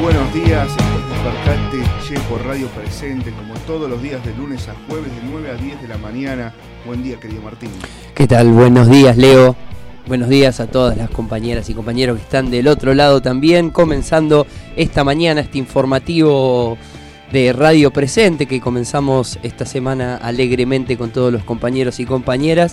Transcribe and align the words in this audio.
Buenos 0.00 0.32
días, 0.32 0.68
esto 0.70 0.82
es 0.82 1.10
Despertate 1.10 1.82
Che 2.06 2.20
por 2.28 2.44
Radio 2.46 2.68
Presente, 2.68 3.32
como 3.32 3.54
todos 3.66 3.88
los 3.88 4.00
días 4.02 4.24
de 4.24 4.34
lunes 4.34 4.66
a 4.68 4.74
jueves 4.88 5.14
de 5.14 5.20
9 5.30 5.50
a 5.50 5.54
10 5.54 5.82
de 5.82 5.88
la 5.88 5.98
mañana. 5.98 6.54
Buen 6.86 7.02
día, 7.02 7.20
querido 7.20 7.42
Martín. 7.42 7.70
¿Qué 8.14 8.26
tal? 8.26 8.48
Buenos 8.48 8.88
días, 8.88 9.16
Leo. 9.18 9.56
Buenos 10.06 10.30
días 10.30 10.58
a 10.60 10.68
todas 10.68 10.96
las 10.96 11.10
compañeras 11.10 11.68
y 11.68 11.74
compañeros 11.74 12.16
que 12.16 12.22
están 12.22 12.50
del 12.50 12.68
otro 12.68 12.94
lado 12.94 13.20
también, 13.20 13.70
comenzando 13.70 14.46
esta 14.74 15.04
mañana 15.04 15.42
este 15.42 15.58
informativo 15.58 16.78
de 17.30 17.52
Radio 17.52 17.90
Presente 17.90 18.46
que 18.46 18.60
comenzamos 18.60 19.38
esta 19.42 19.66
semana 19.66 20.16
alegremente 20.16 20.96
con 20.96 21.10
todos 21.10 21.30
los 21.30 21.44
compañeros 21.44 22.00
y 22.00 22.06
compañeras. 22.06 22.72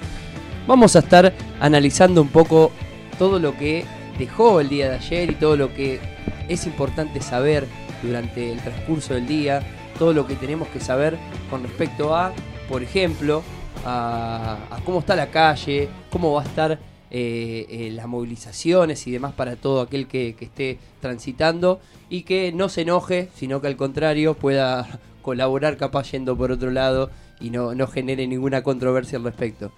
Vamos 0.66 0.96
a 0.96 1.00
estar 1.00 1.34
analizando 1.60 2.22
un 2.22 2.30
poco 2.30 2.72
todo 3.20 3.40
lo 3.40 3.58
que 3.58 3.86
dejó 4.18 4.60
el 4.60 4.70
día 4.70 4.90
de 4.90 4.96
ayer 4.96 5.32
y 5.32 5.36
todo 5.36 5.56
lo 5.56 5.74
que 5.74 6.00
es 6.48 6.66
importante 6.66 7.22
saber 7.22 7.68
durante 8.02 8.52
el 8.52 8.60
transcurso 8.60 9.14
del 9.14 9.28
día, 9.28 9.62
todo 9.98 10.14
lo 10.14 10.28
que 10.28 10.36
tenemos 10.36 10.68
que 10.70 10.80
saber 10.80 11.18
con 11.50 11.64
respecto 11.64 12.16
a, 12.16 12.32
por 12.70 12.84
ejemplo, 12.84 13.44
a, 13.86 14.58
a 14.70 14.80
cómo 14.84 15.00
está 15.00 15.16
la 15.16 15.28
calle, 15.28 15.90
cómo 16.12 16.34
va 16.34 16.44
a 16.44 16.46
estar 16.46 16.80
eh, 17.10 17.66
eh, 17.70 17.92
las 17.94 18.06
movilizaciones 18.06 19.08
y 19.08 19.12
demás 19.12 19.32
para 19.32 19.56
todo 19.56 19.80
aquel 19.80 20.08
que, 20.08 20.36
que 20.36 20.44
esté 20.44 20.78
transitando 21.00 21.80
y 22.10 22.24
que 22.24 22.52
no 22.52 22.68
se 22.68 22.82
enoje, 22.82 23.30
sino 23.34 23.62
que 23.62 23.68
al 23.68 23.78
contrario 23.78 24.34
pueda 24.34 25.00
colaborar 25.22 25.78
capaz 25.78 26.12
yendo 26.12 26.36
por 26.36 26.52
otro 26.52 26.70
lado 26.70 27.10
y 27.40 27.50
no, 27.50 27.74
no 27.76 27.88
genere 27.88 28.28
ninguna 28.28 28.62
controversia 28.62 29.18
al 29.18 29.24
respecto. 29.24 29.72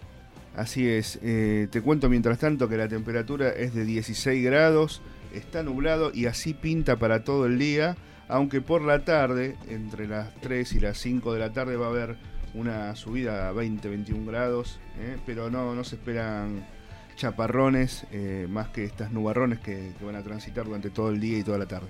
Así 0.59 0.89
es, 0.89 1.19
eh, 1.23 1.69
te 1.71 1.81
cuento 1.81 2.09
mientras 2.09 2.37
tanto 2.37 2.67
que 2.67 2.75
la 2.75 2.89
temperatura 2.89 3.47
es 3.47 3.73
de 3.73 3.85
16 3.85 4.43
grados, 4.43 5.01
está 5.33 5.63
nublado 5.63 6.11
y 6.13 6.25
así 6.25 6.53
pinta 6.53 6.97
para 6.97 7.23
todo 7.23 7.45
el 7.45 7.57
día, 7.57 7.95
aunque 8.27 8.59
por 8.59 8.81
la 8.81 9.05
tarde, 9.05 9.55
entre 9.69 10.05
las 10.05 10.35
3 10.41 10.73
y 10.73 10.81
las 10.81 10.97
5 10.97 11.33
de 11.33 11.39
la 11.39 11.53
tarde 11.53 11.77
va 11.77 11.85
a 11.85 11.89
haber 11.91 12.17
una 12.53 12.93
subida 12.97 13.47
a 13.47 13.53
20-21 13.53 14.25
grados, 14.25 14.81
eh, 14.99 15.15
pero 15.25 15.49
no, 15.49 15.73
no 15.75 15.85
se 15.85 15.95
esperan 15.95 16.67
chaparrones 17.15 18.05
eh, 18.11 18.45
más 18.49 18.67
que 18.67 18.83
estas 18.83 19.13
nubarrones 19.13 19.59
que, 19.59 19.93
que 19.97 20.03
van 20.03 20.17
a 20.17 20.23
transitar 20.23 20.65
durante 20.65 20.89
todo 20.89 21.09
el 21.09 21.21
día 21.21 21.37
y 21.37 21.43
toda 21.43 21.57
la 21.57 21.67
tarde. 21.67 21.87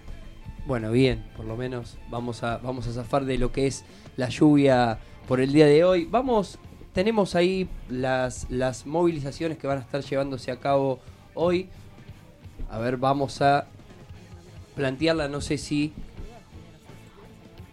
Bueno, 0.68 0.92
bien, 0.92 1.24
por 1.36 1.46
lo 1.46 1.58
menos 1.58 1.98
vamos 2.12 2.44
a, 2.44 2.58
vamos 2.58 2.86
a 2.86 2.92
zafar 2.94 3.26
de 3.26 3.40
lo 3.40 3.52
que 3.52 3.66
es 3.66 3.84
la 4.16 4.30
lluvia 4.30 5.00
por 5.28 5.40
el 5.40 5.54
día 5.54 5.66
de 5.66 5.84
hoy. 5.84 6.06
Vamos, 6.06 6.60
tenemos 6.94 7.36
ahí 7.36 7.68
las, 7.90 8.48
las 8.50 8.86
movilizaciones 8.86 9.58
que 9.58 9.68
van 9.68 9.78
a 9.80 9.82
estar 9.82 10.02
llevándose 10.02 10.52
a 10.52 10.60
cabo 10.60 11.00
hoy. 11.34 11.70
A 12.70 12.80
ver, 12.80 12.98
vamos 12.98 13.42
a 13.42 13.68
plantearla, 14.76 15.28
no 15.28 15.42
sé 15.42 15.58
si... 15.58 15.94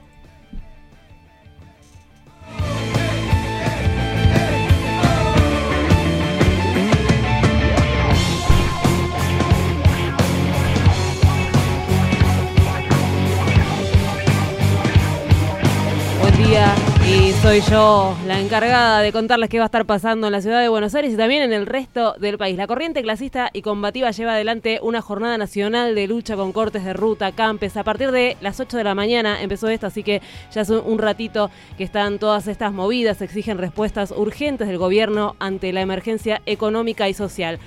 Soy 17.46 17.62
yo 17.70 18.18
la 18.26 18.40
encargada 18.40 19.02
de 19.02 19.12
contarles 19.12 19.50
qué 19.50 19.60
va 19.60 19.66
a 19.66 19.68
estar 19.68 19.86
pasando 19.86 20.26
en 20.26 20.34
la 20.34 20.42
ciudad 20.42 20.62
de 20.62 20.68
Buenos 20.68 20.96
Aires 20.96 21.14
y 21.14 21.16
también 21.16 21.44
en 21.44 21.54
el 21.54 21.68
resto 21.68 22.16
del 22.20 22.40
país. 22.40 22.58
La 22.58 22.66
corriente 22.66 23.03
clasista 23.03 23.52
y 23.53 23.62
combativa 23.62 24.09
lleva 24.09 24.34
adelante 24.34 24.80
una 24.82 25.00
jornada 25.00 25.38
nacional 25.38 25.94
de 25.94 26.08
lucha 26.08 26.36
con 26.36 26.52
cortes 26.52 26.84
de 26.84 26.94
ruta, 26.94 27.34
campes. 27.34 27.78
A 27.78 27.84
partir 27.84 28.12
de 28.12 28.36
las 28.42 28.59
8 28.59 28.78
de 28.78 28.84
la 28.84 28.96
mañana 28.96 29.44
empezó 29.44 29.70
esto, 29.70 29.86
así 29.86 30.02
que 30.02 30.24
ya 30.52 30.62
hace 30.62 30.76
un 30.76 30.97
ratito 30.97 31.52
que 31.78 31.84
están 31.84 32.18
todas 32.18 32.47
estas 32.47 32.74
movidas, 32.74 33.22
exigen 33.22 33.59
respuestas 33.59 34.09
urgentes 34.09 34.68
del 34.68 34.80
gobierno 34.80 35.36
ante 35.38 35.72
la 35.72 35.82
emergencia 35.82 36.41
económica 36.48 37.09
y 37.09 37.14
social. 37.14 37.59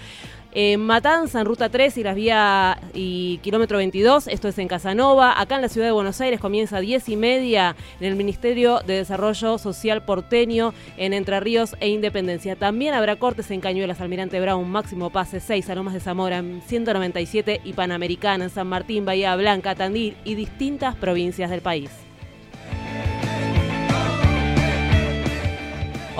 En 0.60 0.80
Matanza, 0.80 1.38
en 1.38 1.46
Ruta 1.46 1.68
3 1.68 1.98
y 1.98 2.02
las 2.02 2.16
vías 2.16 2.76
y 2.92 3.38
kilómetro 3.44 3.78
22, 3.78 4.26
esto 4.26 4.48
es 4.48 4.58
en 4.58 4.66
Casanova. 4.66 5.40
Acá 5.40 5.54
en 5.54 5.62
la 5.62 5.68
ciudad 5.68 5.86
de 5.86 5.92
Buenos 5.92 6.20
Aires 6.20 6.40
comienza 6.40 6.78
a 6.78 6.80
10 6.80 7.10
y 7.10 7.14
media 7.14 7.76
en 8.00 8.08
el 8.08 8.16
Ministerio 8.16 8.80
de 8.84 8.94
Desarrollo 8.94 9.58
Social 9.58 10.02
porteño 10.02 10.74
en 10.96 11.12
Entre 11.12 11.38
Ríos 11.38 11.76
e 11.78 11.90
Independencia. 11.90 12.56
También 12.56 12.94
habrá 12.94 13.14
cortes 13.14 13.52
en 13.52 13.60
Cañuelas, 13.60 14.00
Almirante 14.00 14.40
Brown, 14.40 14.68
Máximo 14.68 15.10
Pase 15.10 15.38
6, 15.38 15.68
Lomas 15.76 15.94
de 15.94 16.00
Zamora, 16.00 16.38
en 16.38 16.60
197 16.60 17.60
y 17.62 17.74
Panamericana, 17.74 18.42
en 18.42 18.50
San 18.50 18.66
Martín, 18.66 19.04
Bahía 19.04 19.36
Blanca, 19.36 19.76
Tandil 19.76 20.16
y 20.24 20.34
distintas 20.34 20.96
provincias 20.96 21.50
del 21.50 21.60
país. 21.60 22.07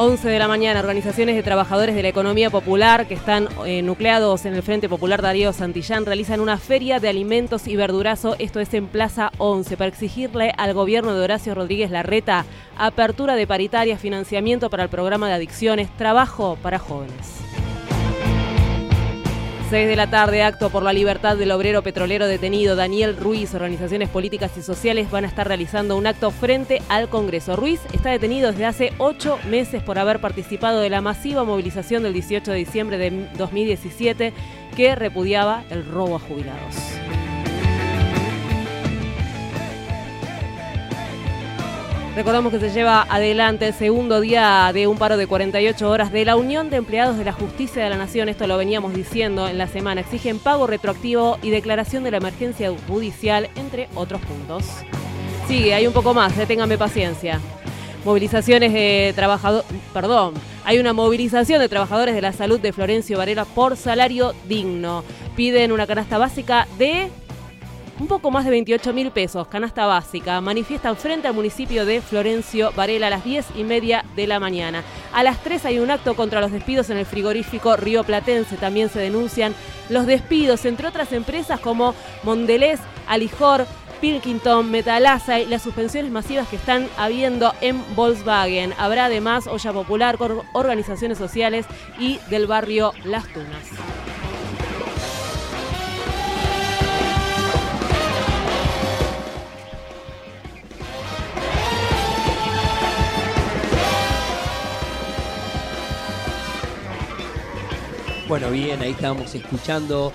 11 0.00 0.28
de 0.28 0.38
la 0.38 0.46
mañana, 0.46 0.78
organizaciones 0.78 1.34
de 1.34 1.42
trabajadores 1.42 1.96
de 1.96 2.02
la 2.02 2.08
economía 2.08 2.50
popular 2.50 3.08
que 3.08 3.14
están 3.14 3.48
eh, 3.66 3.82
nucleados 3.82 4.44
en 4.44 4.54
el 4.54 4.62
Frente 4.62 4.88
Popular 4.88 5.22
Darío 5.22 5.52
Santillán 5.52 6.06
realizan 6.06 6.38
una 6.38 6.56
feria 6.56 7.00
de 7.00 7.08
alimentos 7.08 7.66
y 7.66 7.74
verdurazo, 7.74 8.36
esto 8.38 8.60
es 8.60 8.72
en 8.74 8.86
Plaza 8.86 9.32
11, 9.38 9.76
para 9.76 9.88
exigirle 9.88 10.52
al 10.56 10.72
gobierno 10.72 11.14
de 11.14 11.24
Horacio 11.24 11.52
Rodríguez 11.52 11.90
Larreta 11.90 12.44
apertura 12.76 13.34
de 13.34 13.48
paritarias, 13.48 14.00
financiamiento 14.00 14.70
para 14.70 14.84
el 14.84 14.88
programa 14.88 15.26
de 15.26 15.34
adicciones, 15.34 15.88
trabajo 15.96 16.56
para 16.62 16.78
jóvenes. 16.78 17.40
6 19.70 19.86
de 19.86 19.96
la 19.96 20.08
tarde, 20.08 20.42
acto 20.42 20.70
por 20.70 20.82
la 20.82 20.94
libertad 20.94 21.36
del 21.36 21.50
obrero 21.50 21.82
petrolero 21.82 22.26
detenido 22.26 22.74
Daniel 22.74 23.18
Ruiz. 23.18 23.52
Organizaciones 23.54 24.08
políticas 24.08 24.56
y 24.56 24.62
sociales 24.62 25.10
van 25.10 25.26
a 25.26 25.28
estar 25.28 25.46
realizando 25.46 25.98
un 25.98 26.06
acto 26.06 26.30
frente 26.30 26.80
al 26.88 27.10
Congreso. 27.10 27.54
Ruiz 27.54 27.80
está 27.92 28.08
detenido 28.08 28.50
desde 28.50 28.64
hace 28.64 28.92
ocho 28.96 29.38
meses 29.46 29.82
por 29.82 29.98
haber 29.98 30.20
participado 30.20 30.80
de 30.80 30.88
la 30.88 31.02
masiva 31.02 31.44
movilización 31.44 32.02
del 32.02 32.14
18 32.14 32.50
de 32.50 32.56
diciembre 32.56 32.96
de 32.96 33.28
2017 33.36 34.32
que 34.74 34.94
repudiaba 34.94 35.64
el 35.68 35.84
robo 35.84 36.16
a 36.16 36.18
jubilados. 36.18 36.74
Recordamos 42.18 42.52
que 42.52 42.58
se 42.58 42.70
lleva 42.70 43.06
adelante 43.08 43.68
el 43.68 43.74
segundo 43.74 44.20
día 44.20 44.72
de 44.74 44.88
un 44.88 44.98
paro 44.98 45.16
de 45.16 45.28
48 45.28 45.88
horas 45.88 46.10
de 46.10 46.24
la 46.24 46.34
Unión 46.34 46.68
de 46.68 46.78
Empleados 46.78 47.16
de 47.16 47.24
la 47.24 47.30
Justicia 47.30 47.84
de 47.84 47.90
la 47.90 47.96
Nación. 47.96 48.28
Esto 48.28 48.48
lo 48.48 48.56
veníamos 48.56 48.92
diciendo 48.92 49.46
en 49.46 49.56
la 49.56 49.68
semana. 49.68 50.00
Exigen 50.00 50.40
pago 50.40 50.66
retroactivo 50.66 51.38
y 51.42 51.50
declaración 51.50 52.02
de 52.02 52.10
la 52.10 52.16
emergencia 52.16 52.72
judicial, 52.88 53.48
entre 53.54 53.88
otros 53.94 54.20
puntos. 54.22 54.64
Sigue, 55.46 55.74
hay 55.74 55.86
un 55.86 55.92
poco 55.92 56.12
más, 56.12 56.36
eh, 56.36 56.44
ténganme 56.44 56.76
paciencia. 56.76 57.38
Movilizaciones 58.04 58.72
de 58.72 59.12
trabajadores, 59.14 59.64
perdón, 59.94 60.34
hay 60.64 60.80
una 60.80 60.92
movilización 60.92 61.60
de 61.60 61.68
trabajadores 61.68 62.16
de 62.16 62.20
la 62.22 62.32
salud 62.32 62.58
de 62.58 62.72
Florencio 62.72 63.16
Varela 63.16 63.44
por 63.44 63.76
salario 63.76 64.34
digno. 64.48 65.04
Piden 65.36 65.70
una 65.70 65.86
canasta 65.86 66.18
básica 66.18 66.66
de 66.78 67.10
un 68.00 68.06
poco 68.06 68.30
más 68.30 68.44
de 68.44 68.50
28 68.50 68.92
mil 68.92 69.10
pesos, 69.10 69.48
canasta 69.48 69.86
básica. 69.86 70.40
Manifiestan 70.40 70.96
frente 70.96 71.28
al 71.28 71.34
municipio 71.34 71.84
de 71.84 72.00
Florencio 72.00 72.72
Varela 72.76 73.08
a 73.08 73.10
las 73.10 73.24
10 73.24 73.46
y 73.56 73.64
media 73.64 74.04
de 74.14 74.26
la 74.26 74.40
mañana. 74.40 74.82
A 75.12 75.22
las 75.22 75.42
3 75.42 75.64
hay 75.66 75.78
un 75.78 75.90
acto 75.90 76.14
contra 76.14 76.40
los 76.40 76.52
despidos 76.52 76.90
en 76.90 76.98
el 76.98 77.06
frigorífico 77.06 77.76
Río 77.76 78.04
Platense. 78.04 78.56
También 78.56 78.88
se 78.88 79.00
denuncian 79.00 79.54
los 79.88 80.06
despidos, 80.06 80.64
entre 80.64 80.88
otras 80.88 81.12
empresas 81.12 81.60
como 81.60 81.94
Mondelez, 82.22 82.80
Alijor, 83.08 83.66
Pilkington, 84.00 84.70
Metalasa 84.70 85.40
y 85.40 85.46
las 85.46 85.62
suspensiones 85.62 86.12
masivas 86.12 86.46
que 86.48 86.56
están 86.56 86.88
habiendo 86.96 87.52
en 87.60 87.82
Volkswagen. 87.96 88.72
Habrá 88.78 89.06
además 89.06 89.48
olla 89.48 89.72
popular 89.72 90.18
con 90.18 90.42
organizaciones 90.52 91.18
sociales 91.18 91.66
y 91.98 92.20
del 92.30 92.46
barrio 92.46 92.92
Las 93.04 93.26
Tunas. 93.26 94.17
Bueno, 108.28 108.50
bien, 108.50 108.82
ahí 108.82 108.90
estábamos 108.90 109.34
escuchando 109.34 110.12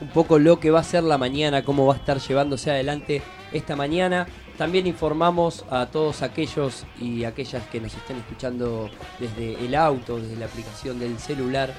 un 0.00 0.08
poco 0.08 0.40
lo 0.40 0.58
que 0.58 0.72
va 0.72 0.80
a 0.80 0.82
ser 0.82 1.04
la 1.04 1.18
mañana, 1.18 1.62
cómo 1.62 1.86
va 1.86 1.94
a 1.94 1.96
estar 1.96 2.18
llevándose 2.18 2.72
adelante 2.72 3.22
esta 3.52 3.76
mañana. 3.76 4.26
También 4.58 4.88
informamos 4.88 5.64
a 5.70 5.86
todos 5.86 6.22
aquellos 6.22 6.84
y 7.00 7.22
aquellas 7.22 7.64
que 7.68 7.80
nos 7.80 7.94
estén 7.94 8.16
escuchando 8.16 8.90
desde 9.20 9.64
el 9.64 9.76
auto, 9.76 10.18
desde 10.18 10.34
la 10.34 10.46
aplicación 10.46 10.98
del 10.98 11.16
celular, 11.20 11.72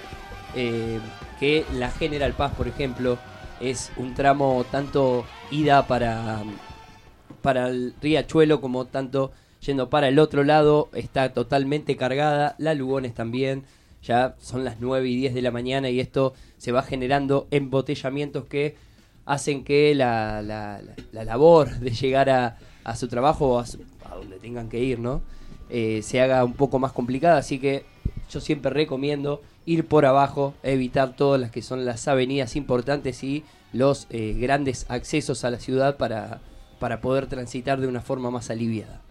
eh, 0.56 1.02
que 1.42 1.66
la 1.74 1.92
General 1.92 2.32
Paz, 2.32 2.54
por 2.56 2.70
ejemplo, 2.70 3.18
es 3.60 3.92
un 3.98 4.14
tramo 4.14 4.66
tanto 4.72 5.26
ida 5.52 5.88
para, 5.88 6.42
para 7.42 7.68
el 7.68 7.96
Riachuelo 8.02 8.62
como 8.62 8.86
tanto 8.86 9.34
yendo 9.60 9.90
para 9.90 10.08
el 10.08 10.20
otro 10.20 10.46
lado, 10.46 10.88
está 10.94 11.34
totalmente 11.34 11.98
cargada, 11.98 12.56
la 12.60 12.74
Lugones 12.76 13.14
también, 13.14 13.66
ya 14.06 14.36
son 14.40 14.64
las 14.64 14.78
9 14.80 15.08
y 15.10 15.16
10 15.18 15.34
de 15.34 15.42
la 15.42 15.52
mañana 15.52 15.90
y 15.90 16.00
esto 16.00 16.34
se 16.58 16.72
va 16.72 16.84
generando 16.84 17.48
embotellamientos 17.52 18.46
que 18.46 18.76
hacen 19.26 19.64
que 19.64 19.94
la, 19.96 20.42
la- 20.42 20.82
la- 20.82 20.96
la 21.12 21.24
labor 21.26 21.70
de 21.80 21.92
llegar 21.92 22.30
a, 22.30 22.58
a 22.84 22.96
su 22.96 23.08
trabajo 23.08 23.48
o 23.56 23.60
a, 23.60 23.66
su- 23.66 23.80
a 24.10 24.16
donde 24.16 24.38
tengan 24.38 24.70
que 24.70 24.80
ir, 24.80 25.00
¿no? 25.00 25.22
Eh, 25.70 26.02
se 26.04 26.22
haga 26.22 26.44
un 26.44 26.54
poco 26.54 26.78
más 26.80 26.92
complicada, 26.92 27.38
así 27.38 27.58
que 27.60 27.86
yo 28.30 28.40
siempre 28.40 28.70
recomiendo 28.72 29.42
ir 29.66 29.86
por 29.88 30.06
abajo, 30.06 30.54
evitar 30.62 31.16
todas 31.16 31.42
las 31.42 31.50
que 31.50 31.64
son 31.64 31.86
las 31.86 32.08
avenidas 32.08 32.56
importantes 32.56 33.24
y 33.24 33.44
los 33.74 34.06
eh, 34.12 34.36
grandes 34.40 34.86
accesos 34.90 35.44
a 35.44 35.50
la 35.50 35.60
ciudad 35.60 35.98
para, 35.98 36.40
para 36.80 37.02
poder 37.02 37.26
transitar 37.26 37.82
de 37.82 37.88
una 37.88 38.02
forma 38.02 38.30
más 38.30 38.52
aliviada. 38.52 39.02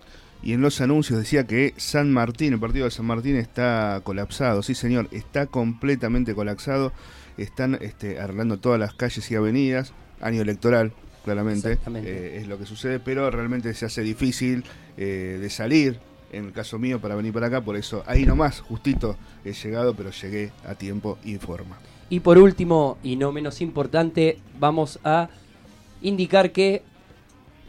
Y 0.44 0.52
en 0.52 0.60
los 0.60 0.82
anuncios 0.82 1.18
decía 1.18 1.46
que 1.46 1.72
San 1.78 2.12
Martín, 2.12 2.52
el 2.52 2.60
partido 2.60 2.84
de 2.84 2.90
San 2.90 3.06
Martín 3.06 3.36
está 3.36 4.02
colapsado. 4.04 4.62
Sí, 4.62 4.74
señor, 4.74 5.08
está 5.10 5.46
completamente 5.46 6.34
colapsado. 6.34 6.92
Están 7.38 7.78
este, 7.80 8.20
arreglando 8.20 8.58
todas 8.58 8.78
las 8.78 8.92
calles 8.92 9.30
y 9.30 9.36
avenidas. 9.36 9.94
Año 10.20 10.42
electoral, 10.42 10.92
claramente. 11.24 11.78
Eh, 11.94 12.40
es 12.42 12.46
lo 12.46 12.58
que 12.58 12.66
sucede, 12.66 13.00
pero 13.00 13.30
realmente 13.30 13.72
se 13.72 13.86
hace 13.86 14.02
difícil 14.02 14.64
eh, 14.98 15.38
de 15.40 15.48
salir. 15.48 15.98
En 16.30 16.44
el 16.44 16.52
caso 16.52 16.78
mío, 16.78 17.00
para 17.00 17.14
venir 17.14 17.32
para 17.32 17.46
acá, 17.46 17.62
por 17.62 17.76
eso 17.76 18.04
ahí 18.06 18.26
nomás, 18.26 18.60
justito 18.60 19.16
he 19.46 19.52
llegado, 19.52 19.94
pero 19.94 20.10
llegué 20.10 20.52
a 20.66 20.74
tiempo 20.74 21.16
y 21.24 21.36
forma. 21.36 21.78
Y 22.10 22.20
por 22.20 22.36
último, 22.36 22.98
y 23.02 23.16
no 23.16 23.32
menos 23.32 23.62
importante, 23.62 24.38
vamos 24.58 24.98
a 25.04 25.30
indicar 26.02 26.52
que 26.52 26.82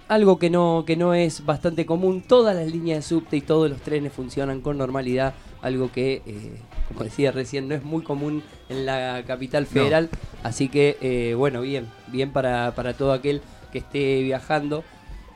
algo 0.08 0.38
que 0.38 0.50
no, 0.50 0.84
que 0.86 0.96
no 0.96 1.14
es 1.14 1.46
bastante 1.46 1.86
común, 1.86 2.22
todas 2.22 2.56
las 2.56 2.68
líneas 2.68 3.00
de 3.00 3.02
subte 3.02 3.38
y 3.38 3.42
todos 3.42 3.70
los 3.70 3.82
trenes 3.82 4.14
funcionan 4.14 4.62
con 4.62 4.78
normalidad, 4.78 5.34
algo 5.62 5.92
que, 5.92 6.22
eh, 6.26 6.58
como 6.88 7.04
decía 7.04 7.32
recién, 7.32 7.68
no 7.68 7.74
es 7.76 7.84
muy 7.84 8.04
común 8.04 8.44
en 8.70 8.86
la 8.86 9.24
capital 9.26 9.66
federal, 9.66 10.10
así 10.44 10.70
que, 10.70 10.98
eh, 11.02 11.34
bueno, 11.36 11.62
bien, 11.62 11.88
bien 12.08 12.32
para, 12.32 12.74
para 12.76 12.94
todo 12.94 13.14
aquel 13.14 13.42
que 13.72 13.80
esté 13.80 14.22
viajando, 14.22 14.84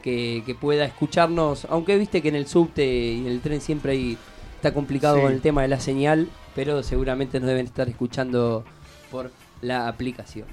que, 0.03 0.43
que 0.45 0.55
pueda 0.55 0.85
escucharnos, 0.85 1.65
aunque 1.69 1.97
viste 1.97 2.21
que 2.21 2.29
en 2.29 2.35
el 2.35 2.47
subte 2.47 2.85
y 2.85 3.19
en 3.19 3.27
el 3.27 3.41
tren 3.41 3.59
siempre 3.61 3.93
hay, 3.93 4.17
está 4.55 4.73
complicado 4.73 5.15
Sí. 5.17 5.21
con 5.23 5.31
el 5.33 5.41
tema 5.41 5.63
de 5.63 5.67
la 5.67 5.79
señal, 5.79 6.29
pero 6.55 6.83
seguramente 6.83 7.39
nos 7.39 7.47
deben 7.49 7.65
estar 7.65 7.89
escuchando 7.89 8.63
por 9.11 9.31
la 9.61 9.87
aplicación. 9.87 10.45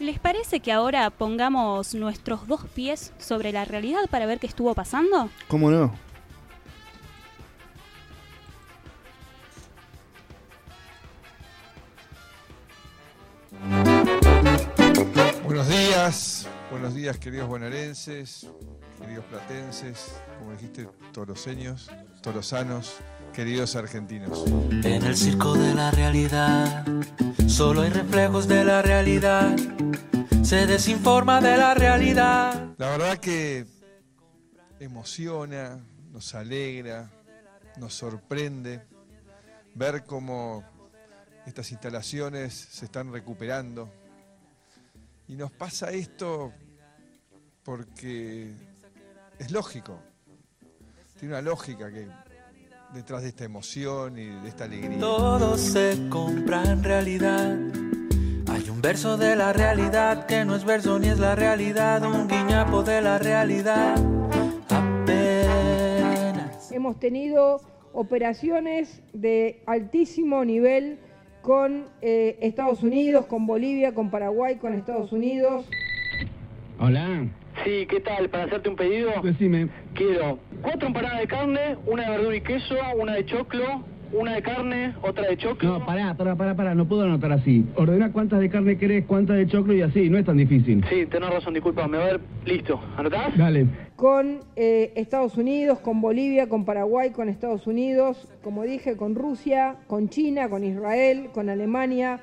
¿Les 0.00 0.18
parece 0.18 0.60
que 0.60 0.72
ahora 0.72 1.10
pongamos 1.10 1.94
nuestros 1.94 2.48
dos 2.48 2.64
pies 2.74 3.12
sobre 3.18 3.52
la 3.52 3.66
realidad 3.66 4.00
para 4.10 4.24
ver 4.24 4.38
qué 4.38 4.46
estuvo 4.46 4.74
pasando? 4.74 5.28
¿Cómo 5.46 5.70
no? 5.70 5.92
Buenos 15.44 15.68
días, 15.68 16.48
buenos 16.70 16.94
días 16.94 17.18
queridos 17.18 17.48
bonaerenses, 17.48 18.48
queridos 18.98 19.26
platenses, 19.26 20.14
como 20.38 20.52
dijiste, 20.52 20.88
toroseños, 21.12 21.90
torosanos, 22.22 22.96
queridos 23.32 23.76
argentinos. 23.76 24.44
En 24.70 25.02
el 25.02 25.16
circo 25.16 25.54
de 25.54 25.74
la 25.74 25.90
realidad, 25.90 26.84
solo 27.46 27.82
hay 27.82 27.90
reflejos 27.90 28.48
de 28.48 28.64
la 28.64 28.82
realidad. 28.82 29.56
Se 30.42 30.66
desinforma 30.66 31.40
de 31.40 31.56
la 31.56 31.74
realidad. 31.74 32.74
La 32.78 32.90
verdad 32.90 33.18
que 33.18 33.66
emociona, 34.78 35.78
nos 36.10 36.34
alegra, 36.34 37.10
nos 37.76 37.94
sorprende 37.94 38.82
ver 39.74 40.04
cómo 40.04 40.64
estas 41.46 41.70
instalaciones 41.70 42.54
se 42.54 42.86
están 42.86 43.12
recuperando. 43.12 43.90
Y 45.28 45.36
nos 45.36 45.52
pasa 45.52 45.90
esto 45.90 46.52
porque 47.62 48.52
es 49.38 49.50
lógico. 49.52 50.00
Tiene 51.18 51.34
una 51.34 51.42
lógica 51.42 51.90
que 51.90 52.08
detrás 52.92 53.22
de 53.22 53.28
esta 53.28 53.44
emoción 53.44 54.18
y 54.18 54.26
de 54.26 54.48
esta 54.48 54.64
alegría. 54.64 54.98
Todo 54.98 55.56
se 55.56 55.96
compra 56.08 56.62
en 56.64 56.82
realidad. 56.82 57.56
Hay 58.48 58.68
un 58.68 58.82
verso 58.82 59.16
de 59.16 59.36
la 59.36 59.52
realidad 59.52 60.26
que 60.26 60.44
no 60.44 60.56
es 60.56 60.64
verso 60.64 60.98
ni 60.98 61.08
es 61.08 61.18
la 61.18 61.36
realidad, 61.36 62.02
un 62.02 62.26
guiñapo 62.26 62.82
de 62.82 63.00
la 63.00 63.18
realidad. 63.18 63.94
Apenas. 64.68 66.72
Hemos 66.72 66.98
tenido 66.98 67.60
operaciones 67.92 69.02
de 69.12 69.62
altísimo 69.66 70.44
nivel 70.44 70.98
con 71.42 71.86
eh, 72.02 72.38
Estados 72.40 72.82
Unidos, 72.82 73.26
con 73.26 73.46
Bolivia, 73.46 73.94
con 73.94 74.10
Paraguay, 74.10 74.56
con 74.56 74.74
Estados 74.74 75.12
Unidos. 75.12 75.66
Hola, 76.78 77.28
Sí, 77.64 77.86
¿qué 77.88 78.00
tal? 78.00 78.28
Para 78.30 78.44
hacerte 78.44 78.68
un 78.68 78.76
pedido, 78.76 79.10
decime. 79.22 79.68
quiero 79.94 80.38
cuatro 80.62 80.88
empanadas 80.88 81.20
de 81.20 81.26
carne, 81.26 81.76
una 81.86 82.04
de 82.04 82.10
verdura 82.10 82.36
y 82.36 82.40
queso, 82.40 82.74
una 82.98 83.14
de 83.14 83.26
choclo, 83.26 83.84
una 84.12 84.34
de 84.34 84.42
carne, 84.42 84.94
otra 85.02 85.28
de 85.28 85.36
choclo. 85.36 85.78
No, 85.78 85.86
pará, 85.86 86.14
pará, 86.16 86.36
pará, 86.36 86.54
pará, 86.56 86.74
no 86.74 86.88
puedo 86.88 87.02
anotar 87.02 87.32
así. 87.32 87.66
Ordena 87.76 88.12
cuántas 88.12 88.40
de 88.40 88.48
carne 88.48 88.78
querés, 88.78 89.04
cuántas 89.04 89.36
de 89.36 89.46
choclo 89.46 89.74
y 89.74 89.82
así, 89.82 90.08
no 90.08 90.18
es 90.18 90.24
tan 90.24 90.38
difícil. 90.38 90.84
Sí, 90.88 91.06
tenés 91.06 91.30
razón, 91.30 91.52
disculpa, 91.54 91.86
me 91.86 91.98
va 91.98 92.04
a 92.04 92.06
ver. 92.06 92.20
Listo, 92.46 92.80
¿anotás? 92.96 93.36
Dale. 93.36 93.66
con 93.96 94.40
eh, 94.56 94.92
Estados 94.96 95.36
Unidos, 95.36 95.80
con 95.80 96.00
Bolivia, 96.00 96.48
con 96.48 96.64
Paraguay, 96.64 97.10
con 97.10 97.28
Estados 97.28 97.66
Unidos, 97.66 98.28
como 98.42 98.62
dije, 98.62 98.96
con 98.96 99.14
Rusia, 99.14 99.76
con 99.86 100.08
China, 100.08 100.48
con 100.48 100.64
Israel, 100.64 101.28
con 101.34 101.50
Alemania, 101.50 102.20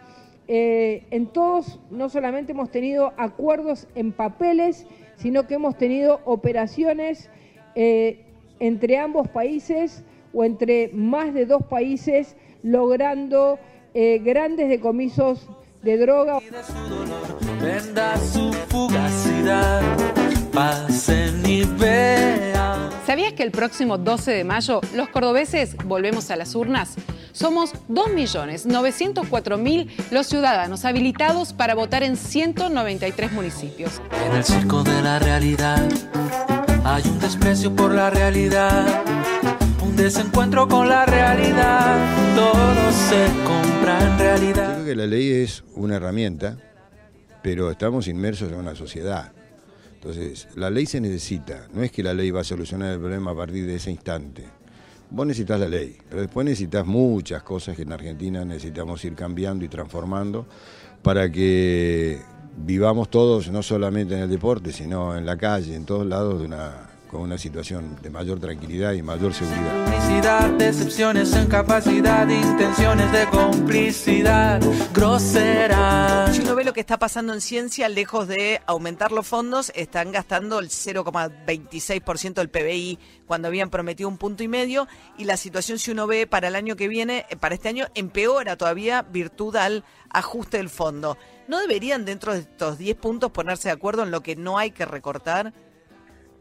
eh, 0.48 1.06
en 1.12 1.28
todos 1.28 1.80
no 1.92 2.08
solamente 2.10 2.54
hemos 2.54 2.72
tenido 2.72 3.12
acuerdos 3.18 3.88
en 3.96 4.14
papeles, 4.14 4.88
sino 5.18 5.48
que 5.48 5.56
hemos 5.56 5.78
tenido 5.78 6.22
operaciones 6.26 7.30
eh, 7.76 8.26
entre 8.60 8.98
ambos 8.98 9.28
países 9.28 10.04
o 10.34 10.44
entre 10.44 10.90
más 10.94 11.34
de 11.34 11.46
dos 11.46 11.64
países, 11.64 12.36
logrando 12.64 13.60
eh, 13.94 14.20
grandes 14.20 14.70
decomisos 14.70 15.48
de 15.84 15.98
droga. 15.98 16.40
¿Sabías 23.08 23.34
que 23.34 23.44
el 23.44 23.52
próximo 23.52 23.98
12 23.98 24.32
de 24.32 24.44
mayo 24.44 24.82
los 24.94 25.08
cordobeses 25.08 25.78
volvemos 25.86 26.30
a 26.30 26.36
las 26.36 26.56
urnas? 26.56 26.96
Somos 27.32 27.74
2.904.000 27.88 29.88
los 30.12 30.28
ciudadanos 30.28 30.84
habilitados 30.84 31.54
para 31.54 31.74
votar 31.74 32.04
en 32.04 32.18
193 32.18 33.32
municipios. 33.32 34.02
En 34.26 34.34
el 34.36 34.44
circo 34.44 34.84
de 34.84 35.02
la 35.02 35.20
realidad 35.20 35.88
hay 36.84 37.04
un 37.08 37.18
desprecio 37.20 37.74
por 37.74 37.94
la 37.94 38.10
realidad, 38.10 39.06
un 39.82 39.96
desencuentro 39.96 40.68
con 40.68 40.90
la 40.90 41.06
realidad. 41.06 41.96
Todo 42.36 42.92
se 42.92 43.26
compra 43.46 44.06
en 44.06 44.20
realidad. 44.20 44.74
Creo 44.74 44.86
que 44.86 44.96
la 44.96 45.06
ley 45.06 45.32
es 45.32 45.64
una 45.76 45.96
herramienta, 45.96 46.58
pero 47.42 47.72
estamos 47.72 48.10
inmersos 48.10 48.52
en 48.52 48.58
una 48.58 48.76
sociedad. 48.76 49.32
Entonces, 49.98 50.48
la 50.56 50.70
ley 50.70 50.86
se 50.86 51.02
necesita. 51.02 51.68
No 51.74 51.82
es 51.82 51.92
que 51.92 52.04
la 52.04 52.14
ley 52.14 52.30
va 52.30 52.42
a 52.42 52.44
solucionar 52.44 52.94
el 52.94 53.00
problema 53.00 53.32
a 53.32 53.36
partir 53.36 53.66
de 53.66 53.76
ese 53.76 53.90
instante. 53.90 54.46
Vos 55.10 55.26
necesitas 55.26 55.60
la 55.60 55.68
ley, 55.68 55.98
pero 56.08 56.22
después 56.22 56.46
necesitas 56.46 56.86
muchas 56.86 57.42
cosas 57.42 57.76
que 57.76 57.82
en 57.82 57.94
Argentina 57.94 58.46
necesitamos 58.46 59.04
ir 59.06 59.16
cambiando 59.16 59.66
y 59.66 59.70
transformando 59.70 60.46
para 61.02 61.32
que 61.32 62.20
vivamos 62.58 63.10
todos, 63.10 63.50
no 63.50 63.64
solamente 63.64 64.16
en 64.16 64.22
el 64.22 64.30
deporte, 64.30 64.72
sino 64.72 65.18
en 65.18 65.26
la 65.26 65.38
calle, 65.38 65.76
en 65.76 65.86
todos 65.86 66.06
lados, 66.06 66.40
de 66.40 66.46
una, 66.46 66.87
con 67.10 67.22
una 67.22 67.38
situación 67.38 67.96
de 68.02 68.10
mayor 68.10 68.40
tranquilidad 68.40 68.94
y 68.94 69.02
mayor 69.02 69.34
seguridad. 69.34 69.86
Complicidad, 69.86 70.50
decepciones 70.52 71.34
en 71.34 71.48
capacidad, 71.48 72.28
intenciones 72.28 73.12
de 73.12 73.26
complicidad, 73.28 74.62
grosera. 74.94 76.28
Si 76.34 76.42
uno 76.42 76.56
ve 76.56 76.64
lo 76.64 76.74
que 76.74 76.82
está 76.82 76.98
pasando 76.98 77.34
en 77.34 77.42
ciencia, 77.42 77.90
lejos 77.90 78.28
de 78.28 78.62
aumentar 78.66 79.12
los 79.12 79.26
fondos, 79.26 79.72
están 79.76 80.12
gastando 80.12 80.60
el 80.60 80.70
0,26% 80.70 82.34
del 82.34 82.50
PBI 82.50 83.00
cuando 83.26 83.48
habían 83.48 83.70
prometido 83.70 84.10
un 84.10 84.18
punto 84.18 84.44
y 84.44 84.48
medio. 84.48 84.88
Y 85.18 85.26
la 85.26 85.38
situación, 85.38 85.80
si 85.80 85.92
uno 85.92 86.08
ve 86.08 86.28
para 86.28 86.50
el 86.50 86.56
año 86.56 86.76
que 86.76 86.88
viene, 86.88 87.26
eh, 87.30 87.36
para 87.38 87.56
este 87.56 87.70
año, 87.70 87.88
empeora 87.96 88.58
todavía 88.58 89.02
virtud 89.02 89.56
al 89.56 89.84
ajuste 90.10 90.58
del 90.58 90.70
fondo. 90.70 91.18
¿No 91.48 91.60
deberían 91.60 92.06
dentro 92.06 92.34
de 92.34 92.40
estos 92.40 92.78
10 92.78 92.98
puntos 92.98 93.32
ponerse 93.32 93.70
de 93.70 93.74
acuerdo 93.74 94.04
en 94.04 94.12
lo 94.12 94.22
que 94.22 94.36
no 94.36 94.58
hay 94.58 94.72
que 94.72 94.86
recortar? 94.86 95.54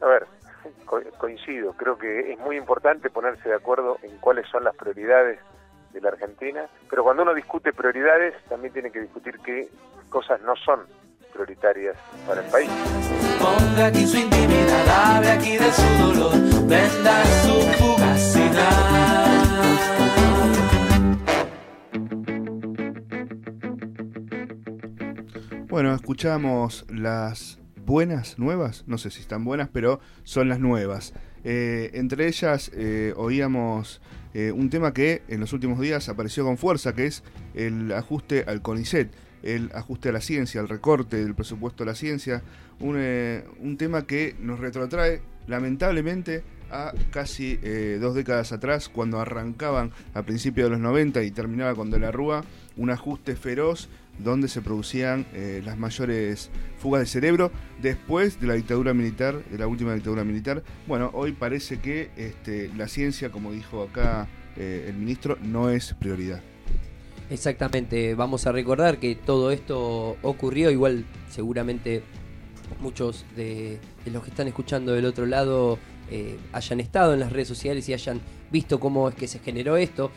A 0.01 0.07
ver, 0.07 0.27
co- 0.85 1.03
coincido. 1.19 1.73
Creo 1.75 1.97
que 1.99 2.33
es 2.33 2.39
muy 2.39 2.57
importante 2.57 3.11
ponerse 3.11 3.49
de 3.49 3.55
acuerdo 3.57 3.99
en 4.03 4.17
cuáles 4.19 4.47
son 4.49 4.65
las 4.65 4.75
prioridades 4.77 5.39
de 5.93 6.01
la 6.01 6.09
Argentina, 6.11 6.67
pero 6.91 7.03
cuando 7.05 7.23
uno 7.23 7.35
discute 7.35 7.73
prioridades, 7.73 8.35
también 8.49 8.73
tiene 8.73 8.91
que 8.91 9.01
discutir 9.01 9.39
qué 9.45 9.69
cosas 10.11 10.41
no 10.43 10.55
son 10.57 10.81
prioritarias 11.33 11.97
para 12.27 12.43
el 12.43 12.51
país. 12.51 12.71
Ponga 13.41 13.87
aquí 13.87 14.07
su 14.07 14.17
intimidad, 14.19 14.89
hable 15.17 15.31
aquí 15.31 15.57
de 15.57 15.71
su 15.73 15.83
dolor, 16.03 16.33
venda 16.69 17.25
su 17.43 17.61
fugacidad. 17.79 19.27
Bueno, 25.69 25.93
escuchamos 25.95 26.87
las 26.89 27.59
buenas 27.87 28.37
nuevas, 28.37 28.83
no 28.89 28.99
sé 28.99 29.11
si 29.11 29.21
están 29.21 29.45
buenas, 29.45 29.69
pero 29.73 30.01
son 30.25 30.49
las 30.49 30.59
nuevas. 30.59 31.15
Eh, 31.45 31.93
entre 31.95 32.27
ellas 32.27 32.73
eh, 32.75 33.15
oíamos 33.17 34.01
eh, 34.35 34.51
un 34.51 34.69
tema 34.69 34.93
que 34.93 35.23
en 35.29 35.39
los 35.39 35.53
últimos 35.53 35.79
días 35.81 36.09
apareció 36.09 36.45
con 36.45 36.59
fuerza, 36.59 36.95
que 36.95 37.07
es 37.07 37.23
el 37.55 37.93
ajuste 37.93 38.45
al 38.49 38.61
CONICET, 38.61 39.09
el 39.45 39.71
ajuste 39.73 40.09
a 40.09 40.13
la 40.13 40.21
ciencia, 40.21 40.61
el 40.61 40.69
recorte 40.69 41.19
del 41.19 41.37
presupuesto 41.37 41.85
a 41.85 41.87
la 41.87 41.95
ciencia, 41.95 42.43
un, 42.81 42.97
un 43.61 43.77
tema 43.77 44.05
que 44.05 44.35
nos 44.41 44.59
retrotrae 44.59 45.23
lamentablemente 45.47 46.43
a 46.73 46.93
casi 47.13 47.57
dos 48.01 48.17
décadas 48.17 48.51
atrás, 48.51 48.89
cuando 48.89 49.21
arrancaban 49.21 49.93
a 50.15 50.23
principios 50.23 50.67
de 50.67 50.71
los 50.71 50.81
90 50.81 51.23
y 51.23 51.31
terminaba 51.31 51.77
con 51.77 51.93
De 51.93 52.01
la 52.01 52.11
Rúa, 52.11 52.43
un 52.77 52.91
ajuste 52.91 53.37
feroz 53.37 53.89
donde 54.19 54.49
se 54.49 54.63
producían 54.63 55.27
eh, 55.33 55.63
las 55.65 55.77
mayores 55.79 56.51
fugas 56.79 57.01
de 57.01 57.07
cerebro 57.07 57.51
después 57.81 58.41
de 58.41 58.47
la 58.47 58.55
dictadura 58.55 58.95
militar, 58.95 59.45
de 59.45 59.59
la 59.59 59.67
última 59.67 59.95
dictadura 59.95 60.25
militar. 60.25 60.63
Bueno, 60.87 61.11
hoy 61.15 61.33
parece 61.33 61.79
que 61.79 62.11
este, 62.17 62.71
la 62.77 62.89
ciencia, 62.89 63.31
como 63.31 63.53
dijo 63.53 63.83
acá 63.83 64.29
eh, 64.57 64.87
el 64.89 64.97
ministro, 64.97 65.37
no 65.43 65.71
es 65.71 65.95
prioridad. 65.95 66.41
Exactamente, 67.29 68.15
vamos 68.15 68.47
a 68.47 68.53
recordar 68.53 68.99
que 68.99 69.17
todo 69.17 69.51
esto 69.51 70.17
ocurrió, 70.23 70.71
igual 70.71 71.05
seguramente 71.29 72.03
muchos 72.81 73.25
de, 73.37 73.79
los 74.07 74.23
que 74.23 74.31
están 74.31 74.49
escuchando 74.49 74.93
del 74.93 75.07
otro 75.07 75.27
lado 75.27 75.79
eh, 76.11 76.39
hayan 76.53 76.81
estado 76.81 77.15
en 77.15 77.21
las 77.21 77.33
redes 77.33 77.49
sociales 77.49 77.89
y 77.89 77.95
hayan 77.95 78.21
visto 78.51 78.79
cómo 78.79 79.09
es 79.09 79.15
que 79.15 79.27
se 79.27 79.41
generó 79.41 79.77
esto. 79.77 80.11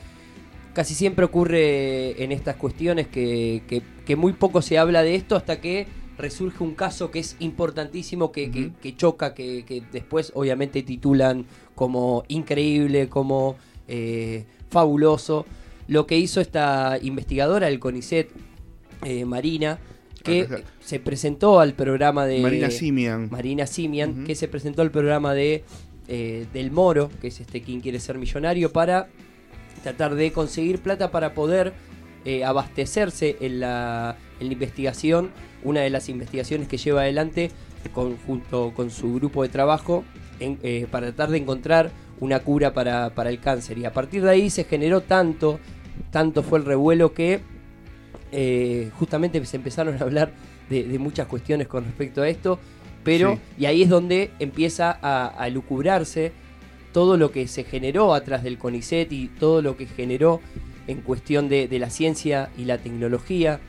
Casi 0.73 0.93
siempre 0.95 1.25
ocurre 1.25 2.21
en 2.23 2.31
estas 2.31 2.55
cuestiones 2.55 3.07
que, 3.07 3.63
que- 3.67 3.81
que 4.05 4.15
muy 4.15 4.33
poco 4.33 4.61
se 4.61 4.77
habla 4.77 5.03
de 5.03 5.15
esto 5.15 5.35
hasta 5.35 5.59
que 5.61 5.87
resurge 6.17 6.63
un 6.63 6.73
caso 6.75 7.11
que 7.11 7.19
es 7.19 7.35
importantísimo, 7.39 8.31
que, 8.31 8.51
que- 8.51 8.71
que 8.81 8.95
choca, 8.95 9.33
que, 9.33 9.83
después 9.91 10.31
obviamente 10.35 10.83
titulan 10.83 11.45
como 11.75 12.23
increíble, 12.27 13.07
como 13.09 13.55
eh, 13.87 14.45
fabuloso. 14.69 15.45
Lo 15.87 16.05
que 16.05 16.17
hizo 16.17 16.39
esta 16.41 16.99
investigadora 17.01 17.67
del 17.67 17.79
CONICET, 17.79 18.29
eh, 19.05 19.25
Marina, 19.25 19.79
que 20.23 20.41
se 20.81 20.99
presentó 20.99 21.59
al 21.59 21.73
programa 21.73 22.25
de... 22.25 22.39
Marina 22.41 22.69
Simian. 22.69 23.29
Marina 23.31 23.65
Simian, 23.65 24.23
que 24.25 24.35
se 24.35 24.47
presentó 24.47 24.81
al 24.81 24.91
programa 24.91 25.33
de 25.33 25.63
eh, 26.07 26.45
Del 26.53 26.71
Moro, 26.71 27.09
que 27.21 27.27
es 27.29 27.39
este 27.39 27.61
quien 27.61 27.79
quiere 27.81 27.99
ser 27.99 28.17
millonario, 28.17 28.71
para 28.71 29.07
tratar 29.79 30.15
de 30.15 30.31
conseguir 30.31 30.79
plata 30.79 31.11
para 31.11 31.33
poder 31.33 31.73
eh, 32.25 32.43
abastecerse 32.43 33.37
en 33.39 33.59
la, 33.61 34.17
en 34.39 34.47
la 34.47 34.53
investigación, 34.53 35.31
una 35.63 35.81
de 35.81 35.89
las 35.89 36.09
investigaciones 36.09 36.67
que 36.67 36.77
lleva 36.77 37.01
adelante 37.01 37.51
con- 37.93 38.17
junto 38.17 38.73
con 38.75 38.89
su 38.91 39.15
grupo 39.15 39.43
de 39.43 39.49
trabajo 39.49 40.03
en- 40.39 40.59
eh, 40.63 40.87
para 40.91 41.07
tratar 41.07 41.29
de 41.31 41.37
encontrar 41.37 41.91
una 42.19 42.39
cura 42.41 42.73
para, 42.73 43.11
para 43.15 43.29
el 43.29 43.39
cáncer. 43.39 43.77
Y 43.77 43.85
a 43.85 43.93
partir 43.93 44.21
de 44.23 44.29
ahí 44.31 44.49
se 44.49 44.65
generó 44.65 45.01
tanto, 45.01 45.59
tanto 46.11 46.43
fue 46.43 46.59
el 46.59 46.65
revuelo 46.65 47.13
que 47.13 47.39
eh, 48.31 48.91
justamente 48.99 49.43
se 49.45 49.57
empezaron 49.57 49.95
a 49.97 50.01
hablar 50.01 50.31
de, 50.69 50.83
de 50.83 50.99
muchas 50.99 51.27
cuestiones 51.27 51.67
con 51.67 51.85
respecto 51.85 52.21
a 52.21 52.29
esto, 52.29 52.59
pero 53.03 53.33
Sí. 53.33 53.39
y 53.59 53.65
ahí 53.65 53.83
es 53.83 53.89
donde 53.89 54.31
empieza 54.39 54.97
a, 55.01 55.27
a 55.27 55.49
lucubrarse 55.49 56.31
todo 56.91 57.17
lo 57.17 57.31
que 57.31 57.47
se 57.47 57.63
generó 57.63 58.13
atrás 58.13 58.43
del 58.43 58.57
CONICET 58.57 59.11
y 59.11 59.27
todo 59.27 59.61
lo 59.61 59.77
que 59.77 59.85
generó 59.85 60.41
en 60.87 61.01
cuestión 61.01 61.49
de, 61.49 61.67
la 61.79 61.89
ciencia 61.89 62.49
y 62.57 62.65
la 62.65 62.79
tecnología 62.79 63.59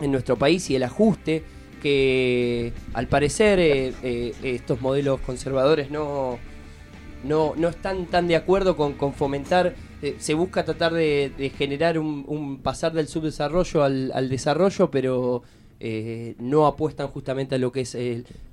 en 0.00 0.10
nuestro 0.10 0.36
país 0.36 0.68
y 0.70 0.76
el 0.76 0.82
ajuste 0.82 1.44
que 1.80 2.72
al 2.94 3.06
parecer 3.06 3.60
eh, 3.60 3.92
eh, 4.02 4.34
estos 4.42 4.80
modelos 4.80 5.20
conservadores 5.20 5.90
no, 5.90 6.38
no, 7.22 7.54
no 7.56 7.68
están 7.68 8.06
tan 8.06 8.26
de 8.26 8.34
acuerdo 8.34 8.76
con, 8.76 9.14
fomentar, 9.14 9.74
eh, 10.02 10.16
se 10.18 10.34
busca 10.34 10.64
tratar 10.64 10.92
de, 10.94 11.52
generar 11.56 11.98
un, 11.98 12.58
pasar 12.58 12.92
del 12.92 13.06
subdesarrollo 13.06 13.84
al, 13.84 14.28
desarrollo, 14.28 14.90
pero 14.90 15.42
no 16.38 16.66
apuestan 16.66 17.08
justamente 17.08 17.56
a 17.56 17.58
lo 17.58 17.72
que 17.72 17.80
es 17.80 17.96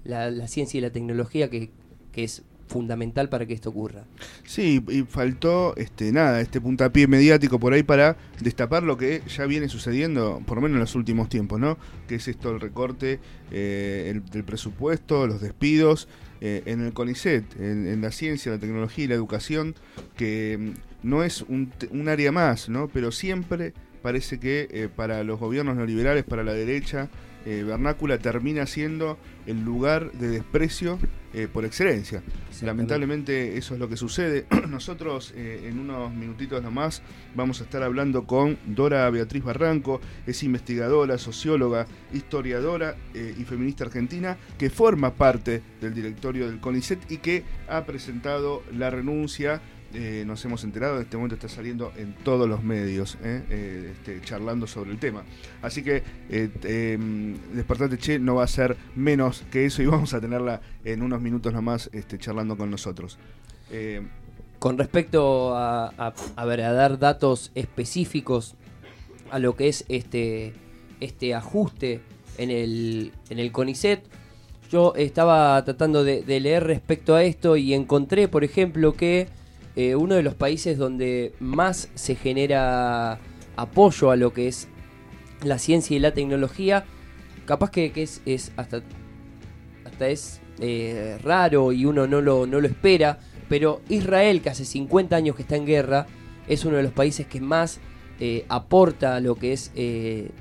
la, 0.04 0.32
la 0.32 0.48
ciencia 0.48 0.78
y 0.78 0.82
la 0.82 0.90
tecnología, 0.92 1.50
que, 1.50 1.70
que 2.12 2.24
es 2.24 2.44
fundamental 2.70 3.28
para 3.30 3.46
que 3.46 3.54
esto 3.54 3.70
ocurra. 3.72 4.06
Sí, 4.46 4.82
y 4.90 5.02
faltó 5.02 5.76
este 5.76 6.12
nada, 6.14 6.40
este 6.40 6.62
puntapié 6.62 7.08
mediático 7.08 7.60
por 7.60 7.74
ahí 7.74 7.84
para 7.84 8.16
destapar 8.42 8.84
lo 8.84 8.96
que 8.96 9.22
ya 9.28 9.46
viene 9.46 9.68
sucediendo, 9.68 10.42
por 10.46 10.58
lo 10.58 10.62
menos 10.62 10.76
en 10.76 10.80
los 10.82 10.96
últimos 10.96 11.28
tiempos, 11.28 11.60
¿no? 11.60 11.78
Que 12.08 12.16
es 12.16 12.28
esto 12.28 12.52
el 12.52 12.62
recorte 12.62 13.20
eh, 13.52 14.08
el- 14.12 14.24
del 14.30 14.44
presupuesto, 14.44 15.28
los 15.28 15.42
despidos 15.42 16.08
eh, 16.42 16.62
en 16.68 16.82
el 16.82 16.94
CONICET, 16.94 17.60
en, 17.60 18.00
la 18.02 18.12
ciencia, 18.12 18.52
la 18.54 18.60
tecnología 18.60 19.04
y 19.06 19.08
la 19.10 19.16
educación, 19.16 19.76
que 20.16 20.58
mm, 21.04 21.08
no 21.10 21.24
es 21.24 21.42
un, 21.42 21.74
un 21.92 22.08
área 22.08 22.32
más, 22.32 22.70
¿no? 22.70 22.88
Pero 22.88 23.12
siempre 23.12 23.74
parece 24.02 24.40
que 24.40 24.68
eh, 24.72 24.88
para 24.96 25.24
los 25.26 25.40
gobiernos 25.40 25.76
neoliberales, 25.76 26.24
para 26.24 26.44
la 26.46 26.54
derecha, 26.54 27.10
eh, 27.46 27.64
vernácula 27.66 28.20
termina 28.20 28.66
siendo 28.68 29.18
el 29.48 29.64
lugar 29.66 30.12
de 30.14 30.30
desprecio 30.30 31.00
eh, 31.34 31.48
por 31.52 31.66
excelencia. 31.66 32.24
Lamentablemente 32.64 33.58
eso 33.58 33.76
es 33.76 33.80
lo 33.80 33.88
que 33.88 33.98
sucede. 33.98 34.46
Nosotros 34.68 35.34
eh, 35.36 35.68
en 35.70 35.80
unos 35.80 36.12
minutitos 36.14 36.64
nomás 36.64 37.02
vamos 37.36 37.62
a 37.62 37.66
estar 37.66 37.84
hablando 37.84 38.26
con 38.26 38.58
Dora 38.66 39.10
Beatriz 39.10 39.44
Barranco, 39.44 40.02
es 40.26 40.42
investigadora, 40.44 41.18
socióloga, 41.18 41.86
historiadora 42.14 42.96
eh, 43.14 43.36
y 43.38 43.44
feminista 43.44 43.84
argentina, 43.84 44.38
que 44.58 44.70
forma 44.70 45.14
parte 45.14 45.62
del 45.80 45.94
directorio 45.94 46.48
del 46.48 46.60
CONICET 46.60 47.12
y 47.12 47.18
que 47.18 47.44
ha 47.68 47.86
presentado 47.86 48.64
la 48.76 48.90
renuncia 48.90 49.62
eh, 49.94 50.24
nos 50.26 50.44
hemos 50.46 50.64
enterado, 50.64 50.96
en 50.98 51.04
este 51.04 51.18
momento 51.18 51.36
está 51.36 51.50
saliendo 51.50 51.92
en 51.98 52.14
todos 52.24 52.48
los 52.48 52.64
medios, 52.64 53.18
eh, 53.24 53.44
eh, 53.50 53.94
este, 53.94 54.22
charlando 54.22 54.68
sobre 54.68 54.92
el 54.92 54.98
tema. 55.00 55.24
Así 55.62 55.84
que 55.84 56.04
eh, 56.30 56.98
Despertate 57.54 57.98
Che 57.98 58.20
no 58.20 58.36
va 58.36 58.44
a 58.44 58.48
ser 58.48 58.78
menos 58.96 59.44
que 59.52 59.66
eso 59.66 59.82
y 59.82 59.86
vamos 59.88 60.14
a 60.14 60.22
tenerla 60.22 60.62
en 60.84 61.02
unos 61.02 61.22
minutos 61.22 61.54
nomás 61.54 61.90
este, 61.94 62.18
charlando 62.18 62.58
con 62.58 62.70
nosotros. 62.70 63.18
Con 64.60 64.78
respecto 64.78 65.56
a, 65.56 65.88
a- 66.36 66.46
ver, 66.46 66.62
a 66.62 66.74
dar 66.74 67.00
datos 67.00 67.52
específicos 67.56 68.56
a 69.32 69.40
lo 69.40 69.56
que 69.56 69.70
es 69.70 69.86
este, 69.90 70.54
este 71.00 71.34
ajuste 71.34 72.02
en 72.38 72.50
el, 72.52 73.12
en 73.30 73.40
el 73.40 73.52
CONICET, 73.52 74.04
yo 74.70 74.94
estaba 74.96 75.64
tratando 75.66 76.04
de 76.04 76.40
leer 76.40 76.64
respecto 76.66 77.16
a 77.16 77.24
esto 77.24 77.58
y 77.58 77.74
encontré, 77.74 78.28
por 78.28 78.44
ejemplo, 78.44 78.94
que 78.94 79.28
eh, 79.80 79.96
uno 79.96 80.16
de 80.16 80.24
los 80.24 80.36
países 80.36 80.78
donde 80.78 81.32
más 81.40 81.90
se 81.96 82.16
genera 82.16 83.18
apoyo 83.56 84.12
a 84.12 84.16
lo 84.18 84.34
que 84.34 84.50
es 84.50 84.68
la 85.44 85.58
ciencia 85.58 85.96
y 85.96 86.00
la 86.00 86.14
tecnología, 86.14 86.84
capaz 87.46 87.72
que, 87.72 87.92
que 87.94 88.04
es, 88.04 88.22
es 88.26 88.52
hasta 88.58 88.82
hasta 89.86 90.08
es 90.10 90.42
eh, 90.60 91.18
raro 91.24 91.72
y 91.72 91.86
uno 91.86 92.08
no 92.08 92.20
lo, 92.20 92.46
no 92.46 92.60
lo 92.60 92.68
espera, 92.68 93.20
pero 93.48 93.80
Israel, 93.88 94.42
que 94.42 94.50
hace 94.50 94.66
50 94.66 95.16
años 95.16 95.36
que 95.38 95.44
está 95.44 95.56
en 95.56 95.66
guerra, 95.66 96.08
es 96.50 96.66
uno 96.66 96.76
de 96.76 96.84
los 96.84 96.92
países 96.92 97.26
que 97.26 97.40
más 97.40 97.80
eh, 98.20 98.44
aporta 98.50 99.16
a 99.16 99.20
lo 99.22 99.36
que 99.36 99.54
es 99.54 99.72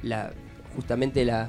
la, 0.02 0.32
justamente 0.74 1.24
la, 1.24 1.48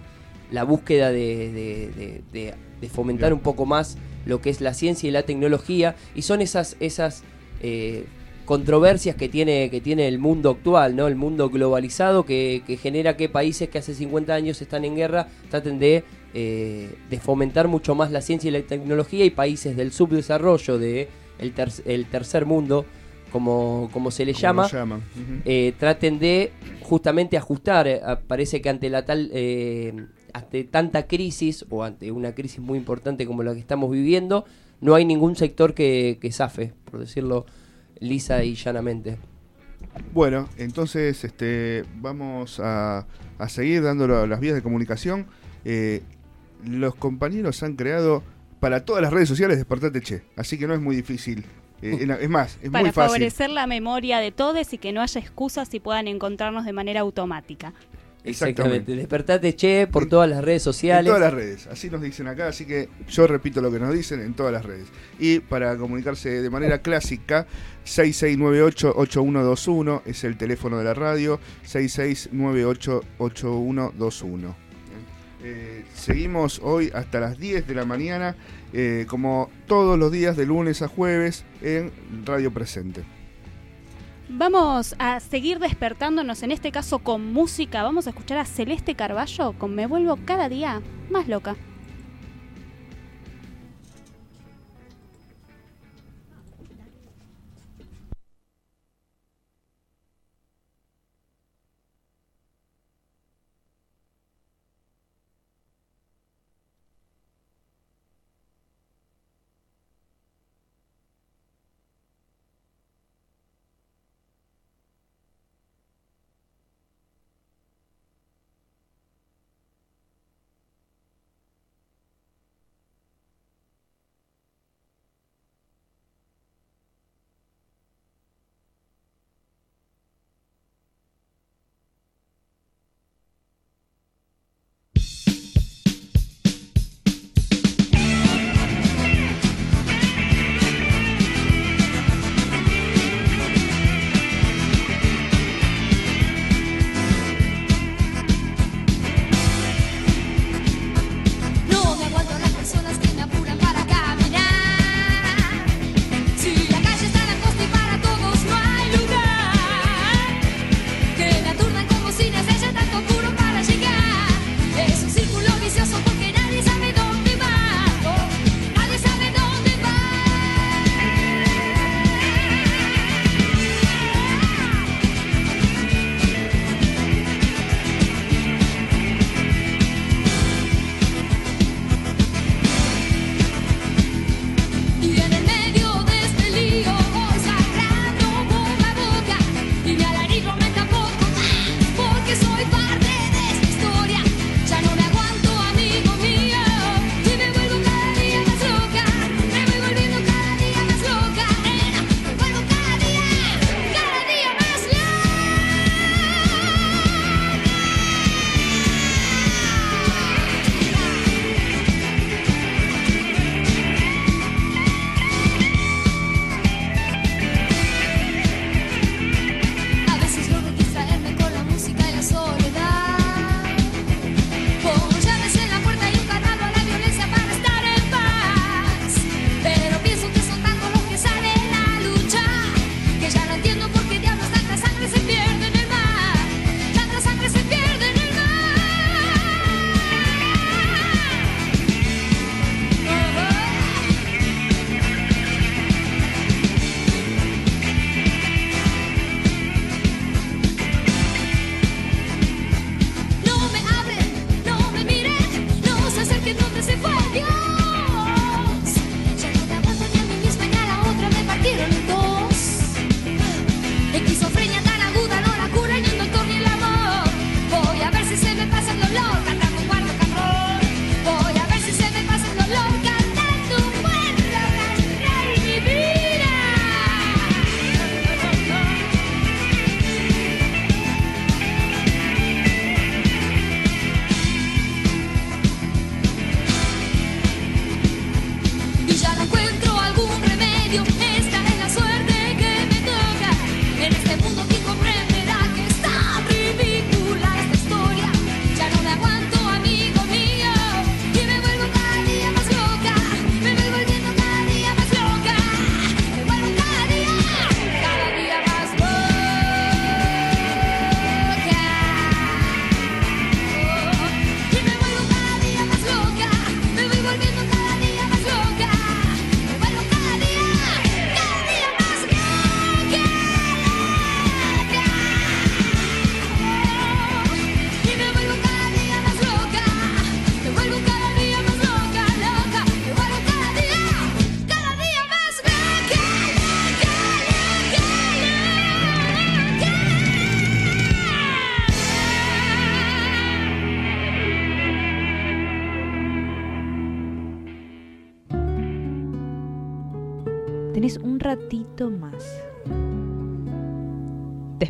la 0.52 0.64
búsqueda 0.64 1.12
de, 1.12 1.52
de- 1.52 2.54
de- 2.80 2.90
fomentar 2.90 3.34
un 3.34 3.40
poco 3.42 3.66
más 3.66 3.98
lo 4.26 4.40
que 4.42 4.50
es 4.52 4.62
la 4.62 4.74
ciencia 4.74 5.10
y 5.10 5.12
la 5.12 5.24
tecnología, 5.24 5.96
y 6.16 6.22
son 6.22 6.40
esas, 6.42 6.78
esas 6.80 7.24
eh, 7.62 8.06
controversias 8.46 9.16
que 9.16 9.30
tiene, 9.30 9.70
que 9.70 9.80
tiene 9.82 10.08
el 10.08 10.18
mundo 10.18 10.50
actual, 10.50 10.96
¿no? 10.96 11.08
El 11.08 11.16
mundo 11.16 11.50
globalizado 11.50 12.26
que, 12.26 12.64
que 12.66 12.78
genera 12.78 13.16
que 13.16 13.30
países 13.30 13.70
que 13.70 13.78
hace 13.78 13.94
50 13.94 14.34
años 14.34 14.62
están 14.62 14.86
en 14.86 14.96
guerra 14.96 15.28
traten 15.52 15.78
de, 15.78 16.04
eh, 16.34 16.90
de 17.10 17.20
fomentar 17.20 17.68
mucho 17.68 17.94
más 17.94 18.12
la 18.12 18.22
ciencia 18.22 18.48
y 18.48 18.52
la 18.52 18.62
tecnología 18.62 19.24
y 19.24 19.30
países 19.30 19.78
del 19.78 19.92
subdesarrollo, 19.92 20.80
de 20.80 21.08
el, 21.38 21.52
ter- 21.54 21.70
el 21.86 22.06
tercer 22.08 22.46
mundo, 22.48 22.86
como, 23.32 23.90
como 23.94 24.10
se 24.10 24.26
le 24.26 24.32
Como 24.34 24.42
llama, 24.42 24.68
eh, 25.46 25.74
traten 25.78 26.18
de 26.18 26.52
justamente 26.82 27.38
ajustar. 27.38 28.20
Parece 28.28 28.62
que 28.62 28.70
ante 28.70 28.90
la 28.90 29.06
tal, 29.06 29.30
eh, 29.32 29.94
ante 30.34 30.64
tanta 30.64 31.06
crisis 31.06 31.66
o 31.70 31.84
ante 31.84 32.12
una 32.12 32.34
crisis 32.34 32.60
muy 32.60 32.80
importante 32.80 33.28
como 33.28 33.44
la 33.44 33.54
que 33.54 33.60
estamos 33.60 33.92
viviendo, 33.92 34.46
no 34.82 34.96
hay 34.96 35.06
ningún 35.06 35.36
sector 35.36 35.74
que, 35.76 36.18
que 36.22 36.32
zafe, 36.32 36.74
por 36.90 37.00
decirlo 37.00 37.46
lisa 38.00 38.44
y 38.44 38.56
llanamente. 38.56 39.18
Bueno, 40.14 40.48
entonces 40.58 41.24
este, 41.24 41.84
vamos 41.96 42.60
a, 42.60 43.06
a 43.38 43.50
seguir 43.50 43.82
dando 43.84 44.08
la- 44.08 44.28
las 44.28 44.40
vías 44.40 44.56
de 44.56 44.62
comunicación. 44.62 45.28
Eh, 45.66 46.02
los 46.66 46.96
compañeros 46.96 47.64
han 47.64 47.76
creado 47.76 48.24
para 48.60 48.84
todas 48.86 49.02
las 49.02 49.14
redes 49.14 49.30
sociales 49.30 49.58
Despertate 49.58 50.02
Che, 50.02 50.22
así 50.36 50.58
que 50.58 50.68
no 50.68 50.74
es 50.74 50.82
muy 50.82 50.96
difícil. 50.96 51.46
Eh, 51.82 52.06
es 52.20 52.30
más, 52.30 52.58
es 52.62 52.70
Para 52.70 52.84
muy 52.84 52.92
fácil. 52.92 53.08
favorecer 53.14 53.50
la 53.52 53.66
memoria 53.66 54.20
de 54.20 54.32
todos 54.34 54.74
y 54.74 54.78
que 54.78 54.92
no 54.92 55.02
haya 55.02 55.22
excusas 55.22 55.74
y 55.74 55.80
puedan 55.80 56.10
encontrarnos 56.10 56.66
de 56.66 56.74
manera 56.74 57.00
automática. 57.00 57.74
Exactamente. 58.24 58.96
Despertate 58.96 59.56
Che 59.56 59.88
por 59.88 60.08
todas 60.08 60.30
las 60.30 60.44
redes 60.44 60.62
sociales. 60.62 61.06
En 61.06 61.16
todas 61.16 61.22
las 61.22 61.34
redes, 61.34 61.66
así 61.68 61.90
nos 61.90 62.02
dicen 62.02 62.28
acá, 62.28 62.50
así 62.50 62.66
que 62.66 62.90
yo 63.08 63.26
repito 63.28 63.62
lo 63.62 63.72
que 63.72 63.80
nos 63.80 63.94
dicen 63.94 64.20
en 64.22 64.34
todas 64.34 64.52
las 64.52 64.66
redes. 64.66 64.88
Y 65.18 65.40
para 65.40 65.78
comunicarse 65.78 66.42
de 66.42 66.50
manera 66.50 66.82
clásica, 66.82 67.48
6698-8121 67.86 70.02
es 70.06 70.26
el 70.26 70.36
teléfono 70.38 70.78
de 70.78 70.84
la 70.84 70.94
radio, 70.94 71.40
6698-8121. 71.66 74.54
Eh, 75.42 75.86
seguimos 75.94 76.60
hoy 76.62 76.92
hasta 76.94 77.22
las 77.22 77.40
10 77.40 77.66
de 77.66 77.74
la 77.74 77.86
mañana, 77.86 78.36
eh, 78.74 79.06
como 79.08 79.50
todos 79.68 79.98
los 79.98 80.12
días 80.12 80.36
de 80.36 80.46
lunes 80.46 80.82
a 80.82 80.90
jueves 80.90 81.46
en 81.62 81.94
Radio 82.26 82.52
Presente. 82.52 83.19
Vamos 84.32 84.96
a 85.00 85.20
seguir 85.20 85.58
despertándonos, 85.58 86.44
en 86.44 86.52
este 86.52 86.72
caso 86.72 87.00
con 87.00 87.34
música. 87.34 87.82
Vamos 87.82 88.06
a 88.06 88.12
escuchar 88.12 88.38
a 88.38 88.46
Celeste 88.46 88.94
Carballo 88.94 89.54
con 89.54 89.74
Me 89.74 89.88
vuelvo 89.88 90.20
cada 90.24 90.50
día 90.50 90.84
más 91.10 91.28
loca. 91.28 91.56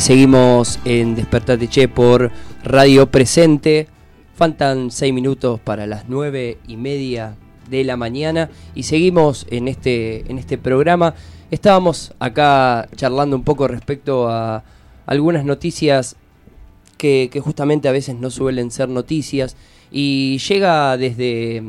Seguimos 0.00 0.78
en 0.86 1.14
Despertate 1.14 1.68
Che 1.68 1.86
por 1.86 2.32
Radio 2.64 3.10
Presente. 3.10 3.86
Faltan 4.34 4.90
seis 4.90 5.12
minutos 5.12 5.60
para 5.60 5.86
las 5.86 6.08
nueve 6.08 6.56
y 6.66 6.78
media 6.78 7.36
de 7.68 7.84
la 7.84 7.98
mañana. 7.98 8.48
Y 8.74 8.84
seguimos 8.84 9.46
en 9.50 9.68
este, 9.68 10.24
en 10.30 10.38
este 10.38 10.56
programa. 10.56 11.14
Estábamos 11.50 12.14
acá 12.18 12.88
charlando 12.96 13.36
un 13.36 13.44
poco 13.44 13.68
respecto 13.68 14.28
a 14.30 14.64
algunas 15.04 15.44
noticias 15.44 16.16
que, 16.96 17.28
que 17.30 17.40
justamente 17.40 17.86
a 17.86 17.92
veces 17.92 18.16
no 18.16 18.30
suelen 18.30 18.70
ser 18.70 18.88
noticias. 18.88 19.54
Y 19.92 20.38
llega 20.38 20.96
desde 20.96 21.62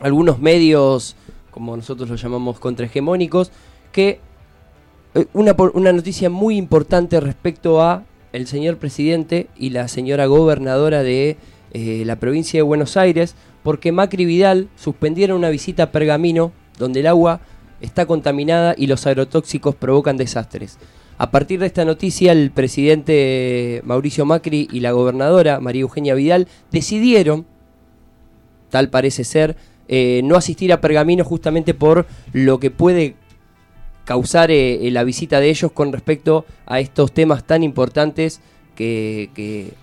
algunos 0.00 0.38
medios, 0.38 1.16
como 1.50 1.74
nosotros 1.74 2.10
los 2.10 2.20
llamamos 2.20 2.58
contrahegemónicos, 2.58 3.50
que 3.90 4.20
una, 5.32 5.56
por- 5.56 5.72
una 5.74 5.92
noticia 5.92 6.30
muy 6.30 6.56
importante 6.56 7.20
respecto 7.20 7.82
a 7.82 8.04
el 8.32 8.46
señor 8.46 8.76
presidente 8.76 9.48
y 9.56 9.70
la 9.70 9.88
señora 9.88 10.26
gobernadora 10.26 11.02
de 11.02 11.36
eh, 11.72 12.02
la 12.04 12.16
provincia 12.16 12.58
de 12.58 12.62
Buenos 12.62 12.96
Aires, 12.96 13.34
porque 13.62 13.92
Macri 13.92 14.22
y 14.22 14.26
Vidal 14.26 14.68
suspendieron 14.76 15.38
una 15.38 15.50
visita 15.50 15.84
a 15.84 15.92
Pergamino, 15.92 16.52
donde 16.78 17.00
el 17.00 17.06
agua 17.06 17.40
está 17.80 18.06
contaminada 18.06 18.74
y 18.76 18.86
los 18.86 19.06
agrotóxicos 19.06 19.74
provocan 19.74 20.16
desastres. 20.16 20.78
A 21.16 21.30
partir 21.30 21.58
de 21.60 21.66
esta 21.66 21.84
noticia, 21.84 22.32
el 22.32 22.50
presidente 22.50 23.82
Mauricio 23.84 24.24
Macri 24.24 24.68
y 24.70 24.80
la 24.80 24.92
gobernadora 24.92 25.58
María 25.60 25.82
Eugenia 25.82 26.14
Vidal 26.14 26.46
decidieron 26.70 27.44
tal 28.70 28.90
parece 28.90 29.24
ser, 29.24 29.56
eh, 29.88 30.20
no 30.24 30.36
asistir 30.36 30.72
a 30.72 30.80
Pergamino 30.80 31.24
justamente 31.24 31.72
por 31.74 32.06
lo 32.32 32.60
que 32.60 32.70
puede 32.70 33.14
causar 34.08 34.50
eh, 34.50 34.86
eh, 34.86 34.90
la 34.90 35.04
visita 35.04 35.38
de 35.38 35.50
ellos 35.50 35.70
con 35.70 35.92
respecto 35.92 36.46
a 36.64 36.80
estos 36.80 37.12
temas 37.12 37.46
tan 37.46 37.62
importantes 37.62 38.40
que, 38.74 39.28
que, 39.34 39.74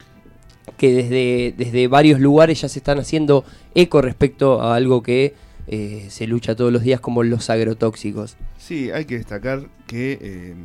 desde, 0.79 1.53
desde 1.55 1.87
varios 1.87 2.19
lugares 2.19 2.59
ya 2.59 2.67
se 2.67 2.79
están 2.79 2.97
haciendo 2.97 3.45
eco 3.75 4.01
respecto 4.01 4.63
a 4.63 4.75
algo 4.75 5.03
que 5.03 5.35
eh, 5.67 6.07
se 6.09 6.25
lucha 6.25 6.55
todos 6.55 6.73
los 6.73 6.81
días 6.81 6.99
como 7.01 7.21
los 7.21 7.51
agrotóxicos. 7.51 8.35
Sí, 8.57 8.89
hay 8.89 9.05
que 9.05 9.17
destacar 9.17 9.69
que, 9.85 10.17
eh, 10.19 10.55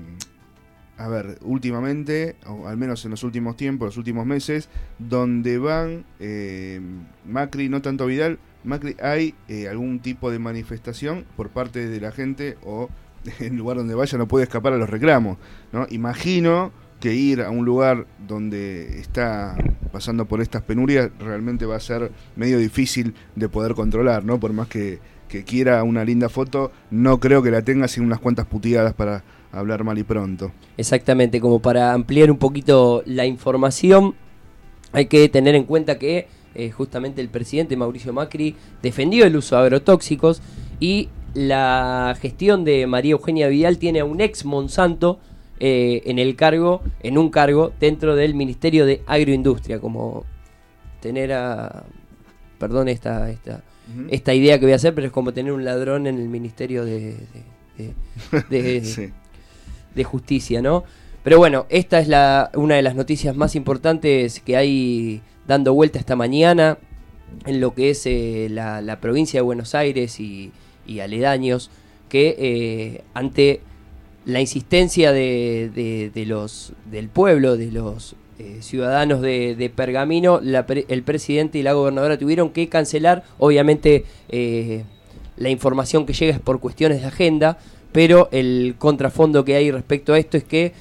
a 0.97 1.09
ver, 1.09 1.37
últimamente, 1.43 2.37
o 2.47 2.67
al 2.67 2.79
menos 2.79 3.05
en 3.05 3.11
los 3.11 3.23
últimos 3.25 3.59
tiempos, 3.59 3.89
los 3.89 3.99
últimos 3.99 4.25
meses, 4.25 4.71
donde 4.99 5.59
van 5.59 6.07
eh, 6.19 6.81
Macri, 7.27 7.69
no 7.69 7.83
tanto 7.83 8.07
Vidal, 8.07 8.39
Macri, 8.65 8.97
hay 9.03 9.35
algún 9.69 10.01
tipo 10.01 10.31
de 10.31 10.39
manifestación 10.39 11.27
por 11.37 11.51
parte 11.51 11.89
de 11.89 12.01
la 12.01 12.11
gente 12.11 12.57
o 12.65 12.89
el 13.41 13.57
lugar 13.57 13.77
donde 13.77 13.95
vaya 13.95 14.19
no 14.19 14.29
puede 14.29 14.45
escapar 14.45 14.73
a 14.73 14.77
los 14.77 14.91
reclamos. 14.91 15.39
¿no? 15.73 15.87
Imagino 15.91 16.73
que 17.01 17.15
ir 17.15 17.41
a 17.41 17.51
un 17.51 17.65
lugar 17.65 18.07
donde 18.27 19.01
está 19.01 19.57
pasando 19.91 20.27
por 20.27 20.41
estas 20.41 20.63
penurias 20.63 21.11
realmente 21.19 21.65
va 21.65 21.77
a 21.77 21.81
ser 21.81 22.13
medio 22.37 22.59
difícil 22.59 23.15
de 23.37 23.49
poder 23.49 23.75
controlar, 23.75 24.23
¿no? 24.23 24.39
Por 24.39 24.53
más 24.53 24.69
que, 24.69 24.99
que 25.27 25.43
quiera 25.43 25.83
una 25.83 26.05
linda 26.05 26.29
foto, 26.29 26.71
no 26.91 27.19
creo 27.19 27.43
que 27.43 27.51
la 27.51 27.63
tenga 27.63 27.89
sin 27.89 28.05
unas 28.05 28.21
cuantas 28.21 28.47
puteadas 28.47 28.93
para 28.93 29.25
hablar 29.51 29.83
mal 29.83 29.99
y 29.99 30.03
pronto. 30.03 30.53
Exactamente, 30.77 31.41
como 31.41 31.61
para 31.61 31.95
ampliar 31.95 32.31
un 32.31 32.39
poquito 32.39 33.03
la 33.07 33.25
información, 33.25 34.15
hay 34.93 35.07
que 35.07 35.29
tener 35.31 35.55
en 35.55 35.65
cuenta 35.65 35.99
que 35.99 36.29
eh, 36.55 36.71
justamente 36.71 37.21
el 37.21 37.29
presidente 37.29 37.77
Mauricio 37.77 38.13
Macri 38.13 38.57
defendió 38.83 39.25
el 39.25 39.37
uso 39.37 39.57
de 39.57 39.63
agrotóxicos 39.63 40.43
y 40.81 41.09
la 41.35 42.17
gestión 42.21 42.65
de 42.65 42.87
María 42.87 43.13
Eugenia 43.13 43.49
Vidal 43.49 43.79
tiene 43.79 44.01
a 44.01 44.05
un 44.05 44.21
ex 44.21 44.45
Monsanto 44.45 45.21
eh, 45.61 46.03
en 46.07 46.19
el 46.19 46.37
cargo, 46.37 46.83
en 47.03 47.19
un 47.19 47.31
cargo 47.31 47.73
dentro 47.79 48.17
del 48.17 48.35
Ministerio 48.35 48.87
de 48.87 49.03
Agroindustria, 49.07 49.79
como 49.79 50.25
tener 51.01 51.33
a, 51.33 51.85
perdón 52.59 52.89
esta, 52.89 53.31
esta, 53.31 53.63
esta 54.11 54.35
idea 54.35 54.59
que 54.59 54.67
voy 54.67 54.73
a 54.73 54.77
hacer, 54.77 54.95
pero 54.95 55.07
es 55.07 55.13
como 55.13 55.33
tener 55.33 55.53
un 55.53 55.65
ladrón 55.65 56.07
en 56.07 56.19
el 56.19 56.29
Ministerio 56.29 56.85
de, 56.85 57.17
de- 57.77 57.95
de- 58.51 58.63
de- 58.63 58.85
Sí. 58.85 59.11
de 59.95 60.05
justicia, 60.05 60.63
¿no? 60.63 60.85
Pero 61.23 61.37
bueno, 61.39 61.67
esta 61.69 61.99
es 62.01 62.09
la, 62.09 62.51
una 62.55 62.77
de 62.77 62.83
las 62.83 62.95
noticias 62.95 63.37
más 63.37 63.55
importantes 63.55 64.41
que 64.41 64.57
hay 64.57 65.21
dando 65.47 65.75
vuelta 65.75 65.99
esta 65.99 66.17
mañana 66.17 66.79
en 67.47 67.61
lo 67.61 67.75
que 67.75 67.91
es 67.91 68.07
eh, 68.07 68.49
la, 68.51 68.81
la 68.81 69.01
provincia 69.01 69.39
de 69.39 69.43
Buenos 69.43 69.75
Aires 69.75 70.19
y, 70.21 70.53
y 70.91 71.01
aledaños, 71.01 71.71
que 72.09 72.35
eh, 72.39 73.03
ante 73.15 73.61
la 74.27 74.41
insistencia 74.41 75.13
de, 75.13 75.71
de- 75.75 76.11
de 76.13 76.27
los, 76.27 76.73
del 76.91 77.09
pueblo, 77.09 77.57
de 77.57 77.71
los 77.73 78.17
eh, 78.39 78.59
ciudadanos 78.61 79.21
de, 79.23 79.55
de 79.55 79.71
Pergamino, 79.71 80.41
la 80.43 80.67
pre- 80.67 80.85
el 80.89 81.03
presidente 81.03 81.59
y 81.59 81.63
la 81.63 81.73
gobernadora 81.73 82.19
tuvieron 82.19 82.51
que 82.51 82.69
cancelar, 82.69 83.23
obviamente 83.39 84.05
eh, 84.29 84.85
la 85.37 85.49
información 85.51 86.05
que 86.05 86.13
llega 86.13 86.35
es 86.35 86.41
por 86.41 86.61
cuestiones 86.61 87.01
de 87.01 87.07
agenda, 87.07 87.59
pero 87.93 88.29
el 88.33 88.75
contrafondo 88.79 89.45
que 89.45 89.55
hay 89.57 89.71
respecto 89.71 90.13
a 90.13 90.19
esto 90.19 90.37
es 90.37 90.45
que 90.45 90.73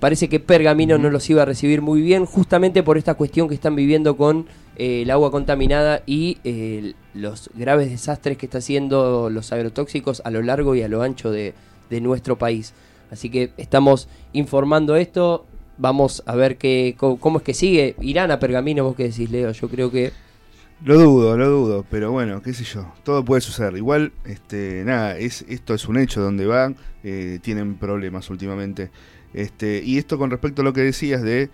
parece 0.00 0.28
que 0.28 0.40
Pergamino 0.40 0.98
no 0.98 1.10
los 1.10 1.28
iba 1.30 1.42
a 1.42 1.46
recibir 1.46 1.80
muy 1.80 2.00
bien, 2.02 2.26
justamente 2.26 2.82
por 2.82 2.98
esta 2.98 3.14
cuestión 3.14 3.48
que 3.48 3.54
están 3.54 3.76
viviendo 3.76 4.16
con 4.16 4.46
eh, 4.76 5.02
el 5.02 5.10
agua 5.10 5.30
contaminada 5.30 6.02
y 6.06 6.38
eh, 6.44 6.94
los 7.14 7.50
graves 7.54 7.90
desastres 7.90 8.36
que 8.36 8.46
está 8.46 8.58
haciendo 8.58 9.30
los 9.30 9.52
agrotóxicos 9.52 10.22
a 10.24 10.30
lo 10.30 10.42
largo 10.42 10.74
y 10.74 10.82
a 10.82 10.88
lo 10.88 11.02
ancho 11.02 11.30
de, 11.30 11.54
de 11.90 12.00
nuestro 12.00 12.36
país. 12.38 12.74
Así 13.10 13.30
que 13.30 13.52
estamos 13.56 14.08
informando 14.32 14.96
esto, 14.96 15.46
vamos 15.78 16.22
a 16.26 16.34
ver 16.34 16.56
qué, 16.56 16.96
cómo 16.98 17.38
es 17.38 17.44
que 17.44 17.54
sigue. 17.54 17.94
Irán 18.00 18.30
a 18.30 18.38
Pergamino, 18.38 18.84
vos 18.84 18.96
qué 18.96 19.04
decís, 19.04 19.30
Leo, 19.30 19.52
yo 19.52 19.68
creo 19.68 19.90
que... 19.90 20.12
Lo 20.84 20.98
dudo, 20.98 21.36
lo 21.36 21.48
dudo, 21.48 21.86
pero 21.88 22.10
bueno, 22.10 22.42
qué 22.42 22.52
sé 22.52 22.64
yo, 22.64 22.92
todo 23.04 23.24
puede 23.24 23.40
suceder. 23.40 23.76
Igual, 23.76 24.12
este, 24.24 24.82
nada, 24.84 25.16
es, 25.16 25.44
esto 25.48 25.72
es 25.72 25.86
un 25.88 25.98
hecho 25.98 26.20
donde 26.20 26.46
van, 26.46 26.76
eh, 27.04 27.38
tienen 27.40 27.76
problemas 27.76 28.28
últimamente. 28.28 28.90
Este, 29.32 29.82
y 29.84 29.98
esto 29.98 30.18
con 30.18 30.30
respecto 30.30 30.62
a 30.62 30.64
lo 30.64 30.72
que 30.72 30.82
decías 30.82 31.22
de, 31.22 31.50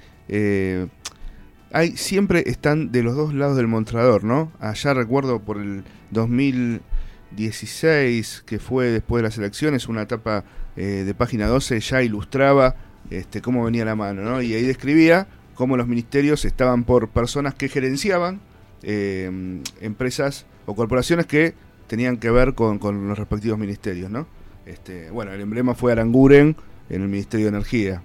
hay 1.72 1.96
siempre 1.96 2.44
están 2.46 2.92
de 2.92 3.02
los 3.02 3.16
dos 3.16 3.34
lados 3.34 3.56
del 3.56 3.68
mostrador, 3.68 4.24
¿no? 4.24 4.52
Allá 4.60 4.94
recuerdo 4.94 5.40
por 5.40 5.58
el 5.58 5.84
2016 6.10 8.44
que 8.46 8.58
fue 8.58 8.86
después 8.86 9.22
de 9.22 9.28
las 9.28 9.36
elecciones 9.38 9.88
una 9.88 10.02
etapa 10.02 10.44
eh, 10.76 11.04
de 11.06 11.14
página 11.14 11.46
12 11.46 11.80
ya 11.80 12.02
ilustraba 12.02 12.76
este, 13.10 13.40
cómo 13.40 13.64
venía 13.64 13.84
la 13.84 13.96
mano, 13.96 14.22
¿no? 14.22 14.42
Y 14.42 14.54
ahí 14.54 14.62
describía 14.62 15.26
cómo 15.54 15.76
los 15.76 15.86
ministerios 15.86 16.44
estaban 16.44 16.84
por 16.84 17.08
personas 17.08 17.54
que 17.54 17.68
gerenciaban 17.68 18.40
eh, 18.82 19.60
empresas 19.80 20.46
o 20.66 20.74
corporaciones 20.74 21.26
que 21.26 21.54
tenían 21.86 22.18
que 22.18 22.30
ver 22.30 22.54
con, 22.54 22.78
los 22.80 23.18
respectivos 23.18 23.58
ministerios, 23.58 24.10
¿no? 24.10 24.26
Este, 24.66 25.10
bueno, 25.10 25.32
el 25.32 25.40
emblema 25.40 25.74
fue 25.74 25.92
Aranguren 25.92 26.56
en 26.88 27.02
el 27.02 27.08
Ministerio 27.08 27.46
de 27.46 27.50
Energía. 27.50 28.02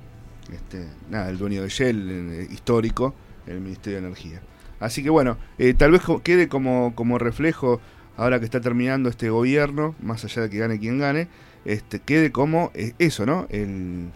Este, 0.52 0.88
nada, 1.10 1.30
el 1.30 1.38
dueño 1.38 1.62
de 1.62 1.70
Shell, 1.70 2.10
eh, 2.12 2.48
histórico, 2.52 3.14
el 3.48 3.62
Ministerio 3.62 4.00
de 4.00 4.08
Energía. 4.08 4.42
Así 4.80 5.04
que 5.04 5.10
bueno, 5.10 5.38
eh, 5.58 5.74
tal 5.74 5.92
vez 5.92 6.02
quede 6.24 6.48
como, 6.48 6.94
como 6.96 7.18
reflejo, 7.18 7.80
ahora 8.18 8.40
que 8.40 8.46
está 8.46 8.62
terminando 8.62 9.10
este 9.10 9.30
gobierno, 9.30 9.96
más 10.02 10.24
allá 10.26 10.44
de 10.44 10.50
que 10.50 10.58
gane 10.58 10.80
quien 10.80 11.00
gane, 11.00 11.28
este, 11.64 12.00
quede 12.00 12.32
como 12.32 12.72
eh, 12.74 12.94
eso, 13.00 13.26
¿no? 13.26 13.48
El, 13.50 14.12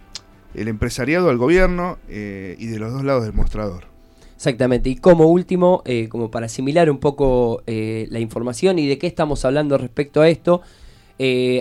empresariado 0.56 1.30
al 1.30 1.38
gobierno 1.38 1.98
eh, 2.10 2.56
y 2.60 2.68
de 2.68 2.80
los 2.80 2.92
dos 2.92 3.04
lados 3.04 3.24
del 3.24 3.34
mostrador. 3.34 3.86
Exactamente, 4.36 4.90
y 4.90 4.96
como 4.96 5.26
último, 5.26 5.84
como 6.08 6.32
para 6.32 6.46
asimilar 6.46 6.90
un 6.90 7.00
poco 7.00 7.62
la 7.68 8.20
información 8.20 8.80
y 8.80 8.88
de 8.88 8.98
qué 8.98 9.06
estamos 9.06 9.44
hablando 9.44 9.78
respecto 9.78 10.22
a 10.22 10.30
esto, 10.30 10.62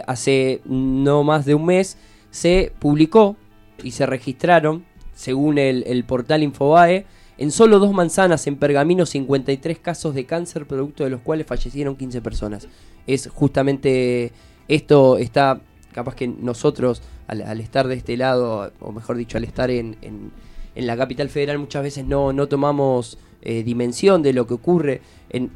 hace 0.07 0.61
no 0.65 1.25
más 1.25 1.45
de 1.45 1.57
un 1.57 1.67
mes 1.67 1.99
se 2.31 2.73
publicó 2.79 3.37
y 3.83 3.91
se 3.91 4.07
registraron, 4.07 4.85
según 5.13 5.59
el 5.59 6.05
portal 6.05 6.45
Infobae, 6.45 7.05
en 7.39 7.51
solo 7.53 7.79
dos 7.79 7.93
manzanas 7.93 8.47
en 8.47 8.57
Pergamino 8.57 9.07
53 9.07 9.79
casos 9.79 10.15
de 10.15 10.27
cáncer, 10.27 10.67
producto 10.67 11.05
de 11.05 11.11
los 11.11 11.21
cuales 11.21 11.47
fallecieron 11.47 11.97
15 11.97 12.21
personas. 12.21 12.69
Es 13.07 13.29
justamente 13.29 14.33
esto, 14.67 15.19
está 15.19 15.61
capaz 15.93 16.15
que 16.15 16.29
nosotros 16.29 17.01
al, 17.27 17.61
estar 17.61 17.87
de 17.89 17.95
este 17.95 18.17
lado, 18.17 18.73
o 18.81 18.93
mejor 18.93 19.17
dicho, 19.17 19.39
al 19.39 19.45
estar 19.45 19.71
en, 19.71 19.97
en- 20.03 20.31
en 20.75 20.87
la 20.87 20.97
capital 20.97 21.29
federal, 21.29 21.59
muchas 21.59 21.83
veces 21.83 22.05
no, 22.05 22.33
no 22.33 22.47
tomamos 22.47 23.19
eh, 23.43 23.65
dimensión 23.65 24.23
de 24.23 24.33
lo 24.33 24.47
que 24.47 24.55
ocurre. 24.55 25.01
En 25.29 25.51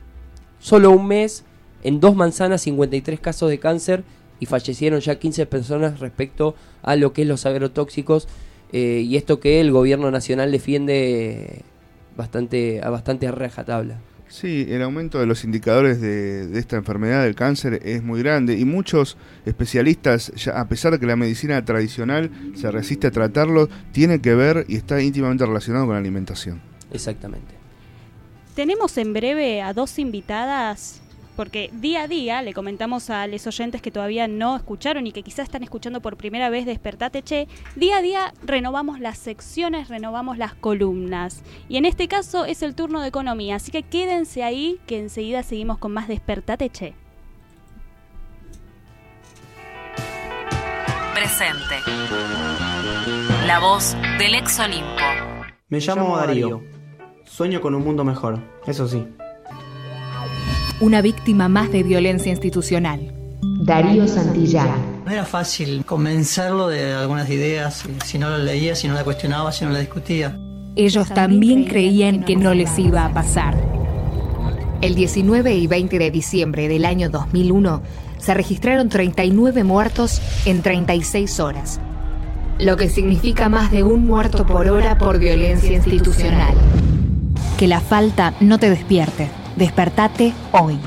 solo 0.58 0.90
un 0.90 1.06
mes, 1.06 1.44
en 1.84 2.00
dos 2.00 2.16
manzanas, 2.16 2.62
53 2.62 3.20
casos 3.20 3.48
de 3.48 3.58
cáncer 3.60 4.02
y 4.40 4.46
fallecieron 4.46 4.98
ya 5.00 5.20
15 5.20 5.46
personas 5.46 6.00
respecto 6.00 6.56
a 6.82 6.96
lo 6.96 7.12
que 7.12 7.22
es 7.22 7.28
los 7.28 7.46
agrotóxicos 7.46 8.26
eh, 8.72 9.04
y 9.06 9.16
esto 9.16 9.38
que 9.38 9.60
el 9.60 9.70
gobierno 9.70 10.10
nacional 10.10 10.50
defiende 10.50 11.62
bastante 12.16 12.80
a 12.82 12.90
bastante 12.90 13.30
rajatabla. 13.30 13.98
Sí, 14.28 14.66
el 14.70 14.80
aumento 14.80 15.20
de 15.20 15.26
los 15.26 15.44
indicadores 15.44 16.00
de, 16.00 16.46
de 16.46 16.58
esta 16.58 16.76
enfermedad 16.76 17.22
del 17.22 17.34
cáncer 17.34 17.80
es 17.84 18.02
muy 18.02 18.22
grande 18.22 18.58
y 18.58 18.64
muchos 18.64 19.18
especialistas, 19.44 20.32
ya, 20.36 20.58
a 20.58 20.68
pesar 20.68 20.92
de 20.92 20.98
que 20.98 21.04
la 21.04 21.16
medicina 21.16 21.62
tradicional 21.62 22.30
se 22.54 22.70
resiste 22.70 23.08
a 23.08 23.10
tratarlo, 23.10 23.68
tiene 23.92 24.22
que 24.22 24.34
ver 24.34 24.64
y 24.68 24.76
está 24.76 25.02
íntimamente 25.02 25.44
relacionado 25.44 25.84
con 25.84 25.96
la 25.96 26.00
alimentación. 26.00 26.62
Exactamente. 26.90 27.54
Tenemos 28.54 28.96
en 28.96 29.12
breve 29.12 29.60
a 29.60 29.74
dos 29.74 29.98
invitadas, 29.98 31.01
porque 31.36 31.70
día 31.72 32.02
a 32.02 32.08
día 32.08 32.42
le 32.42 32.52
comentamos 32.52 33.10
a 33.10 33.26
los 33.26 33.46
oyentes 33.46 33.82
que 33.82 33.90
todavía 33.90 34.28
no 34.28 34.56
escucharon 34.56 35.06
y 35.06 35.12
que 35.12 35.22
quizás 35.22 35.44
están 35.44 35.62
escuchando 35.62 36.00
por 36.00 36.16
primera 36.16 36.50
vez 36.50 36.66
Despertate 36.66 37.22
Che, 37.22 37.48
día 37.76 37.98
a 37.98 38.02
día 38.02 38.34
renovamos 38.44 39.00
las 39.00 39.18
secciones, 39.18 39.88
renovamos 39.88 40.38
las 40.38 40.54
columnas. 40.54 41.42
Y 41.68 41.76
en 41.76 41.84
este 41.84 42.08
caso 42.08 42.44
es 42.44 42.62
el 42.62 42.74
turno 42.74 43.00
de 43.00 43.08
economía, 43.08 43.56
así 43.56 43.70
que 43.70 43.82
quédense 43.82 44.42
ahí 44.42 44.80
que 44.86 44.98
enseguida 44.98 45.42
seguimos 45.42 45.78
con 45.78 45.92
más 45.92 46.08
Despertate 46.08 46.70
Che. 46.70 46.94
Presente. 51.14 51.76
La 53.46 53.60
voz 53.60 53.96
del 54.18 54.34
ex 54.34 54.58
Olimpo. 54.58 55.02
Me 55.68 55.78
llamo 55.78 56.16
Darío. 56.16 56.62
Sueño 57.24 57.60
con 57.60 57.74
un 57.74 57.84
mundo 57.84 58.04
mejor, 58.04 58.38
eso 58.66 58.86
sí. 58.86 59.06
Una 60.82 61.00
víctima 61.00 61.48
más 61.48 61.70
de 61.70 61.84
violencia 61.84 62.32
institucional. 62.32 63.14
Darío 63.40 64.08
Santillán. 64.08 64.68
No 65.04 65.12
era 65.12 65.24
fácil 65.24 65.84
convencerlo 65.84 66.66
de 66.66 66.92
algunas 66.92 67.30
ideas, 67.30 67.84
si 68.04 68.18
no 68.18 68.30
lo 68.30 68.38
leía, 68.38 68.74
si 68.74 68.88
no 68.88 68.94
la 68.94 69.04
cuestionaba, 69.04 69.52
si 69.52 69.64
no 69.64 69.70
la 69.70 69.78
discutía. 69.78 70.36
Ellos 70.74 71.08
también 71.10 71.66
creían 71.66 72.24
que 72.24 72.34
no 72.34 72.52
les 72.52 72.76
iba 72.80 73.04
a 73.04 73.14
pasar. 73.14 73.56
El 74.80 74.96
19 74.96 75.54
y 75.54 75.68
20 75.68 76.00
de 76.00 76.10
diciembre 76.10 76.66
del 76.66 76.84
año 76.84 77.10
2001 77.10 77.80
se 78.18 78.34
registraron 78.34 78.88
39 78.88 79.62
muertos 79.62 80.20
en 80.46 80.62
36 80.62 81.38
horas, 81.38 81.80
lo 82.58 82.76
que 82.76 82.88
significa 82.88 83.48
más 83.48 83.70
de 83.70 83.84
un 83.84 84.04
muerto 84.04 84.44
por 84.44 84.68
hora 84.68 84.98
por 84.98 85.20
violencia 85.20 85.74
institucional. 85.74 86.56
Que 87.56 87.68
la 87.68 87.80
falta 87.80 88.34
no 88.40 88.58
te 88.58 88.68
despierte. 88.68 89.41
Despertate 89.56 90.32
hoy. 90.52 90.78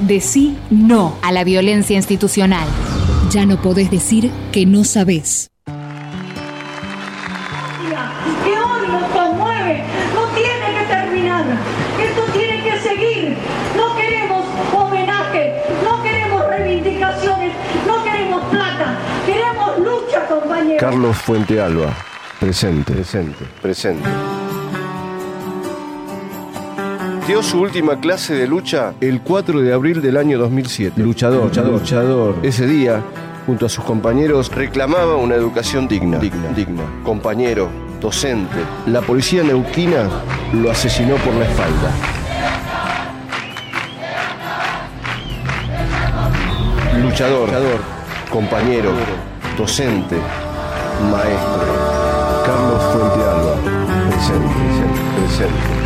Decí 0.00 0.56
no 0.70 1.16
a 1.22 1.32
la 1.32 1.44
violencia 1.44 1.96
institucional. 1.96 2.66
Ya 3.30 3.46
no 3.46 3.60
podés 3.60 3.90
decir 3.90 4.30
que 4.52 4.66
no 4.66 4.84
sabés. 4.84 5.50
que 8.44 8.58
hoy 8.58 8.88
nos 8.88 9.04
conmueve, 9.10 9.84
no 10.14 10.26
tiene 10.34 10.78
que 10.78 10.84
terminar, 10.88 11.44
esto 12.02 12.22
tiene 12.32 12.62
que 12.62 12.78
seguir. 12.80 13.36
No 13.76 13.94
queremos 13.96 14.44
homenaje, 14.74 15.62
no 15.84 16.02
queremos 16.02 16.46
reivindicaciones, 16.46 17.52
no 17.86 18.02
queremos 18.02 18.44
plata, 18.50 18.98
queremos 19.26 19.78
lucha, 19.78 20.26
compañeros. 20.26 20.80
Carlos 20.80 21.16
Fuente 21.18 21.60
Alba, 21.60 21.94
presente, 22.40 22.92
presente, 22.92 23.44
presente. 23.60 24.08
Dio 27.30 27.44
su 27.44 27.60
última 27.60 28.00
clase 28.00 28.34
de 28.34 28.48
lucha 28.48 28.92
el 29.00 29.20
4 29.20 29.60
de 29.60 29.72
abril 29.72 30.02
del 30.02 30.16
año 30.16 30.36
2007. 30.36 31.00
Luchador, 31.00 31.44
luchador, 31.44 31.72
luchador. 31.80 32.34
Ese 32.42 32.66
día, 32.66 33.04
junto 33.46 33.66
a 33.66 33.68
sus 33.68 33.84
compañeros, 33.84 34.50
reclamaba 34.52 35.14
una 35.14 35.36
educación 35.36 35.86
digna, 35.86 36.18
digna, 36.18 36.48
digna. 36.48 36.82
Compañero, 37.04 37.68
docente. 38.00 38.58
La 38.86 39.00
policía 39.00 39.44
neuquina 39.44 40.08
lo 40.54 40.72
asesinó 40.72 41.14
por 41.18 41.32
la 41.34 41.44
espalda. 41.44 41.92
Luchador, 47.00 47.46
luchador, 47.46 47.80
compañero, 48.28 48.90
docente, 49.56 50.16
maestro. 51.12 51.62
Carlos 52.44 52.82
Fuente 52.92 53.24
Alba, 53.24 53.54
presente, 54.08 54.48
presente, 54.48 55.00
presente. 55.14 55.79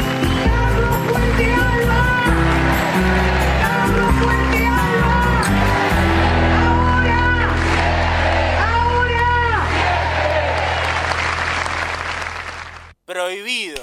Prohibido. 13.34 13.82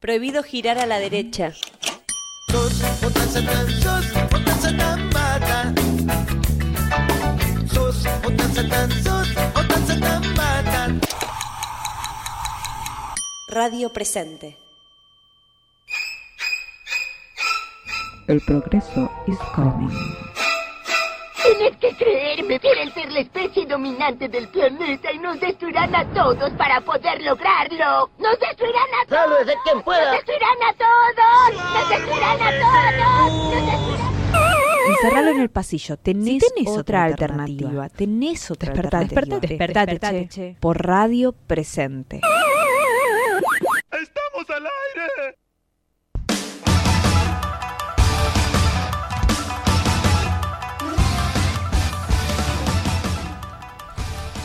Prohibido 0.00 0.42
girar 0.42 0.78
a 0.78 0.86
la 0.86 0.98
derecha. 0.98 1.52
Radio 13.48 13.92
presente. 13.92 14.56
El 18.28 18.40
progreso 18.46 19.10
is 19.26 19.38
coming. 19.54 20.35
Tienes 21.56 21.76
que 21.78 21.96
creerme, 21.96 22.60
quieren 22.60 22.92
ser 22.92 23.10
la 23.12 23.20
especie 23.20 23.64
dominante 23.66 24.28
del 24.28 24.48
planeta 24.48 25.10
y 25.12 25.18
nos 25.18 25.40
destruirán 25.40 25.94
a 25.94 26.04
todos 26.12 26.50
para 26.52 26.80
poder 26.82 27.22
lograrlo. 27.22 28.10
¡Nos 28.18 28.38
destruirán 28.38 28.88
a 29.02 29.06
todos! 29.08 29.20
¡Sálvese 29.38 29.58
quien 29.64 29.82
pueda! 29.82 30.04
¡Nos 30.04 30.12
destruirán 30.16 30.62
a 30.62 30.72
todos! 30.74 31.74
¡Nos 31.74 31.88
destruirán 31.88 32.42
a 32.42 32.50
todos! 32.60 33.32
¡Nos 33.32 33.66
destruirán! 33.66 34.06
Encerralo 34.88 35.30
en 35.30 35.40
el 35.40 35.48
pasillo. 35.50 35.96
Tenés, 35.96 36.44
tenés 36.54 36.68
otra, 36.68 36.80
otra 36.80 37.04
alternativa. 37.04 37.88
Tenés 37.88 38.50
otra 38.50 38.72
Despertate, 38.72 38.96
alternativa. 39.04 39.40
despertate, 39.40 39.46
Despertate, 39.48 39.90
despertate, 39.92 40.28
che. 40.28 40.52
che. 40.54 40.56
Por 40.60 40.86
radio 40.86 41.32
presente. 41.32 42.20
¡Estamos 43.90 44.50
al 44.50 44.64
aire! 44.66 45.38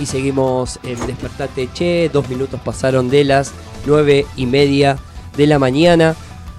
Y 0.01 0.07
seguimos 0.07 0.79
en 0.81 0.97
Despertate 1.05 1.69
Che, 1.71 2.09
dos 2.11 2.27
minutos 2.27 2.59
pasaron 2.65 3.11
de 3.11 3.23
las 3.23 3.51
nueve 3.85 4.25
y 4.35 4.47
media 4.47 4.97
de 5.37 5.45
la 5.45 5.59
mañana. 5.59 6.15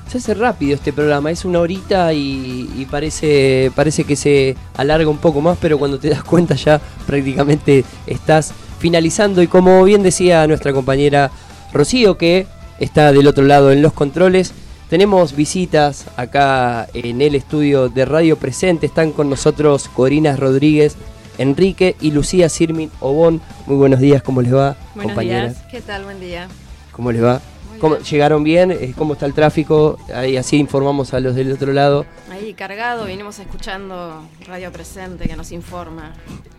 Se 0.06 0.18
hace 0.18 0.34
rápido 0.34 0.76
este 0.76 0.92
programa, 0.92 1.32
es 1.32 1.44
una 1.44 1.58
horita 1.58 2.12
y, 2.12 2.86
parece, 2.88 3.72
parece 3.74 4.04
que 4.04 4.14
se 4.14 4.56
alarga 4.76 5.08
un 5.08 5.18
poco 5.18 5.40
más, 5.40 5.58
pero 5.60 5.76
cuando 5.76 5.98
te 5.98 6.08
das 6.10 6.22
cuenta 6.22 6.54
ya 6.54 6.80
prácticamente 7.04 7.84
estás 8.06 8.52
finalizando. 8.78 9.42
Y 9.42 9.48
como 9.48 9.82
bien 9.82 10.04
decía 10.04 10.46
nuestra 10.46 10.72
compañera 10.72 11.32
Rocío, 11.72 12.16
que 12.16 12.46
está 12.78 13.10
del 13.10 13.26
otro 13.26 13.42
lado 13.42 13.72
en 13.72 13.82
los 13.82 13.92
controles, 13.92 14.52
tenemos 14.88 15.34
visitas 15.34 16.06
acá 16.16 16.86
en 16.94 17.20
el 17.20 17.34
estudio 17.34 17.88
de 17.88 18.04
Radio 18.04 18.36
Presente. 18.36 18.86
Están 18.86 19.10
con 19.10 19.28
nosotros 19.28 19.88
Corina 19.88 20.36
Rodríguez, 20.36 20.96
Enrique 21.38 21.96
y 22.00 22.10
Lucía 22.10 22.48
Sirmin 22.48 22.90
Obón. 23.00 23.40
Muy 23.66 23.76
buenos 23.76 24.00
días, 24.00 24.22
¿cómo 24.22 24.42
les 24.42 24.54
va, 24.54 24.76
Buenos 24.94 25.12
compañeras? 25.12 25.54
días, 25.54 25.66
¿qué 25.70 25.80
tal? 25.80 26.04
Buen 26.04 26.20
día. 26.20 26.48
¿Cómo 26.92 27.10
les 27.12 27.22
va? 27.22 27.40
¿Cómo- 27.80 27.98
¿Llegaron 27.98 28.44
bien? 28.44 28.70
Eh, 28.70 28.94
¿Cómo 28.96 29.14
está 29.14 29.26
el 29.26 29.34
tráfico? 29.34 29.98
Ahí 30.14 30.36
así 30.36 30.56
informamos 30.56 31.14
a 31.14 31.20
los 31.20 31.34
del 31.34 31.50
otro 31.52 31.72
lado. 31.72 32.06
Ahí 32.30 32.54
cargado, 32.54 33.06
vinimos 33.06 33.38
escuchando 33.40 34.22
Radio 34.46 34.70
Presente 34.70 35.26
que 35.28 35.34
nos 35.34 35.50
informa 35.52 36.12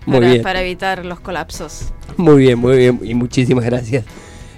Muy 0.05 0.17
para, 0.19 0.31
bien. 0.31 0.43
para 0.43 0.61
evitar 0.61 1.05
los 1.05 1.19
colapsos. 1.21 1.93
Muy 2.17 2.37
bien, 2.43 2.59
muy 2.59 2.77
bien, 2.77 2.99
y 3.03 3.13
muchísimas 3.13 3.63
gracias. 3.63 4.03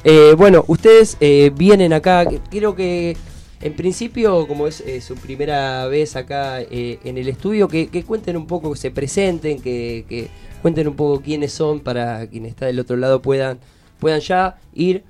Eh, 0.03 0.33
bueno, 0.37 0.63
ustedes 0.67 1.17
eh, 1.19 1.51
vienen 1.55 1.93
acá, 1.93 2.25
creo 2.49 2.75
que 2.75 3.15
en 3.61 3.73
principio, 3.73 4.47
como 4.47 4.67
es 4.67 4.81
eh, 4.81 5.01
su 5.01 5.15
primera 5.15 5.87
vez 5.87 6.15
acá 6.15 6.61
eh, 6.61 6.99
en 7.03 7.17
el 7.17 7.27
estudio, 7.27 7.67
que, 7.67 8.03
cuenten 8.05 8.37
un 8.37 8.47
poco, 8.47 8.71
que 8.73 8.77
se 8.77 8.91
presenten, 8.91 9.61
que, 9.61 10.05
que 10.07 10.29
cuenten 10.61 10.87
un 10.87 10.95
poco 10.95 11.21
quiénes 11.21 11.53
son 11.53 11.79
para 11.79 12.27
quien 12.27 12.45
está 12.45 12.65
del 12.65 12.79
otro 12.79 12.97
lado 12.97 13.21
puedan, 13.21 13.59
puedan 13.99 14.19
ya 14.19 14.57
ir 14.73 15.03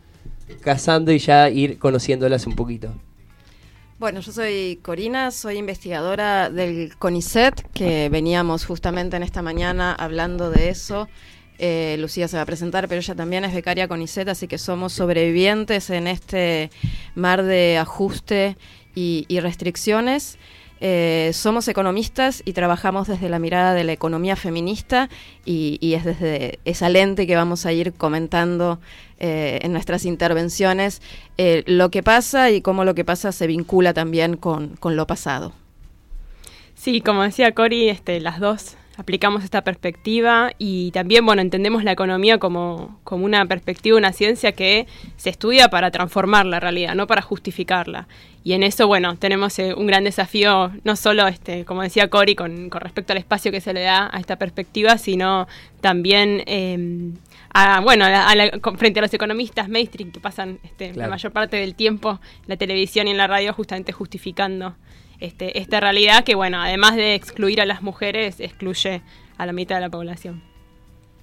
cazando 0.61 1.11
y 1.11 1.17
ya 1.17 1.49
ir 1.49 1.79
conociéndolas 1.79 2.45
un 2.45 2.55
poquito. 2.55 2.93
Bueno, 3.97 4.19
yo 4.19 4.33
soy 4.33 4.79
Corina, 4.81 5.31
soy 5.31 5.57
investigadora 5.57 6.49
del 6.49 6.97
CONICET, 6.97 7.71
que 7.71 8.09
veníamos 8.09 8.65
justamente 8.65 9.15
en 9.15 9.23
esta 9.23 9.41
mañana 9.41 9.93
hablando 9.93 10.51
de 10.51 10.67
eso. 10.67 11.07
Eh, 11.57 11.95
Lucía 11.99 12.27
se 12.27 12.37
va 12.37 12.43
a 12.43 12.45
presentar, 12.45 12.87
pero 12.87 12.99
ella 12.99 13.15
también 13.15 13.45
es 13.45 13.53
becaria 13.53 13.87
con 13.87 14.01
ISET, 14.01 14.27
así 14.27 14.47
que 14.47 14.57
somos 14.57 14.93
sobrevivientes 14.93 15.89
en 15.89 16.07
este 16.07 16.69
mar 17.15 17.43
de 17.43 17.77
ajuste 17.77 18.57
y, 18.93 19.25
restricciones. 19.39 20.37
Eh, 20.81 21.31
somos 21.33 21.67
economistas 21.69 22.43
y 22.45 22.51
trabajamos 22.51 23.07
desde 23.07 23.29
la 23.29 23.39
mirada 23.39 23.73
de 23.73 23.85
la 23.85 23.93
economía 23.93 24.35
feminista 24.35 25.09
y, 25.45 25.93
es 25.93 26.03
desde 26.03 26.59
esa 26.65 26.89
lente 26.89 27.27
que 27.27 27.35
vamos 27.35 27.65
a 27.65 27.71
ir 27.71 27.93
comentando 27.93 28.79
eh, 29.19 29.59
en 29.61 29.71
nuestras 29.71 30.05
intervenciones 30.05 31.01
lo 31.37 31.89
que 31.89 32.03
pasa 32.03 32.51
y 32.51 32.61
cómo 32.61 32.83
lo 32.83 32.95
que 32.95 33.05
pasa 33.05 33.31
se 33.31 33.47
vincula 33.47 33.93
también 33.93 34.35
con, 34.35 34.75
con 34.75 34.95
lo 34.95 35.07
pasado. 35.07 35.53
Sí, 36.75 37.01
como 37.01 37.23
decía 37.23 37.53
Cori, 37.53 37.89
este, 37.89 38.19
las 38.19 38.39
dos 38.39 38.75
aplicamos 38.97 39.43
esta 39.43 39.61
perspectiva 39.63 40.51
y 40.57 40.91
también, 40.91 41.25
bueno, 41.25 41.41
entendemos 41.41 41.83
la 41.83 41.91
economía 41.91 42.37
como, 42.37 42.99
como 43.03 43.25
una 43.25 43.45
perspectiva, 43.45 43.97
una 43.97 44.13
ciencia 44.13 44.51
que 44.53 44.87
se 45.17 45.29
estudia 45.29 45.69
para 45.69 45.91
transformar 45.91 46.45
la 46.45 46.59
realidad, 46.59 46.95
no 46.95 47.07
para 47.07 47.21
justificarla. 47.21 48.07
Y 48.43 48.53
en 48.53 48.63
eso, 48.63 48.87
bueno, 48.87 49.15
tenemos 49.17 49.57
eh, 49.59 49.73
un 49.73 49.87
gran 49.87 50.03
desafío, 50.03 50.71
no 50.83 50.95
solo, 50.95 51.27
este, 51.27 51.65
como 51.65 51.81
decía 51.81 52.09
Cori, 52.09 52.35
con, 52.35 52.69
con 52.69 52.81
respecto 52.81 53.13
al 53.13 53.17
espacio 53.17 53.51
que 53.51 53.59
se 53.61 53.73
le 53.73 53.81
da 53.81 54.09
a 54.13 54.19
esta 54.19 54.37
perspectiva, 54.37 54.97
sino 54.97 55.47
también... 55.81 56.43
Eh, 56.45 57.11
a, 57.57 57.79
bueno, 57.79 58.03
a 58.03 58.35
la- 58.35 58.51
frente 58.77 58.99
a 58.99 59.01
los 59.01 59.13
economistas 59.13 59.69
mainstream 59.69 60.11
que 60.11 60.19
pasan 60.19 60.59
este, 60.63 60.93
la 60.93 61.07
mayor 61.07 61.31
parte 61.31 61.55
del 61.55 61.73
tiempo 61.73 62.19
en 62.41 62.47
la 62.47 62.57
televisión 62.57 63.07
y 63.07 63.11
en 63.11 63.17
la 63.17 63.27
radio 63.27 63.53
justamente 63.53 63.93
justificando 63.93 64.75
este, 65.19 65.59
esta 65.59 65.79
realidad 65.79 66.23
que, 66.23 66.35
bueno, 66.35 66.61
además 66.61 66.95
de 66.95 67.15
excluir 67.15 67.61
a 67.61 67.65
las 67.65 67.81
mujeres, 67.81 68.39
excluye 68.39 69.01
a 69.37 69.45
la 69.45 69.53
mitad 69.53 69.75
de 69.75 69.81
la 69.81 69.89
población. 69.89 70.41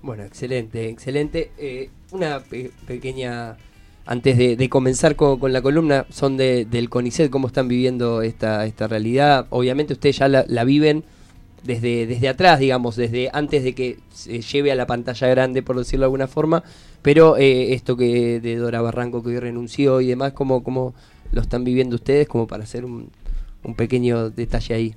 Bueno, 0.03 0.25
excelente, 0.25 0.89
excelente. 0.89 1.51
Eh, 1.59 1.91
una 2.11 2.41
pe- 2.41 2.71
pequeña, 2.87 3.57
antes 4.05 4.37
de, 4.37 4.57
de 4.57 4.69
comenzar 4.69 5.15
con, 5.17 5.39
con 5.39 5.53
la 5.53 5.63
columna, 5.63 6.07
son 6.11 6.37
de, 6.37 6.65
del 6.65 6.89
CONICET, 6.91 7.31
cómo 7.31 7.47
están 7.47 7.69
viviendo 7.69 8.23
esta, 8.23 8.67
esta 8.67 8.89
realidad. 8.89 9.47
Obviamente 9.51 9.93
ustedes 9.93 10.19
ya 10.19 10.29
la, 10.29 10.45
la 10.49 10.65
viven 10.65 11.05
desde, 11.63 12.07
desde 12.07 12.29
atrás, 12.29 12.59
digamos, 12.59 12.97
desde 12.97 13.31
antes 13.33 13.63
de 13.63 13.75
que 13.75 13.99
se 14.13 14.41
lleve 14.43 14.73
a 14.73 14.75
la 14.75 14.87
pantalla 14.89 15.29
grande, 15.29 15.63
por 15.63 15.79
decirlo 15.79 16.03
de 16.03 16.07
alguna 16.07 16.27
forma, 16.27 16.65
pero 17.03 17.37
eh, 17.37 17.73
esto 17.73 17.97
que 17.97 18.41
de 18.41 18.57
Dora 18.57 18.81
Barranco 18.83 19.23
que 19.23 19.29
hoy 19.29 19.39
renunció 19.39 20.01
y 20.01 20.09
demás, 20.09 20.33
¿cómo, 20.33 20.65
cómo 20.65 20.95
lo 21.31 21.41
están 21.41 21.63
viviendo 21.63 21.95
ustedes? 21.95 22.27
Como 22.27 22.49
para 22.49 22.65
hacer 22.65 22.85
un, 22.85 23.09
un 23.63 23.75
pequeño 23.75 24.31
detalle 24.31 24.75
ahí. 24.75 24.97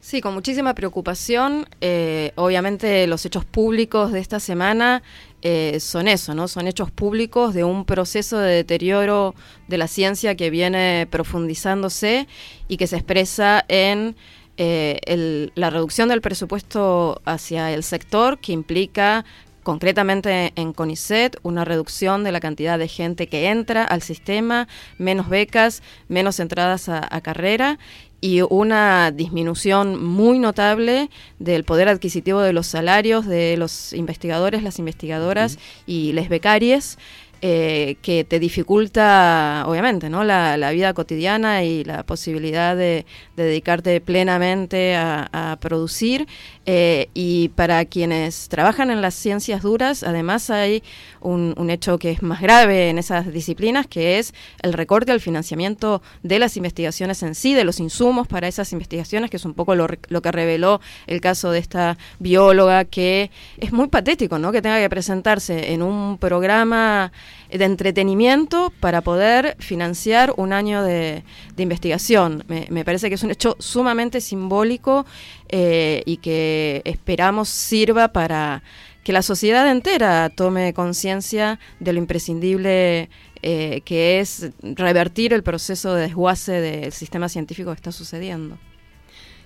Sí, 0.00 0.22
con 0.22 0.32
muchísima 0.32 0.74
preocupación. 0.74 1.66
Eh, 1.82 2.32
obviamente 2.36 3.06
los 3.06 3.26
hechos 3.26 3.44
públicos 3.44 4.12
de 4.12 4.20
esta 4.20 4.40
semana 4.40 5.02
eh, 5.42 5.78
son 5.78 6.08
eso, 6.08 6.34
¿no? 6.34 6.48
Son 6.48 6.66
hechos 6.66 6.90
públicos 6.90 7.52
de 7.52 7.64
un 7.64 7.84
proceso 7.84 8.38
de 8.38 8.54
deterioro 8.54 9.34
de 9.68 9.76
la 9.76 9.88
ciencia 9.88 10.36
que 10.36 10.48
viene 10.48 11.06
profundizándose 11.10 12.28
y 12.66 12.78
que 12.78 12.86
se 12.86 12.96
expresa 12.96 13.62
en 13.68 14.16
eh, 14.56 15.50
la 15.54 15.68
reducción 15.68 16.08
del 16.08 16.22
presupuesto 16.22 17.20
hacia 17.26 17.72
el 17.72 17.82
sector 17.82 18.38
que 18.38 18.52
implica 18.52 19.26
concretamente 19.62 20.52
en 20.56 20.72
CONICET, 20.72 21.38
una 21.42 21.64
reducción 21.64 22.24
de 22.24 22.32
la 22.32 22.40
cantidad 22.40 22.78
de 22.78 22.88
gente 22.88 23.28
que 23.28 23.48
entra 23.48 23.84
al 23.84 24.02
sistema, 24.02 24.68
menos 24.98 25.28
becas, 25.28 25.82
menos 26.08 26.40
entradas 26.40 26.88
a, 26.88 27.06
a 27.10 27.20
carrera 27.20 27.78
y 28.20 28.42
una 28.42 29.10
disminución 29.10 30.04
muy 30.04 30.38
notable 30.38 31.08
del 31.38 31.64
poder 31.64 31.88
adquisitivo 31.88 32.40
de 32.40 32.52
los 32.52 32.66
salarios 32.66 33.26
de 33.26 33.56
los 33.56 33.92
investigadores, 33.92 34.62
las 34.62 34.78
investigadoras 34.78 35.58
y 35.86 36.12
les 36.12 36.28
becarias. 36.28 36.98
Eh, 37.42 37.96
que 38.02 38.24
te 38.24 38.38
dificulta, 38.38 39.64
obviamente, 39.66 40.10
¿no? 40.10 40.24
la, 40.24 40.70
vida 40.72 40.92
cotidiana 40.92 41.64
y 41.64 41.84
la 41.84 42.02
posibilidad 42.02 42.76
de, 42.76 43.06
de 43.36 43.44
dedicarte 43.44 44.00
plenamente 44.02 44.94
a, 44.94 45.56
producir. 45.60 46.26
Eh, 46.66 47.08
y 47.14 47.48
para 47.48 47.84
quienes 47.86 48.48
trabajan 48.48 48.90
en 48.90 49.00
las 49.00 49.14
ciencias 49.14 49.62
duras, 49.62 50.02
además 50.02 50.50
hay 50.50 50.82
un, 51.20 51.54
hecho 51.70 51.98
que 51.98 52.10
es 52.10 52.22
más 52.22 52.40
grave 52.40 52.90
en 52.90 52.98
esas 52.98 53.32
disciplinas, 53.32 53.86
que 53.86 54.18
es 54.18 54.34
el 54.62 54.72
recorte 54.72 55.12
al 55.12 55.20
financiamiento 55.20 56.02
de 56.22 56.38
las 56.38 56.56
investigaciones 56.56 57.22
en 57.22 57.34
sí, 57.34 57.54
de 57.54 57.64
los 57.64 57.80
insumos 57.80 58.28
para 58.28 58.48
esas 58.48 58.72
investigaciones, 58.72 59.30
que 59.30 59.38
es 59.38 59.44
un 59.44 59.54
poco 59.54 59.74
lo, 59.74 59.86
lo 60.08 60.22
que 60.22 60.30
reveló 60.30 60.80
el 61.06 61.20
caso 61.20 61.50
de 61.50 61.58
esta 61.58 61.96
bióloga, 62.18 62.84
que 62.84 63.30
es 63.56 63.72
muy 63.72 63.88
patético, 63.88 64.38
¿no? 64.38 64.52
Que 64.52 64.62
tenga 64.62 64.78
que 64.78 64.90
presentarse 64.90 65.72
en 65.72 65.82
un 65.82 66.18
programa 66.18 67.12
de 67.50 67.64
entretenimiento 67.64 68.72
para 68.80 69.00
poder 69.00 69.56
financiar 69.58 70.32
un 70.36 70.52
año 70.52 70.82
de, 70.82 71.24
investigación. 71.56 72.44
Me, 72.48 72.84
parece 72.84 73.08
que 73.08 73.16
es 73.16 73.22
un 73.22 73.30
hecho 73.30 73.56
sumamente 73.58 74.20
simbólico 74.20 75.04
eh, 75.48 76.02
y 76.06 76.18
que 76.18 76.82
esperamos 76.84 77.48
sirva 77.48 78.08
para 78.08 78.62
que 79.04 79.12
la 79.12 79.22
sociedad 79.22 79.68
entera 79.70 80.30
tome 80.30 80.72
conciencia 80.74 81.58
de 81.80 81.92
lo 81.92 81.98
imprescindible 81.98 83.08
eh, 83.42 83.80
que 83.84 84.20
es 84.20 84.50
revertir 84.62 85.32
el 85.32 85.42
proceso 85.42 85.94
de 85.94 86.02
desguace 86.02 86.60
del 86.60 86.92
sistema 86.92 87.28
científico 87.28 87.70
que 87.70 87.76
está 87.76 87.92
sucediendo. 87.92 88.58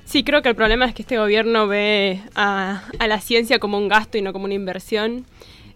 Sí, 0.05 0.22
creo 0.22 0.43
que 0.43 0.51
el 0.51 0.57
problema 0.57 0.85
es 0.85 0.95
que 0.95 1.03
este 1.03 1.16
gobierno 1.16 1.66
ve 1.66 2.20
a 2.35 2.82
la 3.07 3.20
ciencia 3.20 3.59
como 3.59 3.78
un 3.78 3.89
gasto 3.89 4.18
y 4.18 4.22
no 4.22 4.32
como 4.32 4.45
una 4.45 4.55
inversión. 4.55 5.24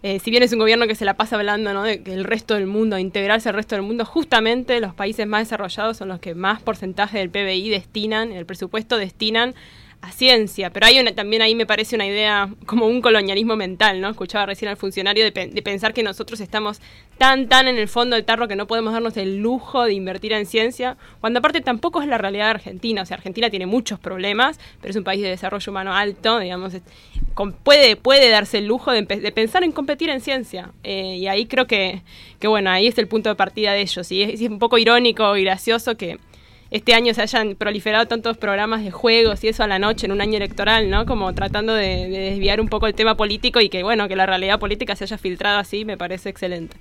Eh, 0.01 0.19
si 0.19 0.31
bien 0.31 0.43
es 0.43 0.53
un 0.53 0.59
gobierno 0.59 0.87
que 0.87 0.95
se 0.95 1.03
la 1.03 1.15
pasa 1.15 1.35
hablando 1.35 1.73
¿no? 1.73 1.83
de 1.83 2.01
que 2.01 2.13
el 2.13 2.23
resto 2.23 2.53
del 2.53 2.67
mundo, 2.67 2.97
integrarse 2.97 3.49
al 3.49 3.55
resto 3.55 3.75
del 3.75 3.83
mundo, 3.83 4.05
justamente 4.05 4.79
los 4.79 4.93
países 4.93 5.27
más 5.27 5.41
desarrollados 5.41 5.97
son 5.97 6.07
los 6.07 6.19
que 6.19 6.35
más 6.35 6.61
porcentaje 6.61 7.17
del 7.17 7.29
PBI 7.29 7.69
destinan, 7.69 8.31
el 8.31 8.45
presupuesto 8.45 8.97
destinan 8.97 9.55
a 10.01 10.11
ciencia. 10.11 10.69
Pero 10.69 10.85
hay 10.85 10.99
una, 10.99 11.13
también 11.13 11.41
ahí 11.41 11.55
me 11.55 11.65
parece 11.65 11.95
una 11.95 12.07
idea 12.07 12.49
como 12.65 12.87
un 12.87 13.01
colonialismo 13.01 13.55
mental, 13.55 13.99
¿no? 13.99 14.09
Escuchaba 14.09 14.45
recién 14.45 14.69
al 14.69 14.77
funcionario 14.77 15.23
de, 15.23 15.31
pe- 15.31 15.47
de 15.47 15.61
pensar 15.61 15.93
que 15.93 16.03
nosotros 16.03 16.39
estamos 16.39 16.79
tan, 17.17 17.49
tan 17.49 17.67
en 17.67 17.77
el 17.77 17.89
fondo 17.89 18.15
del 18.15 18.23
tarro 18.23 18.47
que 18.47 18.55
no 18.55 18.65
podemos 18.65 18.93
darnos 18.93 19.17
el 19.17 19.39
lujo 19.39 19.83
de 19.83 19.93
invertir 19.93 20.31
en 20.31 20.45
ciencia, 20.45 20.95
cuando 21.19 21.39
aparte 21.39 21.59
tampoco 21.59 22.01
es 22.01 22.07
la 22.07 22.17
realidad 22.17 22.45
de 22.45 22.51
Argentina. 22.51 23.01
O 23.01 23.05
sea, 23.05 23.17
Argentina 23.17 23.49
tiene 23.49 23.65
muchos 23.65 23.99
problemas, 23.99 24.57
pero 24.79 24.91
es 24.91 24.95
un 24.95 25.03
país 25.03 25.21
de 25.21 25.27
desarrollo 25.27 25.69
humano 25.69 25.93
alto, 25.93 26.39
digamos, 26.39 26.73
puede, 27.63 27.95
puede 27.97 28.29
darse 28.29 28.59
el 28.59 28.67
lujo 28.67 28.91
de, 28.91 29.03
pensar 29.03 29.63
en 29.63 29.73
competir 29.73 30.09
en 30.09 30.21
ciencia. 30.21 30.71
Eh, 30.83 31.17
y 31.17 31.27
ahí 31.27 31.45
creo 31.45 31.67
que, 31.67 32.03
que, 32.39 32.47
bueno, 32.47 32.69
ahí 32.69 32.87
es 32.87 32.97
el 32.97 33.07
punto 33.07 33.27
de 33.29 33.35
partida 33.35 33.73
de 33.73 33.81
ellos. 33.81 34.09
Y 34.13 34.23
es 34.23 34.41
un 34.41 34.59
poco 34.59 34.77
irónico 34.77 35.35
y 35.35 35.43
gracioso 35.43 35.97
que 35.97 36.19
este 36.71 36.93
año 36.93 37.13
se 37.13 37.21
hayan 37.21 37.55
proliferado 37.55 38.05
tantos 38.07 38.37
programas 38.37 38.83
de 38.83 38.91
juegos 38.91 39.43
y 39.43 39.47
eso 39.47 39.63
a 39.63 39.67
la 39.67 39.79
noche 39.79 40.05
en 40.05 40.11
un 40.11 40.21
año 40.21 40.37
electoral, 40.37 40.89
¿no? 40.89 41.05
Como 41.05 41.33
tratando 41.33 41.73
de, 41.73 42.07
de 42.09 42.19
desviar 42.31 42.61
un 42.61 42.69
poco 42.69 42.87
el 42.87 42.93
tema 42.93 43.15
político 43.15 43.59
y 43.59 43.69
que, 43.69 43.83
bueno, 43.83 44.07
que 44.07 44.15
la 44.15 44.25
realidad 44.25 44.59
política 44.59 44.95
se 44.95 45.05
haya 45.05 45.17
filtrado 45.17 45.59
así, 45.59 45.85
me 45.85 45.97
parece 45.97 46.29
excelente. 46.29 46.77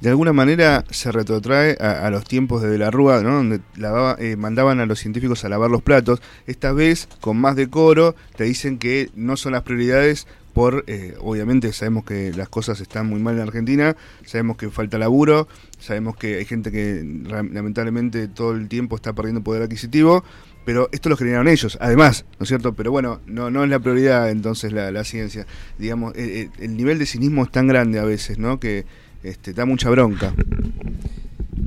De 0.00 0.08
alguna 0.08 0.32
manera 0.32 0.84
se 0.90 1.12
retrotrae 1.12 1.76
a, 1.78 2.06
a 2.06 2.10
los 2.10 2.24
tiempos 2.24 2.62
de, 2.62 2.70
de 2.70 2.78
la 2.78 2.90
Rúa, 2.90 3.20
¿no? 3.22 3.34
donde 3.34 3.60
lavaba- 3.76 4.16
eh, 4.18 4.34
mandaban 4.34 4.80
a 4.80 4.86
los 4.86 4.98
científicos 4.98 5.44
a 5.44 5.50
lavar 5.50 5.70
los 5.70 5.82
platos. 5.82 6.22
Esta 6.46 6.72
vez, 6.72 7.06
con 7.20 7.36
más 7.36 7.54
decoro, 7.54 8.16
te 8.34 8.44
dicen 8.44 8.78
que 8.78 9.10
no 9.14 9.36
son 9.36 9.52
las 9.52 9.62
prioridades 9.62 10.26
por, 10.52 10.84
eh, 10.86 11.14
obviamente 11.20 11.72
sabemos 11.72 12.04
que 12.04 12.32
las 12.32 12.48
cosas 12.48 12.80
están 12.80 13.06
muy 13.06 13.20
mal 13.20 13.36
en 13.36 13.42
Argentina, 13.42 13.96
sabemos 14.24 14.56
que 14.56 14.68
falta 14.70 14.98
laburo, 14.98 15.48
sabemos 15.78 16.16
que 16.16 16.36
hay 16.36 16.44
gente 16.44 16.70
que 16.72 17.02
lamentablemente 17.04 18.28
todo 18.28 18.52
el 18.52 18.68
tiempo 18.68 18.96
está 18.96 19.12
perdiendo 19.12 19.42
poder 19.42 19.62
adquisitivo, 19.62 20.24
pero 20.64 20.88
esto 20.92 21.08
lo 21.08 21.16
generaron 21.16 21.48
ellos, 21.48 21.78
además, 21.80 22.24
¿no 22.38 22.44
es 22.44 22.48
cierto? 22.48 22.74
Pero 22.74 22.90
bueno, 22.90 23.20
no, 23.26 23.50
no 23.50 23.64
es 23.64 23.70
la 23.70 23.78
prioridad 23.78 24.30
entonces 24.30 24.72
la, 24.72 25.04
ciencia. 25.04 25.46
Digamos, 25.78 26.14
eh, 26.16 26.42
eh, 26.42 26.50
el 26.58 26.76
nivel 26.76 26.98
de 26.98 27.06
cinismo 27.06 27.44
es 27.44 27.50
tan 27.50 27.66
grande 27.66 27.98
a 27.98 28.04
veces, 28.04 28.38
¿no? 28.38 28.60
Que 28.60 28.84
este, 29.22 29.52
da 29.52 29.64
mucha 29.64 29.88
bronca. 29.90 30.34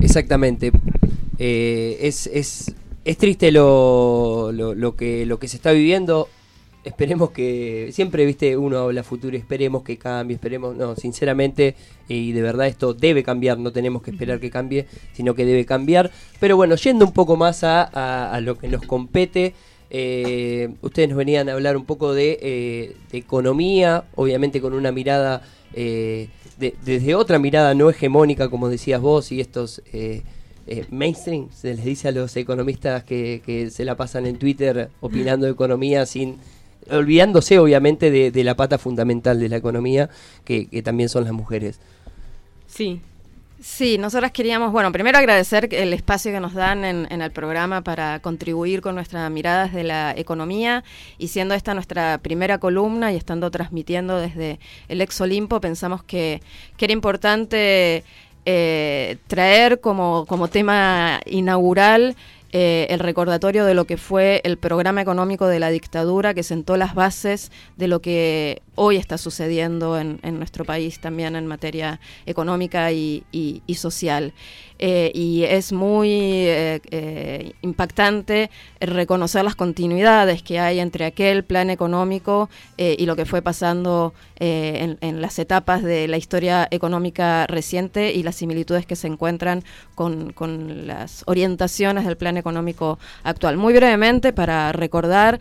Exactamente. 0.00 0.70
Es, 1.38 2.28
es, 2.32 2.72
es 3.04 3.18
triste 3.18 3.50
lo, 3.50 4.52
lo 4.52 4.96
que, 4.96 5.26
lo 5.26 5.38
que 5.38 5.48
se 5.48 5.56
está 5.56 5.72
viviendo. 5.72 6.28
Esperemos 6.84 7.30
que. 7.30 7.88
Siempre, 7.92 8.26
viste, 8.26 8.56
uno 8.58 8.78
habla 8.78 9.02
futuro, 9.02 9.36
esperemos 9.36 9.82
que 9.82 9.96
cambie, 9.96 10.34
esperemos. 10.34 10.76
No, 10.76 10.94
sinceramente, 10.96 11.74
y 12.08 12.32
de 12.32 12.42
verdad 12.42 12.66
esto 12.66 12.92
debe 12.92 13.22
cambiar, 13.22 13.58
no 13.58 13.72
tenemos 13.72 14.02
que 14.02 14.10
esperar 14.10 14.38
que 14.38 14.50
cambie, 14.50 14.86
sino 15.14 15.34
que 15.34 15.46
debe 15.46 15.64
cambiar. 15.64 16.10
Pero 16.40 16.56
bueno, 16.56 16.74
yendo 16.76 17.06
un 17.06 17.12
poco 17.12 17.36
más 17.36 17.64
a, 17.64 17.82
a- 18.34 18.40
lo 18.40 18.58
que 18.58 18.68
nos 18.68 18.82
compete. 18.82 19.54
eh, 19.90 20.74
ustedes 20.82 21.08
nos 21.08 21.18
venían 21.18 21.48
a 21.48 21.52
hablar 21.52 21.76
un 21.76 21.84
poco 21.84 22.14
de, 22.14 22.38
eh, 22.42 22.96
de 23.12 23.18
economía, 23.18 24.04
obviamente 24.16 24.60
con 24.60 24.74
una 24.74 24.90
mirada, 24.92 25.42
eh, 25.72 26.28
de- 26.58 26.74
desde 26.84 27.14
otra 27.14 27.38
mirada 27.38 27.74
no 27.74 27.88
hegemónica, 27.90 28.48
como 28.50 28.68
decías 28.68 29.00
vos, 29.00 29.30
y 29.32 29.40
estos 29.40 29.82
eh, 29.92 30.22
eh, 30.66 30.84
mainstream, 30.90 31.48
se 31.52 31.74
les 31.74 31.84
dice 31.84 32.08
a 32.08 32.12
los 32.12 32.36
economistas 32.36 33.04
que, 33.04 33.40
que 33.46 33.70
se 33.70 33.84
la 33.84 33.96
pasan 33.96 34.26
en 34.26 34.36
Twitter 34.38 34.88
opinando 35.00 35.46
de 35.46 35.52
economía 35.52 36.06
sin 36.06 36.38
olvidándose 36.90 37.58
obviamente 37.58 38.10
de, 38.10 38.30
de 38.30 38.44
la 38.44 38.56
pata 38.56 38.78
fundamental 38.78 39.40
de 39.40 39.48
la 39.48 39.56
economía, 39.56 40.10
que, 40.44 40.66
que 40.66 40.82
también 40.82 41.08
son 41.08 41.24
las 41.24 41.32
mujeres. 41.32 41.80
Sí, 42.66 43.00
Sí, 43.64 43.96
nosotras 43.96 44.30
queríamos, 44.30 44.72
bueno, 44.72 44.92
primero 44.92 45.16
agradecer 45.16 45.70
el 45.72 45.94
espacio 45.94 46.30
que 46.30 46.38
nos 46.38 46.52
dan 46.52 46.84
en, 46.84 47.22
el 47.22 47.30
programa 47.30 47.80
para 47.80 48.20
contribuir 48.20 48.82
con 48.82 48.94
nuestra 48.94 49.30
mirada 49.30 49.64
desde 49.64 49.84
la 49.84 50.12
economía 50.14 50.84
y 51.16 51.28
siendo 51.28 51.54
esta 51.54 51.72
nuestra 51.72 52.18
primera 52.18 52.58
columna 52.58 53.10
y 53.10 53.16
estando 53.16 53.50
transmitiendo 53.50 54.20
desde 54.20 54.60
el 54.88 55.00
ex 55.00 55.18
Olimpo, 55.22 55.62
pensamos 55.62 56.02
que, 56.02 56.42
que 56.76 56.84
era 56.84 56.92
importante 56.92 58.04
eh, 58.44 59.16
traer 59.28 59.80
como, 59.80 60.26
como 60.26 60.48
tema 60.48 61.22
inaugural 61.24 62.16
eh, 62.56 62.86
el 62.90 63.00
recordatorio 63.00 63.64
de 63.64 63.74
lo 63.74 63.84
que 63.84 63.96
fue 63.96 64.40
el 64.44 64.58
programa 64.58 65.02
económico 65.02 65.48
de 65.48 65.58
la 65.58 65.70
dictadura 65.70 66.34
que 66.34 66.44
sentó 66.44 66.76
las 66.76 66.94
bases 66.94 67.50
de 67.76 67.88
lo 67.88 68.00
que 68.00 68.62
hoy 68.74 68.96
está 68.96 69.18
sucediendo 69.18 69.98
en, 69.98 70.18
en 70.22 70.38
nuestro 70.38 70.64
país 70.64 71.00
también 71.00 71.36
en 71.36 71.46
materia 71.46 72.00
económica 72.26 72.92
y, 72.92 73.24
y, 73.32 73.74
social. 73.74 74.32
Eh, 74.78 75.12
y 75.14 75.44
es 75.44 75.72
muy 75.72 76.10
eh, 76.10 76.80
eh, 76.90 77.52
impactante 77.62 78.50
reconocer 78.80 79.44
las 79.44 79.54
continuidades 79.54 80.42
que 80.42 80.58
hay 80.58 80.80
entre 80.80 81.04
aquel 81.04 81.44
plan 81.44 81.70
económico 81.70 82.50
y 82.76 83.06
lo 83.06 83.14
que 83.14 83.24
fue 83.24 83.40
pasando 83.40 84.14
en, 84.36 84.98
en, 85.00 85.20
las 85.20 85.38
etapas 85.38 85.82
de 85.82 86.08
la 86.08 86.16
historia 86.16 86.66
económica 86.70 87.46
reciente 87.46 88.12
y 88.12 88.22
las 88.24 88.34
similitudes 88.34 88.84
que 88.84 88.96
se 88.96 89.06
encuentran 89.06 89.62
con, 89.94 90.32
con 90.32 90.86
las 90.86 91.22
orientaciones 91.26 92.04
del 92.04 92.16
plan 92.16 92.36
económico 92.36 92.98
actual. 93.22 93.56
Muy 93.56 93.74
brevemente, 93.74 94.32
para 94.32 94.72
recordar 94.72 95.38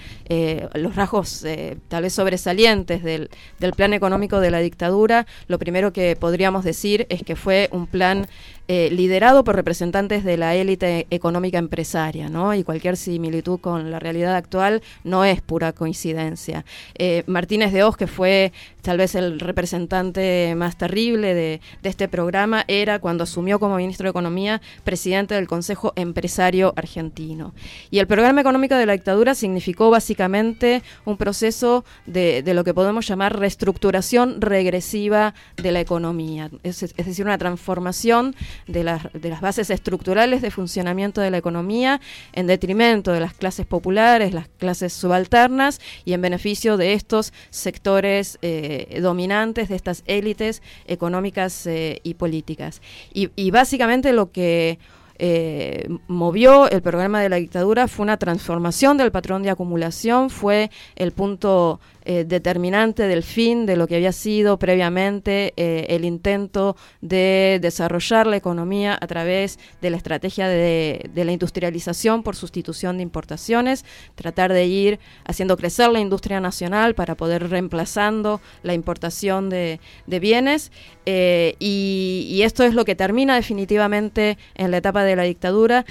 los 0.75 0.95
rasgos 0.95 1.43
tal 1.87 2.03
vez 2.03 2.13
sobresalientes 2.13 3.03
del, 3.03 3.22
del 3.59 3.73
plan 3.73 3.93
económico 3.93 4.39
de 4.39 4.51
la 4.51 4.59
dictadura, 4.59 5.25
lo 5.47 5.59
primero 5.59 5.93
que 5.93 6.15
podríamos 6.15 6.63
decir 6.63 7.05
es 7.09 7.23
que 7.23 7.35
fue 7.35 7.69
un 7.71 7.87
plan 7.87 8.27
eh, 8.69 8.89
liderado 8.91 9.43
por 9.43 9.55
representantes 9.55 10.23
de 10.23 10.37
la 10.37 10.55
élite 10.55 11.05
económica 11.09 11.57
empresaria, 11.57 12.29
¿no? 12.29 12.53
Y 12.53 12.63
cualquier 12.63 12.95
similitud 12.95 13.59
con 13.59 13.91
la 13.91 13.99
realidad 13.99 14.35
actual 14.35 14.81
no 15.03 15.25
es 15.25 15.41
pura 15.41 15.73
coincidencia. 15.73 16.63
Eh, 16.95 17.23
Martínez 17.27 17.73
de 17.73 17.83
Oz, 17.83 17.97
que 17.97 18.07
fue 18.07 18.53
tal 18.81 18.97
vez 18.97 19.15
el 19.15 19.39
representante 19.39 20.53
más 20.55 20.77
terrible 20.77 21.33
de, 21.33 21.61
de, 21.81 21.89
este 21.89 22.07
programa, 22.07 22.63
era 22.67 22.99
cuando 22.99 23.23
asumió 23.25 23.59
como 23.59 23.77
ministro 23.77 24.05
de 24.05 24.11
Economía 24.11 24.61
presidente 24.83 25.35
del 25.35 25.47
Consejo 25.47 25.91
Empresario 25.95 26.73
Argentino. 26.75 27.53
Y 27.91 27.99
el 27.99 28.07
programa 28.07 28.41
económico 28.41 28.75
de 28.75 28.85
la 28.85 28.93
dictadura 28.93 29.35
significó 29.35 29.89
básicamente 29.89 30.83
un 31.05 31.17
proceso 31.17 31.83
de, 32.05 32.43
de 32.43 32.53
lo 32.53 32.63
que 32.63 32.73
podemos 32.73 33.07
llamar 33.07 33.37
reestructuración 33.37 34.41
regresiva 34.41 35.33
de 35.57 35.71
la 35.71 35.81
economía, 35.81 36.49
es, 36.63 36.83
es 36.83 36.95
decir, 36.95 37.25
una 37.25 37.37
transformación 37.37 38.35
de 38.67 38.83
las, 38.83 39.11
de 39.13 39.29
las 39.29 39.41
bases 39.41 39.69
estructurales 39.69 40.41
de 40.41 40.51
funcionamiento 40.51 41.21
de 41.21 41.31
la 41.31 41.37
economía 41.37 42.01
en 42.33 42.47
detrimento 42.47 43.11
de 43.11 43.19
las 43.19 43.33
clases 43.33 43.65
populares, 43.65 44.33
las 44.33 44.47
clases 44.57 44.93
subalternas 44.93 45.79
y 46.05 46.13
en 46.13 46.21
beneficio 46.21 46.77
de 46.77 46.93
estos 46.93 47.33
sectores 47.49 48.37
eh, 48.41 48.99
dominantes, 49.01 49.69
de 49.69 49.75
estas 49.75 50.03
élites 50.05 50.61
económicas 50.87 51.65
eh, 51.67 51.99
y 52.03 52.13
políticas. 52.15 52.81
Y, 53.13 53.51
básicamente 53.51 54.13
lo 54.13 54.31
que 54.31 54.79
eh, 55.19 55.87
movió 56.07 56.69
el 56.69 56.81
programa 56.81 57.21
de 57.21 57.29
la 57.29 57.35
dictadura 57.35 57.87
fue 57.87 58.03
una 58.03 58.17
transformación 58.17 58.97
del 58.97 59.11
patrón 59.11 59.43
de 59.43 59.51
acumulación, 59.51 60.29
fue 60.29 60.71
el 60.95 61.11
punto 61.11 61.79
eh, 62.05 62.25
determinante 62.27 63.07
del 63.07 63.23
fin 63.23 63.65
de 63.65 63.77
lo 63.77 63.87
que 63.87 63.95
había 63.95 64.11
sido 64.11 64.59
previamente 64.59 65.53
eh, 65.55 65.85
el 65.87 66.03
intento 66.03 66.75
de 66.99 67.59
desarrollar 67.61 68.27
la 68.27 68.35
economía 68.35 68.97
a 68.99 69.07
través 69.07 69.57
de 69.81 69.89
la 69.89 69.95
estrategia 69.95 70.49
de, 70.49 71.09
la 71.15 71.31
industrialización 71.31 72.21
por 72.21 72.35
sustitución 72.35 72.97
de 72.97 73.03
importaciones, 73.03 73.85
tratar 74.15 74.51
de 74.51 74.65
ir 74.65 74.99
haciendo 75.23 75.55
crecer 75.55 75.91
la 75.91 76.01
industria 76.01 76.41
nacional 76.41 76.93
para 76.93 77.15
poder 77.15 77.49
reemplazando 77.49 78.41
la 78.63 78.73
importación 78.73 79.49
de, 79.49 79.79
bienes 80.05 80.73
eh, 81.05 81.55
y, 81.59 82.27
y, 82.29 82.41
esto 82.41 82.63
es 82.63 82.73
lo 82.73 82.83
que 82.83 82.95
termina 82.95 83.35
definitivamente 83.35 84.37
en 84.55 84.71
la 84.71 84.77
etapa 84.77 85.03
de 85.03 85.15
la 85.15 85.23
dictadura, 85.23 85.85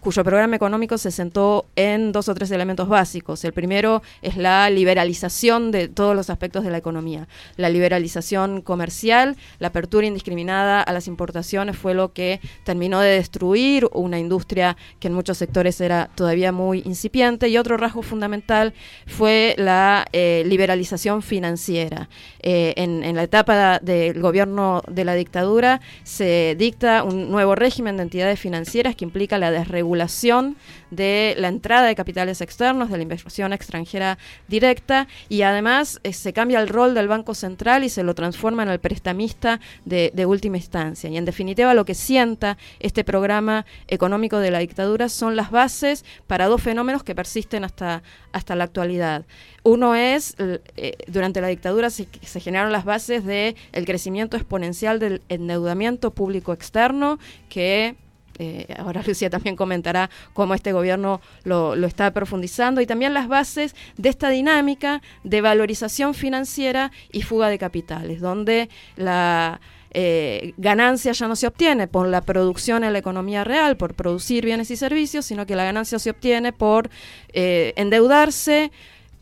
cuyo 0.00 0.24
programa 0.24 0.56
económico 0.56 0.96
se 0.98 1.10
sentó 1.10 1.66
en 1.76 2.12
dos 2.12 2.28
o 2.28 2.34
tres 2.34 2.50
elementos 2.50 2.88
básicos. 2.88 3.44
El 3.44 3.52
primero 3.52 4.02
es 4.22 4.36
la 4.36 4.70
liberalización 4.70 5.29
de 5.30 5.88
todos 5.88 6.16
los 6.16 6.28
aspectos 6.28 6.64
de 6.64 6.70
la 6.70 6.78
economía. 6.78 7.28
La 7.56 7.68
liberalización 7.68 8.62
comercial, 8.62 9.36
la 9.58 9.68
apertura 9.68 10.06
indiscriminada 10.06 10.82
a 10.82 10.92
las 10.92 11.06
importaciones 11.06 11.78
fue 11.78 11.94
lo 11.94 12.12
que 12.12 12.40
terminó 12.64 13.00
de 13.00 13.10
destruir 13.10 13.88
una 13.92 14.18
industria 14.18 14.76
que 14.98 15.08
en 15.08 15.14
muchos 15.14 15.38
sectores 15.38 15.80
era 15.80 16.10
todavía 16.14 16.50
muy 16.52 16.82
incipiente 16.84 17.48
y 17.48 17.58
otro 17.58 17.76
rasgo 17.76 18.02
fundamental 18.02 18.74
fue 19.06 19.54
la 19.56 20.04
eh, 20.12 20.42
liberalización 20.46 21.22
financiera. 21.22 22.08
Eh, 22.40 22.74
en, 22.76 23.04
en, 23.04 23.14
la 23.16 23.22
etapa 23.22 23.78
del 23.78 24.20
gobierno 24.20 24.82
de 24.88 25.04
la 25.04 25.14
dictadura 25.14 25.80
se 26.02 26.56
dicta 26.58 27.04
un 27.04 27.30
nuevo 27.30 27.54
régimen 27.54 27.96
de 27.96 28.02
entidades 28.02 28.40
financieras 28.40 28.96
que 28.96 29.04
implica 29.04 29.38
la 29.38 29.50
desregulación 29.50 30.56
de 30.90 31.34
la 31.38 31.48
entrada 31.48 31.86
de 31.86 31.94
capitales 31.94 32.40
externos, 32.40 32.90
de 32.90 32.96
la 32.96 33.02
inversión 33.02 33.52
extranjera 33.52 34.18
directa 34.48 35.06
y 35.28 35.42
además 35.42 36.00
eh, 36.02 36.12
se 36.12 36.32
cambia 36.32 36.60
el 36.60 36.68
rol 36.68 36.94
del 36.94 37.08
Banco 37.08 37.34
Central 37.34 37.84
y 37.84 37.88
se 37.88 38.02
lo 38.02 38.14
transforma 38.14 38.62
en 38.62 38.68
el 38.70 38.80
prestamista 38.80 39.60
de, 39.84 40.10
de, 40.14 40.26
última 40.26 40.56
instancia. 40.56 41.10
Y 41.10 41.16
en 41.16 41.24
definitiva 41.24 41.74
lo 41.74 41.84
que 41.84 41.94
sienta 41.94 42.56
este 42.78 43.04
programa 43.04 43.66
económico 43.88 44.38
de 44.38 44.50
la 44.50 44.58
dictadura 44.58 45.08
son 45.08 45.36
las 45.36 45.50
bases 45.50 46.04
para 46.26 46.46
dos 46.46 46.62
fenómenos 46.62 47.02
que 47.02 47.14
persisten 47.14 47.64
hasta, 47.64 48.02
hasta 48.32 48.54
la 48.54 48.64
actualidad. 48.64 49.24
Uno 49.62 49.94
es, 49.94 50.36
eh, 50.38 50.96
durante 51.06 51.40
la 51.40 51.48
dictadura 51.48 51.90
se, 51.90 52.06
generaron 52.40 52.72
las 52.72 52.84
bases 52.84 53.24
del 53.24 53.56
el 53.72 53.84
crecimiento 53.84 54.36
exponencial 54.36 54.98
del 54.98 55.22
endeudamiento 55.28 56.12
público 56.12 56.52
externo 56.52 57.18
que 57.48 57.96
eh, 58.40 58.66
ahora 58.78 59.02
Lucía 59.06 59.28
también 59.28 59.54
comentará 59.54 60.08
cómo 60.32 60.54
este 60.54 60.72
gobierno 60.72 61.20
lo, 61.44 61.74
está 61.86 62.10
profundizando. 62.12 62.80
Y 62.80 62.86
también 62.86 63.12
las 63.12 63.28
bases 63.28 63.76
de 63.98 64.08
esta 64.08 64.30
dinámica 64.30 65.02
de 65.24 65.42
valorización 65.42 66.14
financiera 66.14 66.90
y 67.12 67.20
fuga 67.20 67.48
de 67.48 67.58
capitales, 67.58 68.20
donde 68.20 68.70
la 68.96 69.60
eh, 69.90 70.54
ganancia 70.56 71.12
ya 71.12 71.28
no 71.28 71.36
se 71.36 71.46
obtiene 71.46 71.86
por 71.86 72.08
la 72.08 72.22
producción 72.22 72.82
en 72.82 72.94
la 72.94 72.98
economía 73.00 73.44
real, 73.44 73.76
por 73.76 73.94
producir 73.94 74.46
bienes 74.46 74.70
y 74.70 74.76
servicios, 74.76 75.26
sino 75.26 75.44
que 75.44 75.54
la 75.54 75.64
ganancia 75.64 75.98
se 75.98 76.08
obtiene 76.08 76.54
por 76.54 76.88
eh, 77.34 77.74
endeudarse, 77.76 78.72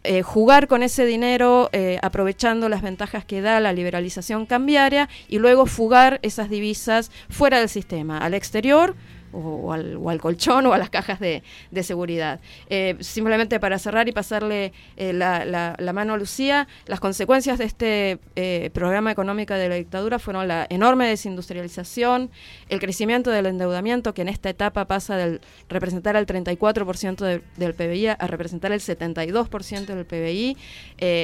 eh, 0.05 0.23
jugar 0.23 0.69
con 0.69 0.83
ese 0.83 1.05
dinero 1.07 1.69
eh, 1.73 1.99
aprovechando 2.03 2.69
las 2.69 2.83
ventajas 2.83 3.25
que 3.25 3.41
da 3.41 3.61
la 3.61 3.73
liberalización 3.73 4.47
cambiaria 4.47 5.09
y 5.29 5.39
luego 5.39 5.67
fugar 5.67 6.21
esas 6.23 6.49
divisas 6.49 7.11
fuera 7.29 7.59
del 7.59 7.69
sistema, 7.69 8.19
al 8.19 8.35
exterior 8.35 8.95
o, 9.33 9.73
al, 9.73 9.99
al, 10.07 10.21
colchón 10.21 10.67
o 10.67 10.73
a 10.73 10.79
las 10.79 10.91
cajas 10.91 11.21
de, 11.21 11.43
seguridad. 11.83 12.41
Eh, 12.71 12.97
simplemente 13.01 13.61
para 13.61 13.79
cerrar 13.79 14.09
y 14.09 14.13
pasarle 14.13 14.73
eh, 14.97 15.13
la, 15.13 15.93
mano 15.93 16.15
a 16.15 16.17
Lucía, 16.17 16.67
las 16.87 17.01
consecuencias 17.01 17.59
de 17.59 17.65
este 17.65 18.19
eh, 18.37 18.71
programa 18.73 19.11
económico 19.11 19.55
de 19.55 19.69
la 19.69 19.77
dictadura 19.77 20.19
fueron 20.19 20.49
la 20.49 20.67
enorme 20.71 21.09
desindustrialización, 21.09 22.31
el 22.69 22.81
crecimiento 22.81 23.31
del 23.31 23.47
endeudamiento, 23.47 24.13
que 24.13 24.23
en 24.23 24.29
esta 24.29 24.51
etapa 24.51 24.87
pasa 24.87 25.17
del 25.17 25.41
representar 25.69 26.17
el 26.17 26.27
34% 26.27 27.17
de, 27.17 27.43
del 27.57 27.75
PBI 27.75 28.09
a 28.09 28.27
representar 28.27 28.73
el 28.73 28.81
72% 28.81 29.87
del 29.87 30.05
PBI, 30.05 30.57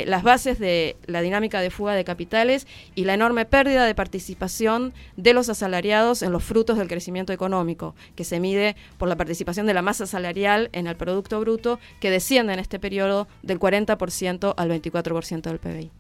las 0.07 0.23
bases 0.23 0.59
de 0.59 0.97
la 1.07 1.21
dinámica 1.21 1.61
de 1.61 1.71
fuga 1.71 1.95
de 1.95 2.05
capitales 2.05 2.67
y 2.95 3.05
la 3.05 3.15
enorme 3.15 3.45
pérdida 3.45 3.85
de 3.87 3.95
participación 3.95 4.93
de 5.17 5.35
los 5.35 5.49
asalariados 5.49 6.23
en 6.23 6.33
los 6.33 6.45
frutos 6.45 6.79
del 6.79 6.89
crecimiento 6.89 7.33
económico 7.33 7.94
que 8.15 8.25
se 8.25 8.41
mide 8.41 8.77
por 8.99 9.09
la 9.09 9.17
participación 9.17 9.67
de 9.67 9.75
la 9.75 9.83
masa 9.83 10.07
salarial 10.07 10.71
en 10.73 10.87
el 10.87 10.97
Producto 10.97 11.41
Bruto, 11.41 11.79
que 12.01 12.11
desciende 12.11 12.53
en 12.53 12.59
este 12.59 12.79
periodo 12.79 13.29
del 13.43 13.59
40% 13.59 14.55
al 14.57 14.71
24% 14.71 15.43
del 15.43 15.59
PBI. 15.59 15.91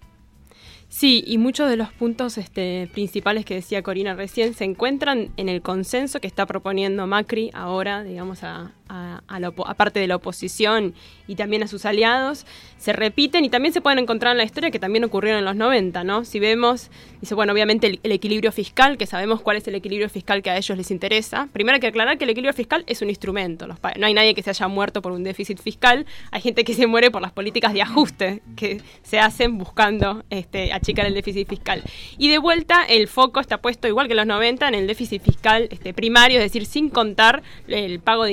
Sí, 0.88 1.24
y 1.26 1.38
muchos 1.38 1.68
de 1.68 1.76
los 1.76 1.92
puntos 1.92 2.38
este, 2.38 2.88
principales 2.92 3.44
que 3.44 3.54
decía 3.54 3.82
Corina 3.82 4.14
recién 4.14 4.54
se 4.54 4.64
encuentran 4.64 5.30
en 5.36 5.48
el 5.48 5.60
consenso 5.60 6.20
que 6.20 6.28
está 6.28 6.46
proponiendo 6.46 7.06
Macri 7.06 7.50
ahora, 7.52 8.04
digamos, 8.04 8.44
a, 8.44 8.70
a, 8.88 9.40
la 9.40 9.50
parte 9.50 10.00
de 10.00 10.06
la 10.06 10.16
oposición 10.16 10.94
y 11.26 11.36
también 11.36 11.62
a 11.62 11.66
sus 11.66 11.84
aliados, 11.84 12.46
se 12.76 12.92
repiten 12.92 13.44
y 13.44 13.48
también 13.48 13.72
se 13.72 13.80
pueden 13.80 13.98
encontrar 13.98 14.32
en 14.32 14.38
la 14.38 14.44
historia 14.44 14.70
que 14.70 14.78
también 14.78 15.04
ocurrieron 15.04 15.38
en 15.38 15.44
los 15.44 15.56
90, 15.56 16.04
¿no? 16.04 16.24
Si 16.24 16.38
vemos, 16.38 16.90
dice, 17.20 17.34
bueno, 17.34 17.52
obviamente 17.52 17.98
el, 18.02 18.12
equilibrio 18.12 18.52
fiscal, 18.52 18.98
que 18.98 19.06
sabemos 19.06 19.40
cuál 19.40 19.56
es 19.56 19.66
el 19.68 19.74
equilibrio 19.74 20.08
fiscal 20.08 20.42
que 20.42 20.50
a 20.50 20.56
ellos 20.56 20.76
les 20.76 20.90
interesa. 20.90 21.48
Primero 21.52 21.76
hay 21.76 21.80
que 21.80 21.86
aclarar 21.86 22.18
que 22.18 22.24
el 22.24 22.30
equilibrio 22.30 22.52
fiscal 22.52 22.84
es 22.86 23.00
un 23.02 23.08
instrumento. 23.08 23.66
No 23.66 24.06
hay 24.06 24.14
nadie 24.14 24.34
que 24.34 24.42
se 24.42 24.50
haya 24.50 24.68
muerto 24.68 25.02
por 25.02 25.12
un 25.12 25.24
déficit 25.24 25.60
fiscal, 25.60 26.06
hay 26.30 26.42
gente 26.42 26.64
que 26.64 26.74
se 26.74 26.86
muere 26.86 27.10
por 27.10 27.22
las 27.22 27.32
políticas 27.32 27.72
de 27.72 27.82
ajuste 27.82 28.42
que 28.56 28.82
se 29.02 29.18
hacen 29.18 29.58
buscando 29.58 30.24
este, 30.30 30.72
achicar 30.72 31.06
el 31.06 31.14
déficit 31.14 31.48
fiscal. 31.48 31.82
Y 32.18 32.28
de 32.28 32.38
vuelta, 32.38 32.84
el 32.84 33.08
foco 33.08 33.40
está 33.40 33.58
puesto 33.58 33.88
igual 33.88 34.06
que 34.06 34.12
en 34.12 34.18
los 34.18 34.26
90 34.26 34.68
en 34.68 34.74
el 34.74 34.86
déficit 34.86 35.22
fiscal 35.22 35.68
este, 35.70 35.94
primario, 35.94 36.38
es 36.38 36.44
decir, 36.44 36.66
sin 36.66 36.90
contar 36.90 37.42
el 37.66 38.00
pago 38.00 38.24
de 38.24 38.32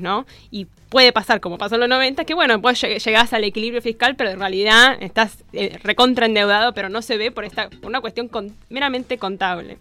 ¿no? 0.00 0.26
Y 0.50 0.66
puede 0.88 1.12
pasar 1.12 1.40
como 1.40 1.58
pasó 1.58 1.74
en 1.74 1.80
los 1.80 1.88
90, 1.88 2.24
que 2.24 2.34
bueno, 2.34 2.58
lleg- 2.60 3.02
llegás 3.04 3.32
al 3.32 3.44
equilibrio 3.44 3.82
fiscal, 3.82 4.14
pero 4.16 4.30
en 4.30 4.38
realidad 4.40 4.96
estás 5.00 5.38
eh, 5.52 5.78
recontra 5.82 6.26
endeudado, 6.26 6.72
pero 6.74 6.88
no 6.88 7.02
se 7.02 7.16
ve 7.16 7.30
por 7.30 7.44
esta 7.44 7.68
por 7.70 7.86
una 7.86 8.00
cuestión 8.00 8.28
con- 8.28 8.54
meramente 8.70 9.18
contable. 9.18 9.76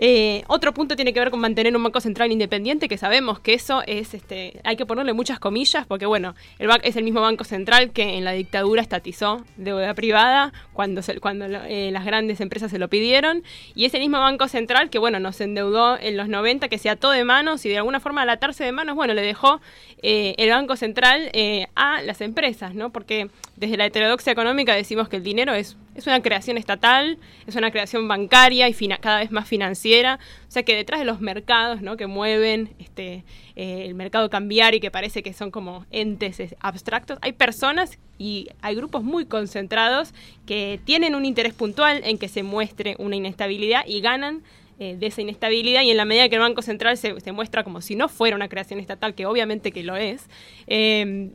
Eh, 0.00 0.44
otro 0.46 0.72
punto 0.72 0.94
tiene 0.94 1.12
que 1.12 1.18
ver 1.20 1.30
con 1.30 1.40
mantener 1.40 1.76
un 1.76 1.82
banco 1.82 2.00
central 2.00 2.30
independiente, 2.30 2.88
que 2.88 2.96
sabemos 2.96 3.40
que 3.40 3.54
eso 3.54 3.82
es, 3.86 4.14
este, 4.14 4.60
hay 4.64 4.76
que 4.76 4.86
ponerle 4.86 5.12
muchas 5.12 5.40
comillas, 5.40 5.86
porque 5.86 6.06
bueno, 6.06 6.36
el 6.60 6.68
es 6.84 6.94
el 6.96 7.02
mismo 7.02 7.20
banco 7.20 7.42
central 7.44 7.90
que 7.90 8.16
en 8.16 8.24
la 8.24 8.32
dictadura 8.32 8.80
estatizó 8.80 9.44
deuda 9.56 9.94
privada 9.94 10.52
cuando, 10.72 11.02
se- 11.02 11.18
cuando 11.18 11.46
eh, 11.46 11.90
las 11.92 12.04
grandes 12.04 12.40
empresas 12.40 12.70
se 12.70 12.78
lo 12.78 12.88
pidieron, 12.88 13.42
y 13.74 13.86
es 13.86 13.94
el 13.94 14.00
mismo 14.00 14.20
banco 14.20 14.46
central 14.46 14.88
que 14.90 14.98
bueno, 15.00 15.18
nos 15.18 15.40
endeudó 15.40 15.98
en 15.98 16.16
los 16.16 16.28
90, 16.28 16.68
que 16.68 16.78
se 16.78 16.90
ató 16.90 17.10
de 17.10 17.24
manos 17.24 17.64
y 17.66 17.68
de 17.68 17.78
alguna 17.78 17.98
forma 17.98 18.22
al 18.22 18.30
atarse 18.30 18.62
de 18.64 18.70
manos, 18.72 18.94
bueno, 18.94 19.14
le 19.14 19.22
dejó 19.22 19.60
eh, 20.02 20.34
el 20.38 20.50
banco 20.50 20.76
central 20.76 21.30
eh, 21.32 21.66
a 21.74 22.02
las 22.02 22.20
empresas, 22.20 22.74
¿no? 22.74 22.90
Porque 22.90 23.30
desde 23.56 23.76
la 23.76 23.86
heterodoxia 23.86 24.32
económica 24.32 24.74
decimos 24.74 25.08
que 25.08 25.16
el 25.16 25.24
dinero 25.24 25.54
es, 25.54 25.76
es 25.98 26.06
una 26.06 26.22
creación 26.22 26.56
estatal, 26.58 27.18
es 27.46 27.56
una 27.56 27.70
creación 27.70 28.06
bancaria 28.06 28.68
y 28.68 28.74
cada 29.00 29.18
vez 29.18 29.30
más 29.30 29.48
financiera. 29.48 30.18
O 30.48 30.50
sea 30.50 30.62
que 30.62 30.76
detrás 30.76 31.00
de 31.00 31.04
los 31.04 31.20
mercados 31.20 31.82
¿no? 31.82 31.96
que 31.96 32.06
mueven 32.06 32.74
este, 32.78 33.24
eh, 33.56 33.84
el 33.84 33.94
mercado 33.94 34.30
cambiario 34.30 34.78
y 34.78 34.80
que 34.80 34.90
parece 34.90 35.22
que 35.22 35.32
son 35.32 35.50
como 35.50 35.86
entes 35.90 36.54
abstractos, 36.60 37.18
hay 37.20 37.32
personas 37.32 37.98
y 38.16 38.48
hay 38.62 38.74
grupos 38.74 39.02
muy 39.02 39.26
concentrados 39.26 40.14
que 40.46 40.80
tienen 40.84 41.14
un 41.14 41.24
interés 41.24 41.54
puntual 41.54 42.00
en 42.04 42.18
que 42.18 42.28
se 42.28 42.42
muestre 42.42 42.96
una 42.98 43.16
inestabilidad 43.16 43.84
y 43.86 44.00
ganan 44.00 44.42
eh, 44.78 44.96
de 44.96 45.06
esa 45.06 45.22
inestabilidad 45.22 45.82
y 45.82 45.90
en 45.90 45.96
la 45.96 46.04
medida 46.04 46.28
que 46.28 46.36
el 46.36 46.40
Banco 46.40 46.62
Central 46.62 46.96
se, 46.96 47.20
se 47.20 47.32
muestra 47.32 47.64
como 47.64 47.80
si 47.80 47.96
no 47.96 48.08
fuera 48.08 48.36
una 48.36 48.48
creación 48.48 48.78
estatal, 48.78 49.14
que 49.14 49.26
obviamente 49.26 49.72
que 49.72 49.82
lo 49.82 49.96
es, 49.96 50.28
eh, 50.68 51.30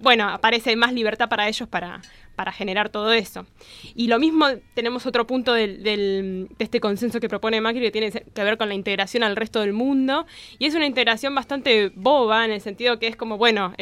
bueno, 0.00 0.28
aparece 0.28 0.74
más 0.76 0.92
libertad 0.92 1.28
para 1.28 1.48
ellos 1.48 1.68
para, 1.68 2.00
para 2.36 2.52
generar 2.52 2.88
todo 2.88 3.12
eso. 3.12 3.46
Y 3.94 4.08
lo 4.08 4.18
mismo 4.18 4.46
tenemos 4.74 5.06
otro 5.06 5.26
punto 5.26 5.52
del, 5.52 5.82
de 5.82 6.48
este 6.58 6.80
consenso 6.80 7.20
que 7.20 7.28
propone 7.28 7.60
Macri 7.60 7.80
que 7.80 7.90
tiene 7.90 8.10
que 8.10 8.44
ver 8.44 8.56
con 8.56 8.68
la 8.68 8.74
integración 8.74 9.22
al 9.22 9.36
resto 9.36 9.60
del 9.60 9.72
mundo. 9.72 10.26
Y 10.58 10.66
es 10.66 10.74
una 10.74 10.86
integración 10.86 11.34
bastante 11.34 11.92
boba 11.94 12.44
en 12.44 12.50
el 12.52 12.60
sentido 12.60 12.98
que 12.98 13.08
es 13.08 13.16
como, 13.16 13.36
bueno, 13.36 13.74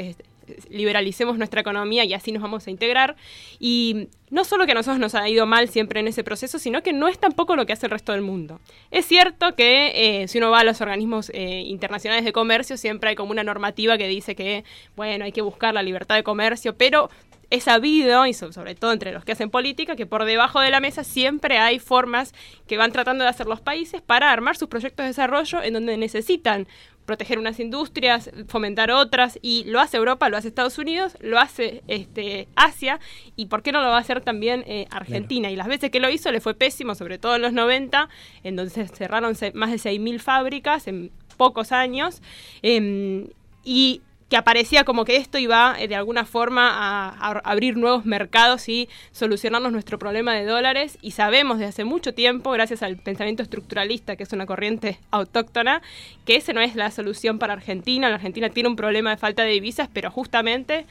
liberalicemos 0.70 1.38
nuestra 1.38 1.60
economía 1.60 2.04
y 2.04 2.14
así 2.14 2.32
nos 2.32 2.42
vamos 2.42 2.66
a 2.66 2.70
integrar. 2.70 3.16
Y 3.58 4.08
no 4.30 4.44
solo 4.44 4.66
que 4.66 4.72
a 4.72 4.74
nosotros 4.74 4.98
nos 4.98 5.14
ha 5.14 5.28
ido 5.28 5.46
mal 5.46 5.68
siempre 5.68 6.00
en 6.00 6.08
ese 6.08 6.24
proceso, 6.24 6.58
sino 6.58 6.82
que 6.82 6.92
no 6.92 7.08
es 7.08 7.18
tampoco 7.18 7.56
lo 7.56 7.66
que 7.66 7.72
hace 7.72 7.86
el 7.86 7.90
resto 7.90 8.12
del 8.12 8.22
mundo. 8.22 8.60
Es 8.90 9.06
cierto 9.06 9.54
que 9.54 10.22
eh, 10.22 10.28
si 10.28 10.38
uno 10.38 10.50
va 10.50 10.60
a 10.60 10.64
los 10.64 10.80
organismos 10.80 11.30
eh, 11.34 11.62
internacionales 11.66 12.24
de 12.24 12.32
comercio, 12.32 12.76
siempre 12.76 13.10
hay 13.10 13.16
como 13.16 13.32
una 13.32 13.44
normativa 13.44 13.98
que 13.98 14.08
dice 14.08 14.34
que, 14.34 14.64
bueno, 14.96 15.24
hay 15.24 15.32
que 15.32 15.42
buscar 15.42 15.74
la 15.74 15.82
libertad 15.82 16.16
de 16.16 16.22
comercio, 16.22 16.76
pero 16.76 17.10
es 17.50 17.64
sabido, 17.64 18.26
y 18.26 18.34
so- 18.34 18.52
sobre 18.52 18.74
todo 18.74 18.92
entre 18.92 19.12
los 19.12 19.24
que 19.24 19.32
hacen 19.32 19.50
política, 19.50 19.96
que 19.96 20.06
por 20.06 20.24
debajo 20.24 20.60
de 20.60 20.70
la 20.70 20.80
mesa 20.80 21.02
siempre 21.04 21.58
hay 21.58 21.78
formas 21.78 22.34
que 22.66 22.76
van 22.76 22.92
tratando 22.92 23.24
de 23.24 23.30
hacer 23.30 23.46
los 23.46 23.60
países 23.60 24.02
para 24.02 24.30
armar 24.32 24.56
sus 24.56 24.68
proyectos 24.68 25.04
de 25.04 25.08
desarrollo 25.08 25.62
en 25.62 25.72
donde 25.74 25.96
necesitan 25.96 26.66
proteger 27.06 27.38
unas 27.38 27.58
industrias, 27.58 28.30
fomentar 28.48 28.90
otras, 28.90 29.38
y 29.40 29.64
lo 29.64 29.80
hace 29.80 29.96
Europa, 29.96 30.28
lo 30.28 30.36
hace 30.36 30.48
Estados 30.48 30.76
Unidos, 30.76 31.16
lo 31.20 31.38
hace 31.38 31.82
este, 31.88 32.48
Asia, 32.54 33.00
y 33.34 33.46
por 33.46 33.62
qué 33.62 33.72
no 33.72 33.80
lo 33.80 33.88
va 33.88 33.96
a 33.96 34.00
hacer 34.00 34.20
también 34.20 34.62
eh, 34.66 34.86
Argentina. 34.90 35.50
Y 35.50 35.56
las 35.56 35.68
veces 35.68 35.90
que 35.90 36.00
lo 36.00 36.10
hizo 36.10 36.30
le 36.30 36.42
fue 36.42 36.52
pésimo, 36.52 36.94
sobre 36.94 37.16
todo 37.18 37.36
en 37.36 37.40
los 37.40 37.54
90, 37.54 38.10
en 38.44 38.56
donde 38.56 38.70
se 38.70 38.86
cerraron 38.88 39.34
más 39.54 39.70
de 39.70 39.78
6.000 39.78 40.20
fábricas 40.20 40.86
en 40.86 41.10
pocos 41.38 41.72
años, 41.72 42.20
em, 42.60 43.28
y 43.64 44.02
que 44.28 44.36
aparecía 44.36 44.84
como 44.84 45.04
que 45.04 45.16
esto 45.16 45.38
iba 45.38 45.76
eh, 45.78 45.88
de 45.88 45.96
alguna 45.96 46.24
forma 46.24 46.68
a, 46.70 47.30
abrir 47.44 47.76
nuevos 47.76 48.04
mercados 48.04 48.68
y 48.68 48.88
solucionarnos 49.12 49.72
nuestro 49.72 49.98
problema 49.98 50.34
de 50.34 50.44
dólares 50.44 50.98
y 51.00 51.12
sabemos 51.12 51.58
desde 51.58 51.70
hace 51.70 51.84
mucho 51.84 52.14
tiempo, 52.14 52.50
gracias 52.50 52.82
al 52.82 52.96
pensamiento 52.96 53.42
estructuralista, 53.42 54.16
que 54.16 54.24
es 54.24 54.32
una 54.32 54.46
corriente 54.46 54.98
autóctona, 55.10 55.82
que 56.24 56.36
ese 56.36 56.52
no 56.52 56.60
es 56.60 56.74
la 56.76 56.90
solución 56.90 57.38
para 57.38 57.54
Argentina. 57.54 58.08
La 58.08 58.16
Argentina 58.16 58.50
tiene 58.50 58.68
un 58.68 58.76
problema 58.76 59.10
de 59.10 59.16
falta 59.16 59.44
de 59.44 59.50
divisas, 59.50 59.88
pero 59.92 60.10
justamente 60.10 60.86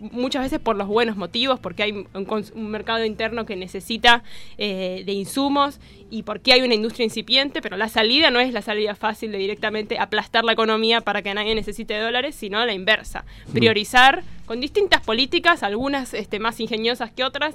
muchas 0.00 0.42
veces 0.42 0.58
por 0.60 0.76
los 0.76 0.88
buenos 0.88 1.16
motivos, 1.16 1.60
porque 1.60 1.82
hay 1.82 1.92
un, 1.92 2.70
mercado 2.70 3.04
interno 3.04 3.46
que 3.46 3.56
necesita 3.56 4.22
eh, 4.58 5.02
de 5.04 5.12
insumos 5.12 5.80
y 6.10 6.22
porque 6.22 6.52
hay 6.52 6.62
una 6.62 6.74
industria 6.74 7.04
incipiente, 7.04 7.62
pero 7.62 7.76
la 7.76 7.88
salida 7.88 8.30
no 8.30 8.40
es 8.40 8.52
la 8.52 8.62
salida 8.62 8.94
fácil 8.94 9.32
de 9.32 9.38
directamente 9.38 9.98
aplastar 9.98 10.44
la 10.44 10.52
economía 10.52 11.00
para 11.00 11.22
que 11.22 11.32
nadie 11.34 11.54
necesite 11.54 11.98
dólares, 11.98 12.34
sino 12.34 12.64
la 12.64 12.72
inversa. 12.72 13.24
Priorizar 13.52 14.22
con 14.46 14.60
distintas 14.60 15.00
políticas, 15.00 15.62
algunas 15.62 16.14
este, 16.14 16.38
más 16.38 16.60
ingeniosas 16.60 17.10
que 17.12 17.24
otras, 17.24 17.54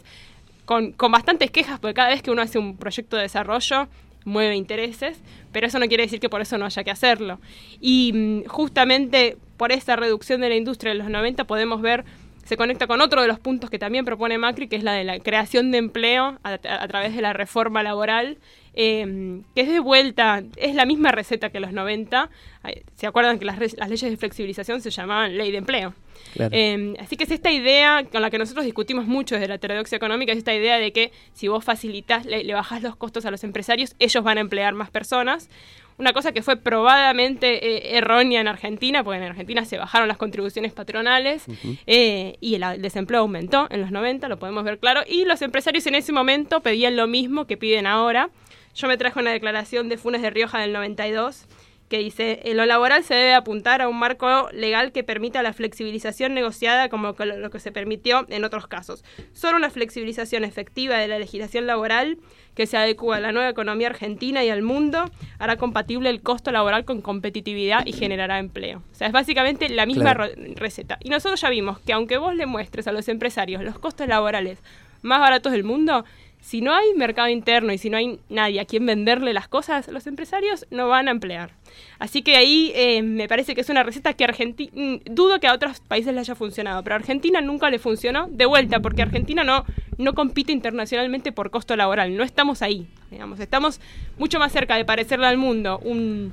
con, 0.65 0.91
con 0.91 1.11
bastantes 1.11 1.51
quejas, 1.51 1.79
porque 1.79 1.93
cada 1.93 2.09
vez 2.09 2.21
que 2.21 2.31
uno 2.31 2.41
hace 2.41 2.59
un 2.59 2.77
proyecto 2.77 3.15
de 3.15 3.23
desarrollo 3.23 3.87
mueve 4.25 4.55
intereses, 4.55 5.17
pero 5.51 5.67
eso 5.67 5.79
no 5.79 5.87
quiere 5.87 6.03
decir 6.03 6.19
que 6.19 6.29
por 6.29 6.41
eso 6.41 6.57
no 6.57 6.65
haya 6.65 6.83
que 6.83 6.91
hacerlo. 6.91 7.39
Y 7.79 8.11
mm, 8.13 8.43
justamente 8.47 9.37
por 9.57 9.71
esa 9.71 9.95
reducción 9.95 10.41
de 10.41 10.49
la 10.49 10.55
industria 10.55 10.93
de 10.93 10.99
los 10.99 11.09
90 11.09 11.45
podemos 11.45 11.81
ver, 11.81 12.05
se 12.45 12.55
conecta 12.55 12.87
con 12.87 13.01
otro 13.01 13.21
de 13.21 13.27
los 13.27 13.39
puntos 13.39 13.69
que 13.69 13.77
también 13.77 14.05
propone 14.05 14.37
Macri, 14.37 14.69
que 14.69 14.77
es 14.77 14.83
la 14.83 14.93
de 14.93 15.03
la 15.03 15.19
creación 15.19 15.71
de 15.71 15.79
empleo 15.79 16.39
a, 16.43 16.53
a 16.53 16.87
través 16.87 17.13
de 17.13 17.21
la 17.21 17.33
reforma 17.33 17.83
laboral, 17.83 18.37
eh, 18.79 19.41
que 19.55 19.61
es 19.61 19.69
de 19.69 19.79
vuelta, 19.79 20.43
es 20.55 20.75
la 20.75 20.85
misma 20.85 21.11
receta 21.11 21.49
que 21.49 21.59
los 21.59 21.73
90. 21.73 22.29
Ay, 22.61 22.83
¿Se 22.95 23.07
acuerdan 23.07 23.39
que 23.39 23.45
las, 23.45 23.57
leyes 23.57 24.01
de 24.01 24.17
flexibilización 24.17 24.81
se 24.81 24.91
llamaban 24.91 25.35
ley 25.35 25.49
de 25.49 25.57
empleo? 25.57 25.95
Claro. 26.33 26.55
Eh, 26.55 26.93
así 26.99 27.17
que 27.17 27.23
es 27.23 27.31
esta 27.31 27.51
idea 27.51 28.05
con 28.11 28.21
la 28.21 28.29
que 28.29 28.37
nosotros 28.37 28.65
discutimos 28.65 29.07
mucho 29.07 29.33
desde 29.33 29.47
la 29.47 29.55
heterodoxia 29.55 29.95
económica, 29.95 30.31
es 30.31 30.37
esta 30.37 30.53
idea 30.53 30.77
de 30.77 30.93
que 30.93 31.11
si 31.33 31.47
vos 31.47 31.65
facilitas, 31.65 32.27
le, 32.27 32.43
le 32.43 32.53
bajás 32.53 32.83
los 32.83 32.95
costos 32.95 33.25
a 33.25 33.31
los 33.31 33.43
empresarios, 33.43 33.95
ellos 33.97 34.23
van 34.23 34.37
a 34.37 34.41
emplear 34.41 34.75
más 34.75 34.91
personas. 34.91 35.49
Una 35.97 36.13
cosa 36.13 36.31
que 36.31 36.43
fue 36.43 36.57
probadamente 36.57 37.65
eh, 37.65 37.97
errónea 37.97 38.39
en 38.41 38.47
Argentina, 38.47 39.03
porque 39.03 39.17
en 39.17 39.23
Argentina 39.23 39.65
se 39.65 39.77
bajaron 39.77 40.07
las 40.07 40.17
contribuciones 40.17 40.71
patronales 40.71 41.45
eh, 41.87 42.37
y 42.39 42.55
el, 42.55 42.63
el 42.63 42.81
desempleo 42.81 43.21
aumentó 43.21 43.67
en 43.71 43.81
los 43.81 43.91
90, 43.91 44.27
lo 44.27 44.37
podemos 44.37 44.63
ver 44.63 44.77
claro, 44.77 45.01
y 45.07 45.25
los 45.25 45.41
empresarios 45.41 45.87
en 45.87 45.95
ese 45.95 46.11
momento 46.11 46.61
pedían 46.61 46.95
lo 46.95 47.07
mismo 47.07 47.47
que 47.47 47.57
piden 47.57 47.87
ahora. 47.87 48.29
Yo 48.75 48.87
me 48.87 48.97
traje 48.97 49.19
una 49.19 49.31
declaración 49.31 49.89
de 49.89 49.97
Funes 49.97 50.21
de 50.21 50.29
Rioja 50.29 50.59
del 50.59 50.71
92 50.71 51.47
que 51.89 51.99
dice, 51.99 52.41
en 52.43 52.57
lo 52.57 52.65
laboral 52.65 53.03
se 53.03 53.13
debe 53.13 53.33
apuntar 53.33 53.81
a 53.81 53.87
un 53.87 53.97
marco 53.97 54.49
legal 54.51 54.91
que 54.91 55.03
permita 55.03 55.41
la 55.41 55.53
flexibilización 55.53 56.33
negociada 56.33 56.89
como 56.89 57.15
lo 57.17 57.49
que 57.49 57.59
se 57.59 57.71
permitió 57.71 58.25
en 58.29 58.43
otros 58.43 58.67
casos. 58.67 59.05
Solo 59.33 59.55
una 59.57 59.69
flexibilización 59.69 60.43
efectiva 60.43 60.97
de 60.97 61.07
la 61.07 61.17
legislación 61.17 61.65
laboral 61.65 62.17
que 62.55 62.65
se 62.67 62.75
adecua 62.75 63.17
a 63.17 63.19
la 63.21 63.31
nueva 63.31 63.49
economía 63.49 63.87
argentina 63.87 64.43
y 64.43 64.49
al 64.49 64.63
mundo 64.63 65.09
hará 65.39 65.55
compatible 65.57 66.09
el 66.09 66.21
costo 66.21 66.51
laboral 66.51 66.83
con 66.85 67.01
competitividad 67.01 67.85
y 67.85 67.93
generará 67.93 68.39
empleo. 68.39 68.81
O 68.91 68.95
sea, 68.95 69.07
es 69.07 69.13
básicamente 69.13 69.69
la 69.69 69.85
misma 69.85 70.13
Claro. 70.15 70.33
receta. 70.55 70.97
Y 71.03 71.09
nosotros 71.09 71.39
ya 71.39 71.49
vimos 71.49 71.79
que 71.79 71.93
aunque 71.93 72.17
vos 72.17 72.35
le 72.35 72.47
muestres 72.47 72.87
a 72.87 72.91
los 72.91 73.07
empresarios 73.07 73.63
los 73.63 73.79
costos 73.79 74.07
laborales 74.07 74.59
más 75.03 75.19
baratos 75.19 75.51
del 75.51 75.63
mundo, 75.63 76.03
si 76.47 76.61
no 76.61 76.73
hay 76.73 76.93
mercado 76.93 77.27
interno 77.27 77.73
y 77.73 77.77
si 77.77 77.89
no 77.89 77.97
hay 77.97 78.21
nadie 78.29 78.61
a 78.61 78.65
quien 78.65 78.85
venderle 78.85 79.33
las 79.33 79.49
cosas, 79.49 79.89
los 79.89 80.07
empresarios 80.07 80.65
no 80.71 80.87
van 80.87 81.09
a 81.09 81.11
emplear. 81.11 81.51
Así 81.99 82.21
que 82.21 82.37
ahí 82.37 82.71
eh, 82.73 83.01
me 83.01 83.27
parece 83.27 83.53
que 83.53 83.59
es 83.59 83.69
una 83.69 83.83
receta 83.83 84.13
que 84.13 84.23
Argentina, 84.23 84.71
dudo 85.03 85.41
que 85.41 85.47
a 85.47 85.53
otros 85.53 85.81
países 85.81 86.13
le 86.13 86.21
haya 86.21 86.35
funcionado, 86.35 86.81
pero 86.85 86.93
a 86.95 86.99
Argentina 86.99 87.41
nunca 87.41 87.69
le 87.69 87.79
funcionó 87.79 88.29
de 88.31 88.45
vuelta, 88.45 88.79
porque 88.79 89.01
Argentina 89.01 89.43
no, 89.43 89.65
no 89.97 90.13
compite 90.13 90.53
internacionalmente 90.53 91.33
por 91.33 91.51
costo 91.51 91.75
laboral, 91.75 92.15
no 92.15 92.23
estamos 92.23 92.61
ahí, 92.61 92.87
digamos, 93.11 93.41
estamos 93.41 93.81
mucho 94.17 94.39
más 94.39 94.53
cerca 94.53 94.77
de 94.77 94.85
parecerle 94.85 95.27
al 95.27 95.35
mundo 95.35 95.79
un, 95.83 96.31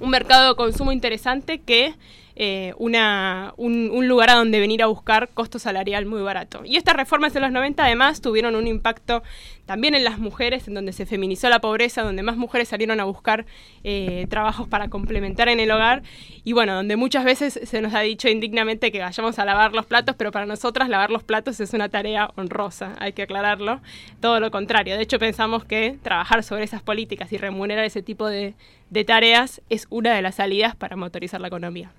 un 0.00 0.08
mercado 0.08 0.48
de 0.48 0.56
consumo 0.56 0.92
interesante 0.92 1.58
que 1.58 1.92
eh, 2.34 2.74
una, 2.78 3.54
un, 3.56 4.08
lugar 4.08 4.30
a 4.30 4.34
donde 4.34 4.58
venir 4.58 4.82
a 4.82 4.86
buscar 4.86 5.28
costo 5.28 5.58
salarial 5.58 6.06
muy 6.06 6.22
barato. 6.22 6.62
Y 6.64 6.76
estas 6.76 6.96
reformas 6.96 7.34
en 7.36 7.42
los 7.42 7.52
90 7.52 7.84
además 7.84 8.20
tuvieron 8.20 8.54
un 8.56 8.66
impacto 8.66 9.22
también 9.66 9.94
en 9.94 10.04
las 10.04 10.18
mujeres, 10.18 10.66
en 10.66 10.74
donde 10.74 10.92
se 10.92 11.06
feminizó 11.06 11.48
la 11.48 11.60
pobreza, 11.60 12.02
donde 12.02 12.22
más 12.22 12.36
mujeres 12.36 12.68
salieron 12.68 13.00
a 13.00 13.04
buscar 13.04 13.46
eh, 13.84 14.26
trabajos 14.28 14.68
para 14.68 14.88
complementar 14.88 15.48
en 15.48 15.60
el 15.60 15.70
hogar 15.70 16.02
y 16.44 16.52
bueno, 16.52 16.74
donde 16.74 16.96
muchas 16.96 17.24
veces 17.24 17.60
se 17.62 17.80
nos 17.80 17.94
ha 17.94 18.00
dicho 18.00 18.28
indignamente 18.28 18.90
que 18.90 19.00
vayamos 19.00 19.38
a 19.38 19.44
lavar 19.44 19.72
los 19.72 19.86
platos, 19.86 20.16
pero 20.16 20.32
para 20.32 20.46
nosotras 20.46 20.88
lavar 20.88 21.10
los 21.10 21.22
platos 21.22 21.60
es 21.60 21.72
una 21.72 21.88
tarea 21.88 22.30
honrosa, 22.36 22.94
hay 22.98 23.12
que 23.12 23.22
aclararlo. 23.22 23.80
Todo 24.20 24.40
lo 24.40 24.50
contrario, 24.50 24.96
de 24.96 25.02
hecho 25.02 25.18
pensamos 25.18 25.64
que 25.64 25.98
trabajar 26.02 26.42
sobre 26.42 26.64
esas 26.64 26.82
políticas 26.82 27.32
y 27.32 27.36
remunerar 27.36 27.84
ese 27.84 28.02
tipo 28.02 28.26
de, 28.26 28.54
de 28.90 29.04
tareas 29.04 29.62
es 29.70 29.86
una 29.90 30.14
de 30.14 30.22
las 30.22 30.36
salidas 30.36 30.74
para 30.74 30.96
motorizar 30.96 31.40
la 31.40 31.48
economía. 31.48 31.92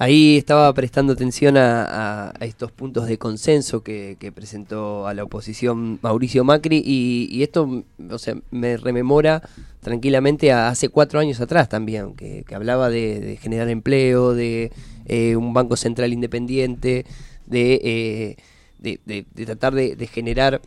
Ahí 0.00 0.36
estaba 0.36 0.72
prestando 0.74 1.12
atención 1.12 1.56
a, 1.56 2.32
estos 2.38 2.70
puntos 2.70 3.06
de 3.06 3.18
consenso 3.18 3.82
que, 3.82 4.32
presentó 4.32 5.08
a 5.08 5.14
la 5.14 5.24
oposición 5.24 5.98
Mauricio 6.02 6.44
Macri 6.44 6.80
y, 6.84 7.28
y 7.32 7.42
esto, 7.42 7.82
o 8.08 8.18
sea, 8.18 8.36
me 8.52 8.76
rememora 8.76 9.42
tranquilamente 9.80 10.52
a 10.52 10.68
hace 10.68 10.88
cuatro 10.88 11.18
años 11.18 11.40
atrás 11.40 11.68
también, 11.68 12.14
que, 12.14 12.44
hablaba 12.54 12.90
de, 12.90 13.38
generar 13.42 13.68
empleo, 13.68 14.34
de 14.34 14.70
eh, 15.06 15.34
un 15.34 15.52
banco 15.52 15.74
central 15.74 16.12
independiente, 16.12 17.04
de, 17.46 18.36
eh, 18.84 19.24
tratar 19.46 19.74
de, 19.74 20.06
generar 20.06 20.60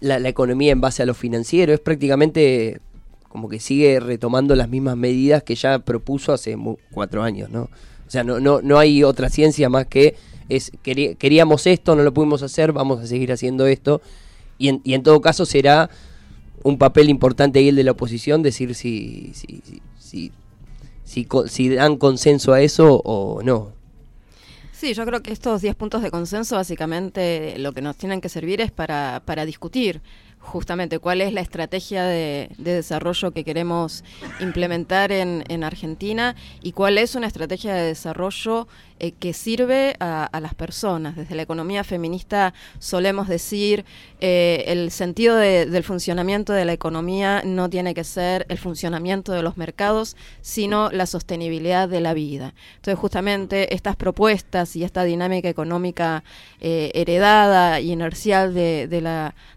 la, 0.00 0.18
la 0.18 0.28
economía 0.28 0.72
en 0.72 0.82
base 0.82 1.02
a 1.02 1.06
lo 1.06 1.14
financiero. 1.14 1.72
Es 1.72 1.80
prácticamente 1.80 2.78
como 3.30 3.48
que 3.48 3.58
sigue 3.58 4.00
retomando 4.00 4.54
las 4.54 4.68
mismas 4.68 4.98
medidas 4.98 5.44
que 5.44 5.54
ya 5.54 5.78
propuso 5.78 6.34
hace 6.34 6.58
cuatro 6.90 7.22
años, 7.22 7.48
¿no? 7.48 7.70
O 8.10 8.12
sea, 8.12 8.24
no, 8.24 8.40
no, 8.40 8.60
no 8.60 8.76
hay 8.76 9.04
otra 9.04 9.30
ciencia 9.30 9.68
más 9.68 9.86
que 9.86 10.16
es 10.48 10.72
querí- 10.82 11.16
queríamos 11.16 11.68
esto, 11.68 11.94
no 11.94 12.02
lo 12.02 12.12
pudimos 12.12 12.42
hacer, 12.42 12.72
vamos 12.72 12.98
a 12.98 13.06
seguir 13.06 13.30
haciendo 13.30 13.68
esto. 13.68 14.02
Y 14.58 14.68
en, 14.92 15.02
todo 15.04 15.20
caso 15.20 15.46
será 15.46 15.88
un 16.64 16.76
papel 16.76 17.08
importante 17.08 17.60
ahí 17.60 17.68
el 17.68 17.76
de 17.76 17.84
la 17.84 17.92
oposición 17.92 18.42
decir 18.42 18.74
si, 18.74 19.30
si, 19.32 19.62
si, 19.96 20.32
si, 21.04 21.28
si 21.46 21.68
dan 21.68 21.98
consenso 21.98 22.52
a 22.52 22.60
eso 22.60 23.00
o 23.04 23.44
no. 23.44 23.68
Sí, 24.72 24.92
yo 24.92 25.06
creo 25.06 25.22
que 25.22 25.32
estos 25.32 25.62
10 25.62 25.76
puntos 25.76 26.02
de 26.02 26.10
consenso 26.10 26.56
básicamente 26.56 27.60
lo 27.60 27.72
que 27.72 27.80
nos 27.80 27.96
tienen 27.96 28.20
que 28.20 28.28
servir 28.28 28.60
es 28.60 28.72
para, 28.72 29.22
para 29.24 29.44
discutir 29.44 30.00
justamente 30.40 30.98
cuál 30.98 31.20
es 31.20 31.32
la 31.32 31.42
estrategia 31.42 32.04
de, 32.04 32.50
de 32.58 32.74
desarrollo 32.74 33.30
que 33.30 33.44
queremos 33.44 34.02
implementar 34.40 35.12
en, 35.12 35.44
en 35.48 35.62
Argentina 35.62 36.34
y 36.62 36.72
cuál 36.72 36.98
es 36.98 37.14
una 37.14 37.26
estrategia 37.26 37.74
de 37.74 37.82
desarrollo 37.82 38.66
eh, 39.00 39.12
que 39.12 39.32
sirve 39.32 39.96
a, 39.98 40.28
las 40.40 40.54
personas. 40.54 41.16
Desde 41.16 41.34
la 41.34 41.42
economía 41.42 41.82
feminista 41.84 42.54
solemos 42.78 43.26
decir 43.28 43.84
eh, 44.20 44.64
el 44.68 44.90
sentido 44.90 45.36
de- 45.36 45.66
del 45.66 45.82
funcionamiento 45.82 46.52
de 46.52 46.64
la 46.64 46.72
economía 46.72 47.42
no 47.44 47.68
tiene 47.68 47.94
que 47.94 48.04
ser 48.04 48.46
el 48.48 48.58
funcionamiento 48.58 49.32
de 49.32 49.42
los 49.42 49.56
mercados, 49.56 50.16
sino 50.40 50.90
la 50.90 51.06
sostenibilidad 51.06 51.88
de 51.88 52.00
la 52.00 52.14
vida. 52.14 52.54
Entonces, 52.76 52.98
justamente 52.98 53.74
estas 53.74 53.96
propuestas 53.96 54.76
y 54.76 54.84
esta 54.84 55.04
dinámica 55.04 55.48
económica 55.48 56.22
eh, 56.60 56.90
heredada 56.94 57.80
y 57.80 57.92
inercial 57.92 58.54
de, 58.54 58.86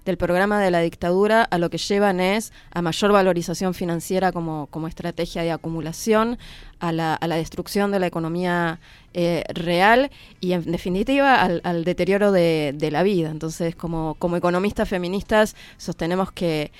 del 0.05 0.17
programa 0.17 0.59
de 0.61 0.71
la 0.71 0.79
dictadura 0.79 1.43
a 1.43 1.57
lo 1.57 1.69
que 1.69 1.77
llevan 1.77 2.19
es 2.19 2.51
a 2.71 2.81
mayor 2.81 3.11
valorización 3.11 3.73
financiera 3.73 4.31
como, 4.31 4.67
como 4.67 4.87
estrategia 4.87 5.43
de 5.43 5.51
acumulación, 5.51 6.37
a 6.83 6.91
la, 6.91 7.13
a 7.15 7.27
la 7.27 7.37
destrucción 7.37 7.91
de 7.91 7.99
la 7.99 8.07
economía 8.07 8.81
eh, 9.13 9.43
real 9.53 10.11
y 10.41 10.51
en 10.51 10.69
definitiva 10.69 11.41
al, 11.41 11.61
al 11.63 11.85
deterioro 11.85 12.33
de, 12.33 12.73
de 12.75 12.91
la 12.91 13.03
vida. 13.03 13.29
Entonces, 13.29 13.73
como, 13.73 14.15
como 14.15 14.35
economistas 14.35 14.89
feministas 14.89 15.55
sostenemos 15.77 16.33
que, 16.33 16.73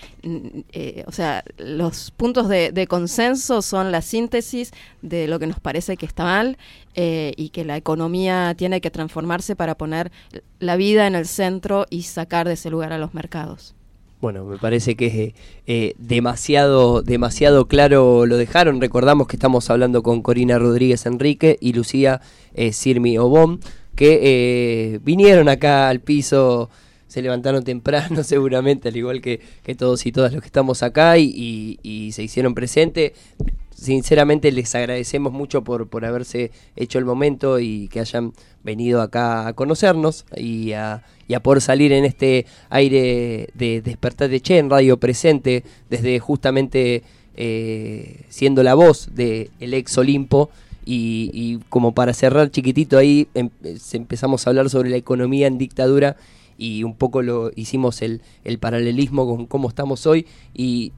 eh, 0.74 1.06
o 1.08 1.14
sea, 1.14 1.45
los 1.58 2.12
puntos 2.12 2.49
de, 2.49 2.74
de 2.74 2.86
consenso 2.86 3.62
son 3.62 3.93
la 3.93 4.01
síntesis 4.01 4.72
de 5.01 5.30
lo 5.30 5.39
que 5.39 5.47
nos 5.47 5.62
parece 5.62 5.95
que 5.95 6.06
está 6.06 6.26
mal 6.26 6.58
eh, 6.95 7.32
y 7.38 7.49
que 7.49 7.64
la 7.64 7.78
economía 7.78 8.56
tiene 8.58 8.82
que 8.82 8.91
transformarse 8.91 9.56
para 9.56 9.76
poner 9.76 10.12
la 10.60 10.76
vida 10.76 11.08
en 11.08 11.16
el 11.16 11.28
centro 11.28 11.86
y 11.89 12.04
sacar 12.04 12.45
de 12.45 12.56
ese 12.56 12.70
lugar 12.70 12.91
a 12.91 12.97
los 12.97 13.14
mercados. 13.14 13.74
Bueno, 14.24 14.45
me 14.45 14.57
parece 14.57 14.95
que 14.95 15.36
eh, 15.67 15.95
demasiado, 15.97 17.01
demasiado 17.01 17.67
claro 17.67 18.26
lo 18.26 18.38
dejaron. 18.38 18.80
Recordamos 18.80 19.28
que 19.28 19.36
estamos 19.36 19.69
hablando 19.69 20.01
con 20.01 20.21
Corina 20.21 20.57
Rodríguez 20.57 21.05
Enrique 21.05 21.57
y 21.59 21.74
Lucía 21.74 22.21
eh, 22.53 22.71
Sirmi 22.71 23.17
Obón, 23.17 23.59
que 23.97 24.19
eh, 24.93 24.99
vinieron 25.03 25.49
acá 25.49 25.89
al 25.89 25.99
piso, 25.99 26.69
se 27.09 27.21
levantaron 27.21 27.65
temprano 27.65 28.24
seguramente, 28.24 28.88
al 28.88 28.95
igual 28.95 29.19
que, 29.19 29.41
todos 29.78 30.05
y 30.05 30.13
todas 30.13 30.32
los 30.32 30.41
que 30.41 30.47
estamos 30.47 30.84
acá, 30.84 31.17
y, 31.17 31.26
y- 31.36 31.80
y 31.84 32.13
se 32.13 32.24
hicieron 32.24 32.53
presentes. 32.55 33.11
Sinceramente 33.76 34.53
les 34.53 34.74
agradecemos 34.74 35.34
mucho 35.34 35.65
por, 35.65 35.89
por 35.89 36.05
haberse 36.05 36.51
hecho 36.78 36.97
el 36.97 37.03
momento 37.03 37.59
y 37.59 37.89
que 37.89 37.99
hayan 37.99 38.32
venido 38.63 39.01
acá 39.01 39.47
a 39.47 39.53
conocernos 39.53 40.24
y 40.38 40.71
a, 40.71 41.03
y 41.28 41.34
a 41.34 41.41
poder 41.41 41.61
salir 41.61 41.91
en 41.91 42.05
este 42.05 42.45
aire 42.69 43.49
de 43.53 43.82
Despertar 43.82 44.30
de 44.30 44.41
Che 44.41 44.57
en 44.57 44.69
Radio 44.69 44.97
Presente, 44.97 45.63
desde 45.89 46.19
justamente 46.19 47.03
eh, 47.36 48.21
siendo 48.30 48.63
la 48.63 48.76
voz 48.76 49.09
del 49.13 49.49
el 49.59 49.74
ex 49.74 49.97
Olimpo. 49.97 50.49
Y, 50.86 51.59
como 51.69 51.93
para 51.93 52.13
cerrar 52.13 52.51
chiquitito 52.51 52.97
ahí, 52.97 53.30
em- 53.36 53.51
empezamos 53.93 54.45
a 54.45 54.49
hablar 54.49 54.69
sobre 54.69 54.89
la 54.89 54.97
economía 54.97 55.47
en 55.47 55.57
dictadura 55.57 56.17
y 56.57 56.84
un 56.84 56.95
poco 56.95 57.21
lo 57.21 57.51
hicimos 57.55 58.01
el, 58.01 58.21
el 58.43 58.59
paralelismo 58.59 59.26
con 59.26 59.45
cómo 59.45 59.69
estamos 59.69 60.05
hoy 60.05 60.28
y, 60.53 60.91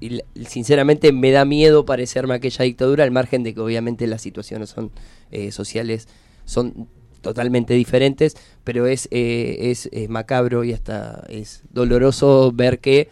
sinceramente 0.47 1.11
me 1.11 1.31
da 1.31 1.45
miedo 1.45 1.85
parecerme 1.85 2.33
a 2.33 2.37
aquella 2.37 2.65
dictadura 2.65 3.03
al 3.03 3.11
margen 3.11 3.43
de 3.43 3.53
que 3.53 3.61
obviamente 3.61 4.07
las 4.07 4.21
situaciones 4.21 4.69
son 4.69 4.91
eh, 5.31 5.51
sociales 5.51 6.07
son 6.45 6.87
totalmente 7.25 7.73
diferentes 7.73 8.37
pero 8.63 8.87
es, 8.87 9.07
eh, 9.11 9.71
es 9.71 9.89
eh, 9.91 10.07
macabro 10.07 10.63
y 10.63 10.71
hasta 10.73 11.25
es 11.27 11.63
doloroso 11.71 12.51
ver 12.53 12.79
que 12.79 13.09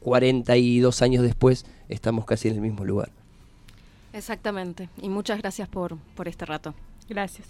42 0.00 1.02
años 1.02 1.22
después 1.22 1.64
estamos 1.88 2.24
casi 2.24 2.48
en 2.48 2.54
el 2.54 2.60
mismo 2.60 2.84
lugar 2.84 3.10
Exactamente. 4.12 4.88
Y 5.00 5.08
muchas 5.08 5.38
gracias 5.38 5.68
por, 5.68 5.96
por 6.14 6.28
este 6.28 6.44
rato. 6.44 6.74
Gracias. 7.08 7.48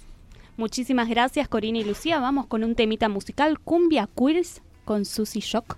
Muchísimas 0.56 1.08
gracias, 1.08 1.48
Corina 1.48 1.78
y 1.78 1.84
Lucía. 1.84 2.20
Vamos 2.20 2.46
con 2.46 2.62
un 2.62 2.74
temita 2.74 3.08
musical, 3.08 3.58
Cumbia 3.58 4.08
Queers, 4.16 4.62
con 4.84 5.04
Susy 5.04 5.40
Shock. 5.40 5.76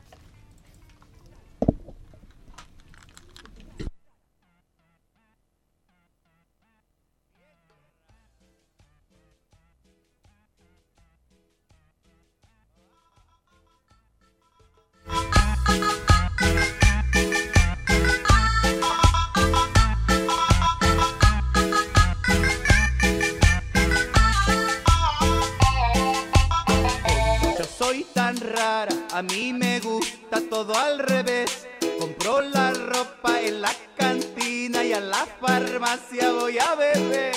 Soy 27.95 28.07
tan 28.12 28.36
rara, 28.40 28.92
a 29.12 29.22
mí 29.22 29.53
me 29.53 29.78
gusta 29.78 30.40
todo 30.51 30.76
al 30.76 30.99
revés. 30.99 31.68
Compro 32.01 32.40
la 32.40 32.72
ropa 32.72 33.40
en 33.40 33.62
la 33.62 33.72
cantina 33.97 34.82
y 34.82 34.92
a 34.92 35.01
la 35.01 35.24
farmacia 35.40 36.32
voy 36.32 36.59
a 36.59 36.74
beber. 36.74 37.36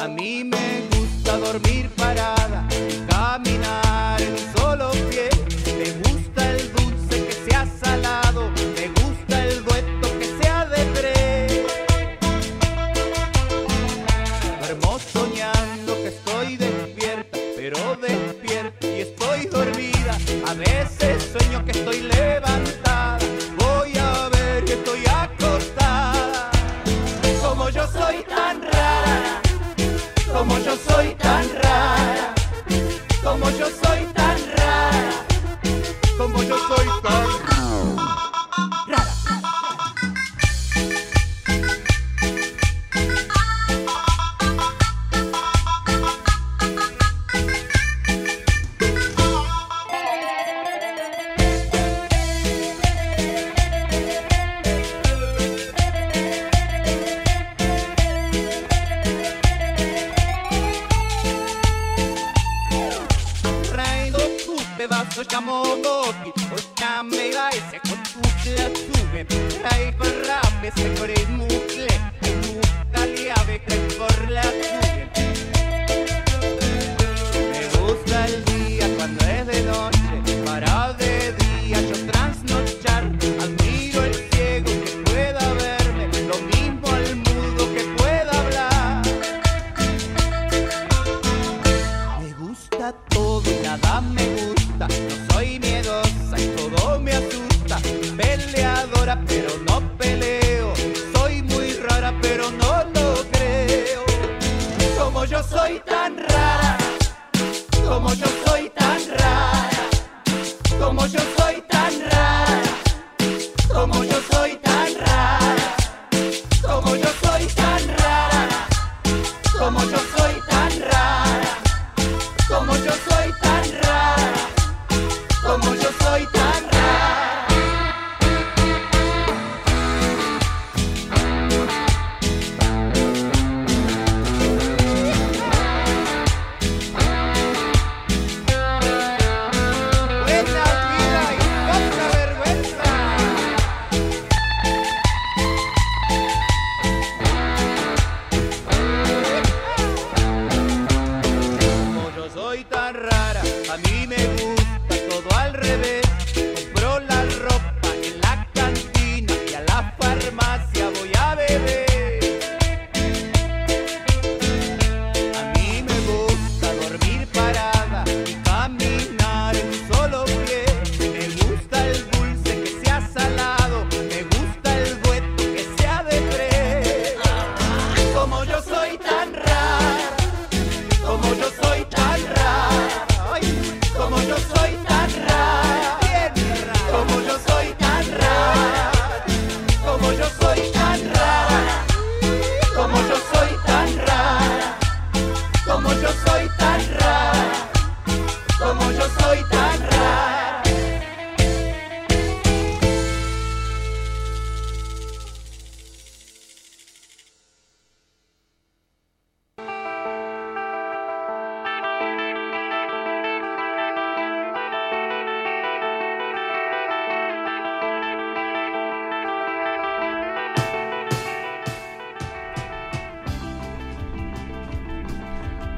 A 0.00 0.08
mí 0.08 0.42
me 0.42 0.82
gusta 0.90 1.38
dormir 1.38 1.88
parada 1.90 2.43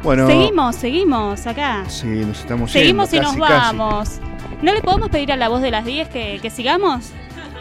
Bueno, 0.07 0.29
Seguimos, 0.29 0.77
seguimos 0.77 1.47
acá. 1.49 1.85
Sí, 1.89 2.07
nos 2.07 2.39
estamos 2.39 2.71
Seguimos 2.71 3.13
y 3.13 3.19
nos 3.19 3.35
casi. 3.37 3.41
vamos. 3.41 4.21
¿No 4.63 4.73
le 4.73 4.81
podemos 4.81 5.09
pedir 5.09 5.33
a 5.33 5.37
la 5.37 5.49
voz 5.49 5.61
de 5.63 5.73
las 5.73 5.85
10 5.85 6.09
que, 6.11 6.39
que 6.41 6.49
sigamos? 6.49 7.07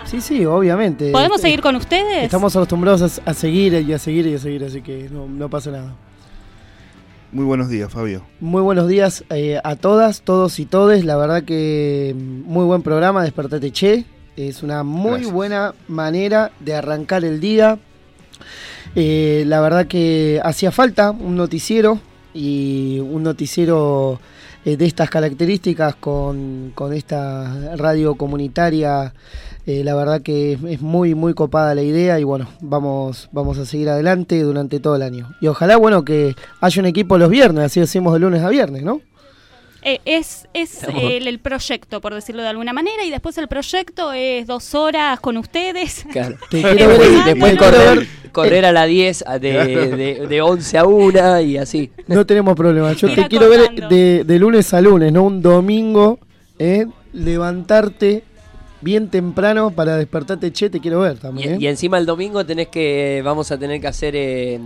Sí, 0.06 0.22
sí, 0.22 0.46
obviamente. 0.46 1.12
¿Podemos 1.12 1.38
Este, 1.38 1.48
seguir 1.48 1.62
con 1.62 1.76
ustedes? 1.76 2.24
Estamos 2.24 2.56
acostumbrados 2.56 3.20
a, 3.26 3.32
a 3.32 3.34
seguir 3.34 3.74
y 3.74 3.92
a 3.92 3.98
seguir 3.98 4.28
y 4.28 4.36
a 4.36 4.38
seguir, 4.38 4.64
así 4.64 4.84
que 4.84 5.10
no, 5.12 5.28
no 5.28 5.50
pasa 5.50 5.72
nada. 5.72 5.96
Muy 7.32 7.46
buenos 7.46 7.68
días, 7.68 7.92
Fabio. 7.92 8.22
Muy 8.40 8.62
buenos 8.62 8.88
días 8.88 9.24
eh, 9.32 9.60
a 9.64 9.76
todas, 9.76 10.22
todos 10.22 10.60
y 10.60 10.68
todes. 10.68 11.04
La 11.04 11.18
verdad 11.18 11.42
que 11.46 12.14
mm, 12.16 12.42
muy 12.46 12.66
buen 12.66 12.84
programa, 12.84 13.24
Despertate 13.24 13.72
Che. 13.72 14.06
Es 14.38 14.62
una 14.62 14.84
muy 14.84 15.14
Gracias. 15.14 15.32
buena 15.34 15.74
manera 15.88 16.52
de 16.60 16.76
arrancar 16.76 17.26
el 17.26 17.40
día. 17.40 17.80
Eh, 18.96 19.46
la 19.48 19.62
verdad 19.62 19.88
que 19.88 20.40
hacía 20.44 20.72
falta 20.72 21.10
un 21.10 21.36
noticiero 21.38 22.00
y 22.36 23.00
un 23.00 23.24
noticiero 23.24 24.20
eh, 24.66 24.78
de 24.78 24.86
estas 24.86 25.10
características 25.10 25.96
con, 25.96 26.72
con 26.76 26.94
esta 26.94 27.76
radio 27.78 28.16
comunitaria. 28.16 29.14
Eh, 29.66 29.84
la 29.84 29.96
verdad 29.96 30.22
que 30.22 30.60
es, 30.68 30.82
muy, 30.82 31.16
muy 31.16 31.34
copada 31.34 31.74
la 31.74 31.82
idea 31.82 32.20
y 32.20 32.24
bueno, 32.24 32.48
vamos, 32.62 33.30
vamos 33.32 33.58
a 33.58 33.66
seguir 33.66 33.90
adelante 33.90 34.40
durante 34.42 34.80
todo 34.80 34.96
el 34.96 35.02
año. 35.02 35.32
Y 35.42 35.48
ojalá, 35.48 35.78
bueno, 35.78 36.04
que 36.04 36.36
haya 36.62 36.82
un 36.82 36.86
equipo 36.86 37.18
los 37.18 37.30
viernes, 37.30 37.66
así 37.66 37.80
hacemos 37.80 38.14
de 38.14 38.20
lunes 38.20 38.44
a 38.44 38.50
viernes, 38.50 38.84
¿no? 38.84 39.02
Eh, 39.88 40.02
es 40.04 40.48
es 40.54 40.82
el, 41.02 41.28
el 41.28 41.40
proyecto, 41.40 42.02
por 42.02 42.14
decirlo 42.16 42.42
de 42.42 42.48
alguna 42.50 42.74
manera, 42.74 43.04
y 43.06 43.12
después 43.12 43.38
el 43.38 43.48
proyecto 43.48 44.12
es 44.14 44.48
dos 44.48 44.74
horas 44.74 45.20
con 45.20 45.38
ustedes. 45.38 46.06
Claro. 46.12 46.36
Te 46.50 46.62
quiero 46.62 46.88
ver- 46.90 47.02
Escuchándolo. 47.02 47.26
después 47.26 47.58
correr, 47.58 48.08
correr 48.32 48.66
a 48.66 48.72
la 48.72 48.86
10 48.86 49.24
a- 49.28 49.38
de, 49.40 49.52
de, 49.96 50.28
de 50.28 50.42
11 50.42 50.78
a 50.80 50.86
1 50.86 51.42
y 51.42 51.58
así. 51.58 51.92
No 52.08 52.26
tenemos 52.26 52.56
problema. 52.56 52.94
Yo 52.94 53.14
te 53.14 53.28
quiero 53.28 53.48
ver 53.48 53.70
de, 53.88 54.24
de 54.26 54.40
lunes 54.40 54.74
a 54.74 54.82
lunes, 54.82 55.14
¿no? 55.14 55.24
Un 55.24 55.42
domingo, 55.44 56.18
¿eh? 56.58 56.88
levantarte 57.14 58.24
bien 58.82 59.10
temprano 59.10 59.72
para 59.72 59.98
despertarte, 59.98 60.52
che, 60.52 60.70
te 60.70 60.80
quiero 60.80 61.00
ver 61.02 61.16
Y, 61.16 61.20
también. 61.20 61.62
y 61.62 61.68
encima 61.68 61.98
el 61.98 62.06
domingo 62.06 62.46
tenés 62.46 62.68
que, 62.70 63.22
vamos 63.24 63.52
a 63.52 63.58
tener 63.58 63.80
que 63.82 63.88
hacer, 63.88 64.16
eh, 64.16 64.60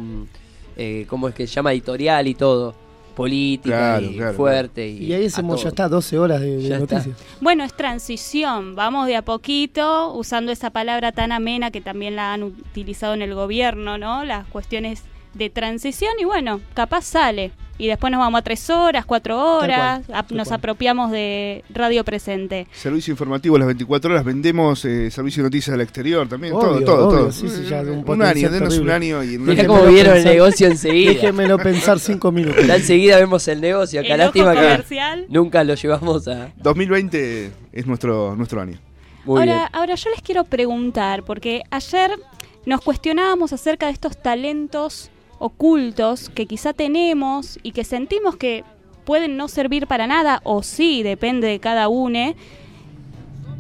eh, 0.77 1.05
¿cómo 1.09 1.27
es 1.29 1.35
que 1.35 1.45
se 1.47 1.53
llama? 1.55 1.71
Editorial 1.73 2.27
y 2.27 2.35
todo. 2.35 2.73
Política 3.19 3.97
Claro, 3.97 4.05
y 4.05 4.15
claro, 4.15 4.33
fuerte. 4.33 4.87
Y, 4.87 5.07
Y, 5.07 5.13
ahí 5.13 5.25
hacemos, 5.25 5.61
ya 5.61 5.67
está, 5.69 5.89
12 5.89 6.17
horas 6.17 6.39
de, 6.39 6.55
de 6.55 6.61
Ya 6.69 6.77
está. 6.77 6.95
noticias. 6.95 7.17
Bueno, 7.41 7.65
es 7.65 7.73
transición, 7.73 8.75
vamos 8.75 9.07
de 9.07 9.17
a 9.17 9.23
poquito, 9.23 10.13
usando 10.13 10.53
esa 10.53 10.69
palabra 10.69 11.11
tan 11.11 11.33
amena 11.33 11.69
que 11.69 11.81
también 11.81 12.15
la 12.15 12.31
han 12.31 12.43
utilizado 12.43 13.13
en 13.13 13.21
el 13.21 13.33
gobierno, 13.35 13.97
¿no? 13.97 14.23
Las 14.23 14.47
cuestiones 14.47 15.03
de 15.33 15.49
transición 15.49 16.13
y 16.17 16.23
bueno, 16.23 16.61
capaz 16.73 17.03
sale. 17.03 17.51
Y 17.79 17.87
después 17.87 18.11
nos 18.11 18.19
vamos 18.19 18.39
a 18.39 18.41
tres 18.43 18.69
horas, 18.69 19.05
cuatro 19.05 19.39
horas, 19.39 20.05
cual, 20.05 20.25
nos 20.31 20.49
cual. 20.49 20.57
apropiamos 20.57 21.11
de 21.11 21.63
Radio 21.69 22.03
Presente. 22.03 22.67
Servicio 22.73 23.13
informativo 23.13 23.57
las 23.57 23.67
24 23.67 24.11
horas, 24.11 24.25
vendemos 24.25 24.83
eh, 24.83 25.09
servicio 25.09 25.41
de 25.41 25.47
noticias 25.47 25.71
del 25.71 25.81
exterior 25.81 26.27
también, 26.27 26.53
Obvio, 26.53 26.61
todo, 26.61 26.79
todo, 26.83 27.07
obvio, 27.07 27.19
todo. 27.19 27.31
sí, 27.31 27.47
sí, 27.47 27.63
ya 27.69 27.81
de 27.83 27.91
un 27.91 28.03
un 28.07 28.21
año, 28.21 28.49
denos 28.49 28.77
un 28.77 28.89
año 28.89 29.23
y 29.23 29.35
en 29.35 29.41
un 29.41 29.47
Mirá 29.47 29.61
año- 29.63 29.69
cómo 29.69 29.85
vieron 29.85 30.17
el 30.17 30.23
pensar. 30.23 30.33
negocio 30.33 30.67
enseguida. 30.67 31.11
Déjemelo 31.13 31.57
pensar 31.57 31.99
cinco 31.99 32.31
minutos. 32.33 32.67
Ya 32.67 32.75
enseguida 32.75 33.17
vemos 33.17 33.47
el 33.47 33.61
negocio. 33.61 34.01
Acá 34.01 34.13
El 34.13 34.19
lástima 34.19 34.51
que 34.51 34.57
comercial. 34.61 35.25
nunca 35.29 35.63
lo 35.63 35.75
llevamos 35.75 36.27
a... 36.27 36.49
2020 36.57 37.51
es 37.71 37.87
nuestro, 37.87 38.35
nuestro 38.35 38.59
año. 38.61 38.77
Muy 39.23 39.39
ahora, 39.39 39.53
bien. 39.53 39.67
ahora 39.71 39.95
yo 39.95 40.09
les 40.09 40.21
quiero 40.21 40.43
preguntar, 40.43 41.23
porque 41.23 41.61
ayer 41.71 42.11
nos 42.65 42.81
cuestionábamos 42.81 43.53
acerca 43.53 43.85
de 43.85 43.93
estos 43.93 44.21
talentos 44.21 45.11
ocultos 45.39 46.29
que 46.29 46.45
quizá 46.45 46.73
tenemos 46.73 47.57
y 47.63 47.71
que 47.71 47.83
sentimos 47.83 48.35
que 48.35 48.63
pueden 49.05 49.37
no 49.37 49.47
servir 49.47 49.87
para 49.87 50.05
nada, 50.05 50.41
o 50.43 50.61
sí, 50.61 51.01
depende 51.01 51.47
de 51.47 51.59
cada 51.59 51.87
uno, 51.87 52.35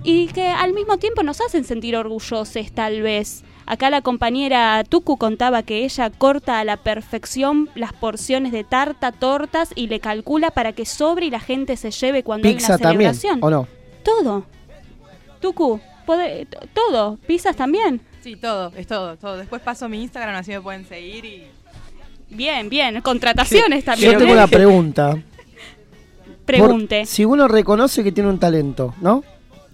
y 0.03 0.27
que 0.27 0.47
al 0.47 0.73
mismo 0.73 0.97
tiempo 0.97 1.23
nos 1.23 1.41
hacen 1.41 1.63
sentir 1.63 1.95
orgullosos 1.95 2.71
tal 2.73 3.01
vez. 3.01 3.43
Acá 3.65 3.89
la 3.89 4.01
compañera 4.01 4.83
Tuku 4.83 5.17
contaba 5.17 5.61
que 5.63 5.85
ella 5.85 6.09
corta 6.09 6.59
a 6.59 6.63
la 6.63 6.77
perfección 6.77 7.69
las 7.75 7.93
porciones 7.93 8.51
de 8.51 8.63
tarta, 8.63 9.11
tortas 9.11 9.71
y 9.75 9.87
le 9.87 9.99
calcula 9.99 10.49
para 10.49 10.73
que 10.73 10.85
sobre 10.85 11.27
y 11.27 11.29
la 11.29 11.39
gente 11.39 11.77
se 11.77 11.91
lleve 11.91 12.23
cuando 12.23 12.47
hay 12.47 12.55
Pizza 12.55 12.75
una 12.75 12.77
también, 12.79 13.13
celebración. 13.13 13.39
¿o 13.43 13.49
no? 13.49 13.67
Todo. 14.03 14.45
Tuku, 15.39 15.79
todo. 16.73 17.17
Pizzas 17.27 17.55
también. 17.55 18.01
Sí, 18.21 18.35
todo, 18.35 18.71
es 18.75 18.87
todo, 18.87 19.17
todo. 19.17 19.37
Después 19.37 19.61
paso 19.61 19.87
mi 19.87 20.01
Instagram, 20.01 20.35
así 20.35 20.51
me 20.51 20.61
pueden 20.61 20.85
seguir 20.85 21.25
y... 21.25 21.47
Bien, 22.29 22.69
bien. 22.69 23.01
Contrataciones 23.01 23.83
también. 23.85 24.13
Yo 24.13 24.17
tengo 24.19 24.33
una 24.33 24.47
pregunta. 24.47 25.17
Pregunte. 26.45 26.99
Por- 26.99 27.07
si 27.07 27.25
uno 27.25 27.47
reconoce 27.47 28.03
que 28.03 28.11
tiene 28.11 28.29
un 28.29 28.39
talento, 28.39 28.93
¿no? 29.01 29.23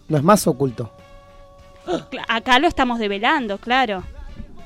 No 0.07 0.17
es 0.17 0.23
más 0.23 0.45
oculto. 0.47 0.91
Acá 2.27 2.59
lo 2.59 2.67
estamos 2.67 2.99
develando, 2.99 3.57
claro. 3.59 4.03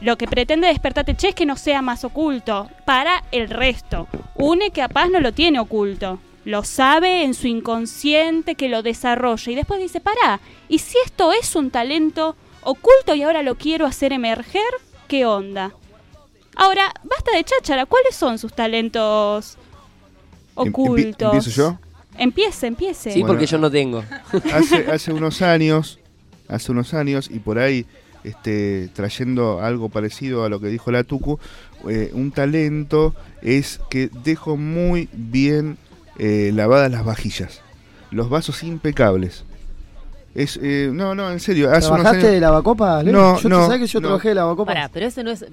Lo 0.02 0.18
que 0.18 0.28
pretende 0.28 0.68
Despertate 0.68 1.16
Che 1.16 1.30
es 1.30 1.36
que 1.36 1.46
no 1.46 1.58
sea 1.58 1.82
más 1.82 2.04
oculto 2.06 2.70
para 2.86 3.24
el 3.32 3.50
resto. 3.50 4.08
Une 4.36 4.72
que 4.72 4.82
capaz 4.82 5.10
no 5.10 5.20
lo 5.20 5.34
tiene 5.34 5.60
oculto. 5.60 6.20
Lo 6.46 6.64
sabe 6.64 7.24
en 7.24 7.34
su 7.34 7.48
inconsciente 7.48 8.56
que 8.56 8.70
lo 8.70 8.82
desarrolla. 8.82 9.52
Y 9.52 9.56
después 9.56 9.80
dice, 9.82 10.00
pará, 10.00 10.40
¿y 10.70 10.80
si 10.80 10.98
esto 11.06 11.34
es 11.34 11.56
un 11.56 11.70
talento 11.70 12.38
oculto 12.64 13.14
y 13.14 13.24
ahora 13.24 13.44
lo 13.44 13.56
quiero 13.56 13.86
hacer 13.86 14.14
emerger? 14.14 14.64
¿Qué 15.10 15.26
onda? 15.26 15.74
Ahora, 16.62 16.94
basta 17.04 17.32
de 17.36 17.44
cháchara. 17.46 17.86
¿Cuáles 17.86 18.16
son 18.16 18.38
sus 18.38 18.52
talentos 18.54 19.58
ocultos? 20.56 21.34
¿Empiezo 21.34 21.50
yo? 21.52 21.78
Empiece, 22.18 22.68
empiece. 22.68 23.12
Sí, 23.12 23.24
porque 23.26 23.46
yo 23.46 23.58
no 23.58 23.72
tengo. 23.72 24.04
hace, 24.54 24.92
hace 24.92 25.14
unos 25.14 25.42
años, 25.42 26.00
hace 26.50 26.72
unos 26.74 26.94
años, 26.94 27.30
y 27.32 27.40
por 27.40 27.60
ahí 27.60 27.86
este, 28.26 28.90
trayendo 28.94 29.62
algo 29.62 29.88
parecido 29.88 30.44
a 30.44 30.50
lo 30.50 30.60
que 30.60 30.68
dijo 30.68 30.92
la 30.92 31.06
Tucu, 31.06 31.40
eh, 31.88 32.12
un 32.14 32.32
talento 32.32 33.16
es 33.42 33.80
que 33.90 34.10
dejo 34.26 34.58
muy 34.58 35.08
bien 35.14 35.78
eh, 36.18 36.52
lavadas 36.54 36.92
las 36.92 37.06
vajillas, 37.06 37.62
los 38.12 38.30
vasos 38.30 38.64
impecables. 38.64 39.46
Es, 40.36 40.60
eh, 40.62 40.90
no, 40.92 41.16
no, 41.16 41.32
en 41.32 41.40
serio. 41.40 41.70
Hace 41.72 41.88
unos 41.88 42.02
¿Trabajaste 42.02 42.18
años- 42.20 42.32
de 42.34 42.40
lavacopas, 42.42 43.04
Leo? 43.06 43.14
No, 43.14 43.40
yo, 43.40 43.48
no, 43.50 43.60
¿tú 43.62 43.66
sabes 43.68 43.80
que 43.80 43.88
yo 43.88 44.00
no. 44.02 44.08
trabajé 44.10 44.30
de 44.30 44.36
lavacopas? 44.36 44.76
Pará, 44.76 44.90
pero 44.92 45.06
ese 45.08 45.24
no 45.24 45.32
es. 45.32 45.46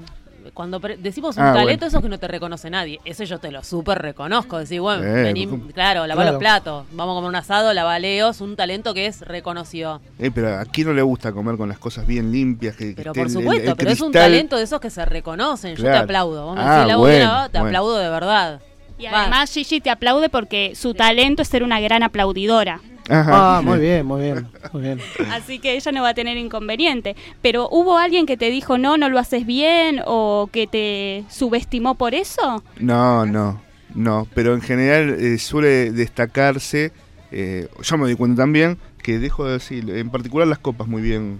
Cuando 0.56 0.80
pre- 0.80 0.96
decimos 0.96 1.36
un 1.36 1.42
Ah, 1.42 1.52
talento, 1.52 1.80
bueno. 1.80 1.86
eso 1.88 1.96
es 1.98 2.02
que 2.02 2.08
no 2.08 2.18
te 2.18 2.28
reconoce 2.28 2.70
nadie. 2.70 2.98
Eso 3.04 3.24
yo 3.24 3.38
te 3.38 3.50
lo 3.52 3.62
súper 3.62 3.98
reconozco. 4.00 4.56
Decir, 4.56 4.80
bueno, 4.80 5.04
Eh, 5.04 5.22
vení, 5.24 5.46
claro, 5.74 6.06
lava 6.06 6.22
Claro. 6.22 6.32
los 6.32 6.40
platos. 6.40 6.86
Vamos 6.92 7.12
a 7.12 7.16
comer 7.16 7.28
un 7.28 7.36
asado, 7.36 7.74
lava 7.74 7.98
leos. 7.98 8.40
Un 8.40 8.56
talento 8.56 8.94
que 8.94 9.04
es 9.04 9.20
reconocido. 9.20 10.00
Eh, 10.18 10.30
pero 10.34 10.58
a 10.58 10.64
quién 10.64 10.86
no 10.86 10.94
le 10.94 11.02
gusta 11.02 11.30
comer 11.32 11.58
con 11.58 11.68
las 11.68 11.78
cosas 11.78 12.06
bien 12.06 12.32
limpias. 12.32 12.74
Que, 12.74 12.94
que 12.94 13.02
Pero 13.02 13.12
por 13.12 13.18
el- 13.20 13.26
el- 13.26 13.32
supuesto, 13.34 13.70
el 13.72 13.76
pero 13.76 13.90
es 13.90 14.00
un 14.00 14.12
talento 14.12 14.56
de 14.56 14.62
esos 14.62 14.80
que 14.80 14.88
se 14.88 15.04
reconocen. 15.04 15.76
Yo 15.76 15.82
te 15.84 15.90
aplaudo. 15.94 16.46
Vos 16.46 16.56
me 16.56 16.62
Ah, 16.62 16.80
decís, 16.80 16.96
bueno, 16.96 17.24
lavado, 17.26 17.48
te 17.50 17.58
bueno. 17.58 17.66
aplaudo 17.68 17.96
de 17.98 18.08
verdad. 18.08 18.60
Y 18.98 19.04
además 19.04 19.52
Gigi 19.52 19.82
te 19.82 19.90
aplaude 19.90 20.30
porque 20.30 20.72
su 20.74 20.94
talento 20.94 21.42
es 21.42 21.48
ser 21.48 21.64
una 21.64 21.80
gran 21.80 22.02
aplaudidora. 22.02 22.80
Ah, 23.08 23.60
muy 23.64 23.78
bien, 23.78 24.04
muy 24.06 24.22
bien, 24.22 24.48
muy 24.72 24.82
bien. 24.82 25.00
Así 25.32 25.58
que 25.58 25.74
ella 25.76 25.92
no 25.92 26.02
va 26.02 26.10
a 26.10 26.14
tener 26.14 26.36
inconveniente. 26.36 27.14
Pero 27.42 27.68
¿hubo 27.70 27.98
alguien 27.98 28.26
que 28.26 28.36
te 28.36 28.50
dijo 28.50 28.78
no, 28.78 28.96
no 28.96 29.08
lo 29.08 29.18
haces 29.18 29.46
bien 29.46 30.00
o 30.06 30.48
que 30.52 30.66
te 30.66 31.24
subestimó 31.28 31.94
por 31.94 32.14
eso? 32.14 32.62
No, 32.78 33.24
no, 33.26 33.60
no. 33.94 34.26
Pero 34.34 34.54
en 34.54 34.60
general 34.60 35.16
eh, 35.20 35.38
suele 35.38 35.92
destacarse, 35.92 36.92
eh, 37.30 37.68
yo 37.82 37.96
me 37.98 38.04
doy 38.04 38.16
cuenta 38.16 38.42
también, 38.42 38.78
que 39.02 39.18
dejo 39.18 39.44
de 39.44 39.52
decir, 39.54 39.88
en 39.90 40.10
particular 40.10 40.48
las 40.48 40.58
copas 40.58 40.88
muy 40.88 41.02
bien 41.02 41.38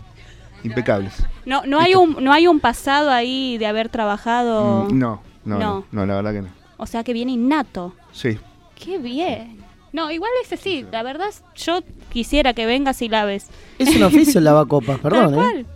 impecables. 0.62 1.14
No, 1.45 1.62
no 1.67 1.81
hay 1.81 1.95
un, 1.95 2.17
no 2.23 2.33
hay 2.33 2.47
un 2.47 2.61
pasado 2.61 3.11
ahí 3.11 3.59
de 3.59 3.67
haber 3.67 3.89
trabajado. 3.89 4.85
Mm, 4.91 4.99
No, 4.99 5.23
no, 5.45 5.59
No. 5.59 5.59
no, 5.59 5.85
no, 5.93 6.07
la 6.07 6.14
verdad 6.17 6.33
que 6.33 6.43
no. 6.43 6.49
O 6.77 6.87
sea 6.87 7.03
que 7.05 7.12
viene 7.12 7.33
innato. 7.33 7.95
Sí. 8.12 8.39
Qué 8.75 8.99
bien. 8.99 9.59
No, 9.97 10.11
igual 10.11 10.31
ese 10.45 10.59
sí, 10.59 10.85
la 10.93 11.03
verdad 11.03 11.31
yo 11.57 11.81
quisiera 12.13 12.53
que 12.53 12.67
vengas 12.67 13.01
y 13.01 13.09
laves. 13.09 13.47
Es 13.79 13.97
un 13.97 14.03
oficio 14.03 14.39
el 14.39 14.45
lavacopas, 14.51 14.99
perdón, 15.01 15.35
Tal 15.35 15.57
¿eh? 15.61 15.67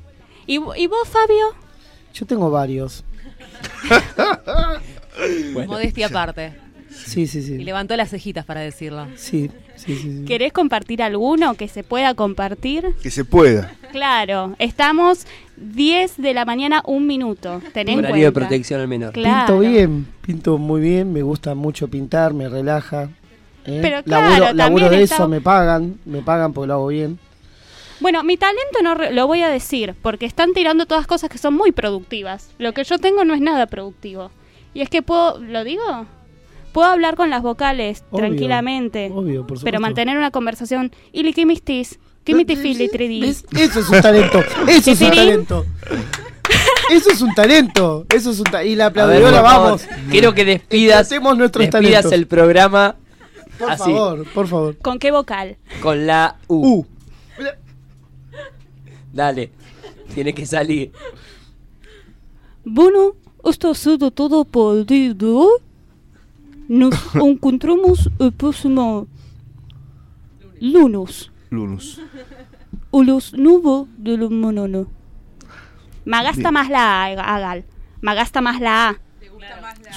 ¿Y, 0.47 0.59
vo- 0.59 0.75
¿Y 0.77 0.87
vos, 0.89 1.09
Fabio? 1.09 1.47
Yo 2.13 2.27
tengo 2.27 2.51
varios. 2.51 3.03
Modestia 5.67 6.07
aparte. 6.09 6.53
Sí, 6.91 7.27
sí, 7.27 7.39
Y 7.39 7.43
sí. 7.43 7.59
levantó 7.59 7.97
las 7.97 8.11
cejitas 8.11 8.45
para 8.45 8.61
decirlo. 8.61 9.07
Sí, 9.17 9.51
sí, 9.77 9.97
sí. 9.97 10.19
sí. 10.19 10.25
¿Querés 10.27 10.53
compartir 10.53 11.03
alguno 11.03 11.55
que 11.55 11.67
se 11.69 11.83
pueda 11.85 12.15
compartir? 12.15 12.95
Que 13.03 13.11
se 13.11 13.25
pueda. 13.25 13.73
Claro, 13.93 14.55
estamos 14.59 15.27
10 15.57 16.17
de 16.19 16.35
la 16.35 16.45
mañana, 16.45 16.83
un 16.87 17.07
minuto. 17.07 17.63
Ten 17.73 17.89
en 17.89 17.99
Horario 18.01 18.17
de 18.17 18.21
cuenta. 18.33 18.41
protección 18.41 18.81
al 18.81 18.89
menor. 18.89 19.13
Claro. 19.13 19.47
Pinto 19.47 19.61
bien, 19.71 20.07
pinto 20.21 20.59
muy 20.59 20.81
bien, 20.81 21.13
me 21.13 21.23
gusta 21.23 21.55
mucho 21.55 21.89
pintar, 21.89 22.35
me 22.35 22.49
relaja. 22.49 23.09
¿Eh? 23.67 23.79
Pero 23.83 24.03
claro, 24.03 24.25
laburo, 24.29 24.45
también 24.47 24.57
laburo 24.57 24.89
de 24.91 25.03
está- 25.03 25.15
eso, 25.17 25.29
me 25.29 25.41
pagan, 25.41 25.99
me 26.05 26.23
pagan 26.23 26.53
porque 26.53 26.69
lo 26.69 26.75
hago 26.75 26.87
bien. 26.89 27.19
Bueno, 28.01 28.23
mi 28.25 28.37
talento 28.39 28.79
no 28.83 28.95
re- 28.95 29.13
lo 29.13 29.27
voy 29.27 29.43
a 29.43 29.49
decir, 29.49 29.95
porque 30.01 30.25
están 30.27 30.53
tirando 30.55 30.87
todas 30.87 31.07
cosas 31.07 31.29
que 31.29 31.37
son 31.39 31.55
muy 31.55 31.71
productivas. 31.73 32.49
Lo 32.59 32.73
que 32.73 32.85
yo 32.85 32.99
tengo 32.99 33.25
no 33.25 33.35
es 33.35 33.41
nada 33.43 33.67
productivo. 33.67 34.31
Y 34.73 34.81
es 34.81 34.89
que 34.89 35.03
puedo, 35.03 35.39
¿lo 35.39 35.65
digo? 35.65 36.07
Puedo 36.73 36.89
hablar 36.89 37.17
con 37.17 37.29
las 37.31 37.43
vocales 37.43 38.05
Obvio, 38.11 38.27
tranquilamente, 38.27 39.11
obvio, 39.13 39.41
por 39.41 39.59
supuesto. 39.59 39.65
pero 39.65 39.81
mantener 39.81 40.17
una 40.17 40.31
conversación. 40.31 40.93
¿Y 41.13 41.31
qué 41.33 41.45
mistis? 41.45 41.99
¿Qué 42.25 42.35
mistis 42.35 42.59
fili 42.61 42.89
tridi? 42.89 43.21
¿Ves? 43.23 43.45
Eso 43.57 43.81
es 43.81 43.89
un 43.89 44.01
talento, 44.01 44.45
eso 44.69 44.91
es 44.93 45.01
un 45.01 45.11
talento. 45.11 45.67
Eso 46.91 47.11
es 47.13 47.21
un 47.23 47.35
talento, 47.35 48.07
eso 48.15 48.31
es 48.31 48.39
un 48.39 48.45
ta- 48.45 48.65
Y 48.65 48.75
la 48.75 48.87
A 48.87 48.91
ver, 48.91 49.03
aplaudidora, 49.03 49.41
por 49.43 49.51
favor, 49.51 49.67
vamos. 49.69 49.87
Quiero 50.11 50.35
que 50.35 50.45
despidas, 50.45 51.09
despidas 51.09 51.71
talentos. 51.71 52.13
el 52.13 52.27
programa 52.27 52.97
Por 53.61 53.71
así, 53.71 53.93
favor, 53.93 54.27
por 54.33 54.47
favor. 54.49 54.79
¿Con 54.79 54.99
qué 54.99 55.11
vocal? 55.13 55.57
con 55.83 56.07
la 56.07 56.37
U. 56.49 56.85
Dale, 59.13 59.53
tiene 60.15 60.33
que 60.35 60.47
salir. 60.47 60.93
Bueno, 62.65 63.15
esto 63.45 63.71
ha 63.71 63.75
sido 63.75 64.11
todo 64.11 64.45
por 64.45 64.79
el 64.79 64.87
día 64.87 65.15
de 65.15 65.27
hoy. 65.27 65.59
Nos 66.69 66.95
encontramos 67.15 68.11
el 68.19 68.33
próximo 68.33 69.07
lunes. 70.61 71.31
Lunus. 71.51 72.01
O 72.93 73.03
los 73.03 73.33
nubos 73.35 73.89
de 73.99 74.17
los 74.17 74.31
mononos. 74.31 74.87
Me 76.05 76.23
gasta 76.23 76.43
Bien. 76.43 76.55
más 76.55 76.71
la 76.71 77.05
A, 77.05 77.35
Agal. 77.35 77.65
Me 78.01 78.15
gasta 78.15 78.41
más 78.41 78.61
la 78.61 78.89
A. 78.91 79.01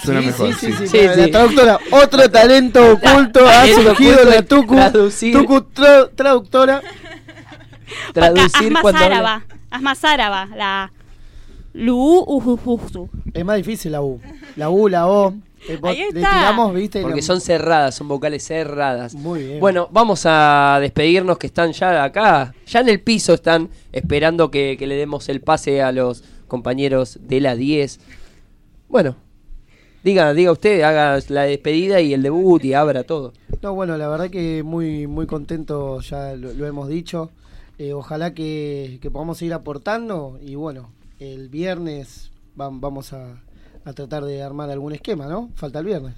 Suena 0.04 0.22
Sí, 0.22 0.26
mejor. 0.28 0.54
sí, 0.56 0.72
sí, 0.72 0.74
sí, 0.78 0.88
Sí, 0.88 0.98
la- 1.08 1.28
traductora, 1.32 1.80
otro 1.92 2.30
talento 2.30 2.94
oculto 2.94 3.48
ha 3.48 3.66
surgido 3.68 4.24
la 4.26 4.42
Tucu, 4.42 4.76
traducir. 4.76 5.34
Tucu 5.38 5.56
tra- 5.74 6.10
traductora. 6.16 6.82
Traducir 8.14 8.72
más 8.72 8.82
cuando 8.82 9.04
áraba. 9.04 9.46
Haz 9.70 9.82
más 9.82 10.04
áraba. 10.04 10.48
La. 10.56 10.92
Lu, 11.74 12.20
ujujuju. 12.28 13.10
Es 13.34 13.46
más 13.46 13.58
difícil 13.58 13.92
la 13.92 14.02
U. 14.02 14.20
La 14.56 14.70
U, 14.70 14.88
la 14.88 15.08
O. 15.08 15.34
eh, 15.68 15.80
Ahí 15.84 15.98
le 15.98 16.20
está. 16.20 16.32
tiramos, 16.32 16.74
viste. 16.74 17.02
Porque 17.02 17.22
son 17.22 17.42
cerradas, 17.42 17.96
son 17.96 18.08
vocales 18.08 18.44
cerradas. 18.46 19.14
Muy 19.16 19.44
bien. 19.44 19.60
Bueno, 19.60 19.88
vamos 19.92 20.24
a 20.26 20.78
despedirnos 20.82 21.38
que 21.38 21.48
están 21.48 21.72
ya 21.74 22.04
acá, 22.04 22.54
ya 22.68 22.80
en 22.82 22.90
el 22.90 23.00
piso 23.02 23.34
están 23.34 23.70
esperando 23.92 24.52
que, 24.52 24.76
que 24.78 24.86
le 24.88 24.96
demos 24.96 25.30
el 25.30 25.42
pase 25.42 25.82
a 25.82 25.92
los 25.92 26.24
compañeros 26.48 27.18
de 27.22 27.42
la 27.42 27.56
10. 27.56 28.00
Bueno, 28.90 29.16
diga, 30.04 30.34
diga 30.34 30.52
usted, 30.52 30.82
haga 30.82 31.20
la 31.30 31.44
despedida 31.44 32.02
y 32.02 32.14
el 32.14 32.22
debut 32.24 32.64
y 32.66 32.74
abra 32.74 33.04
todo. 33.04 33.34
No, 33.62 33.74
bueno, 33.74 33.98
la 33.98 34.08
verdad 34.10 34.30
que 34.30 34.62
muy, 34.64 35.08
muy 35.08 35.26
contento, 35.26 36.00
ya 36.02 36.36
lo, 36.36 36.54
lo 36.54 36.68
hemos 36.68 36.90
dicho. 36.90 37.32
Eh, 37.80 37.94
ojalá 37.94 38.34
que, 38.34 39.00
que 39.02 39.10
podamos 39.10 39.38
seguir 39.40 39.54
aportando 39.54 40.38
y 40.42 40.56
bueno, 40.56 40.90
el 41.20 41.50
viernes 41.50 42.32
vam- 42.56 42.80
vamos 42.80 43.14
a, 43.14 43.42
a 43.86 43.94
tratar 43.94 44.26
de 44.26 44.44
armar 44.44 44.70
algún 44.70 44.94
esquema, 44.94 45.28
¿no? 45.28 45.50
Falta 45.56 45.80
el 45.80 45.86
viernes. 45.86 46.14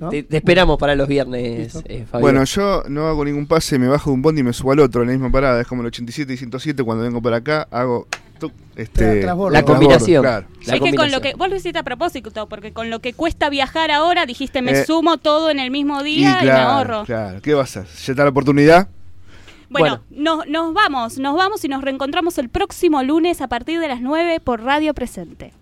¿no? 0.00 0.08
Te, 0.08 0.22
te 0.22 0.36
esperamos 0.38 0.78
para 0.78 0.94
los 0.94 1.06
viernes, 1.08 1.76
eh, 1.84 2.04
Fabio. 2.10 2.22
Bueno, 2.22 2.44
yo 2.44 2.82
no 2.88 3.06
hago 3.08 3.24
ningún 3.24 3.46
pase, 3.46 3.78
me 3.78 3.86
bajo 3.88 4.10
de 4.10 4.14
un 4.14 4.22
bondi 4.22 4.40
y 4.40 4.44
me 4.44 4.52
subo 4.52 4.72
al 4.72 4.80
otro 4.80 5.02
en 5.02 5.08
la 5.08 5.12
misma 5.14 5.30
parada. 5.30 5.60
Es 5.60 5.66
como 5.66 5.82
el 5.82 5.86
87 5.88 6.32
y 6.32 6.36
107. 6.36 6.82
Cuando 6.84 7.04
vengo 7.04 7.20
para 7.20 7.36
acá, 7.38 7.68
hago 7.70 8.06
tuc, 8.40 8.52
este, 8.74 9.20
transbordo. 9.20 9.52
La 9.52 9.62
combinación. 9.62 10.22
Claro. 10.22 10.46
La 10.66 10.74
es 10.74 10.80
que 10.80 10.94
con 10.94 11.12
lo 11.12 11.20
que 11.20 11.34
vos 11.34 11.48
lo 11.48 11.54
hiciste 11.54 11.78
a 11.78 11.84
propósito, 11.84 12.48
porque 12.48 12.72
con 12.72 12.90
lo 12.90 12.98
que 12.98 13.12
cuesta 13.12 13.48
viajar 13.48 13.92
ahora 13.92 14.26
dijiste 14.26 14.62
me 14.62 14.72
Eh, 14.72 14.84
sumo 14.84 15.18
todo 15.18 15.50
en 15.50 15.60
el 15.60 15.70
mismo 15.70 16.00
Y 16.00 16.04
día 16.04 16.38
y, 16.42 16.46
me 16.46 16.50
ahorro. 16.52 17.04
claro. 17.04 17.40
¿Qué 17.40 17.54
vas 17.54 17.76
a 17.76 17.80
hacer? 17.80 18.04
¿Ya 18.06 18.12
está 18.12 18.24
la 18.24 18.30
oportunidad? 18.30 18.88
Bueno, 19.68 20.00
Nos, 20.10 20.48
nos 20.48 20.74
vamos, 20.74 21.18
nos 21.18 21.36
vamos 21.36 21.64
y 21.64 21.68
nos 21.68 21.82
reencontramos 21.82 22.38
el 22.38 22.48
próximo 22.48 23.04
lunes 23.04 23.40
a 23.40 23.46
partir 23.46 23.78
de 23.78 23.86
las 23.86 24.00
9 24.00 24.40
por 24.40 24.62
Radio 24.64 24.94
Presente. 24.94 25.52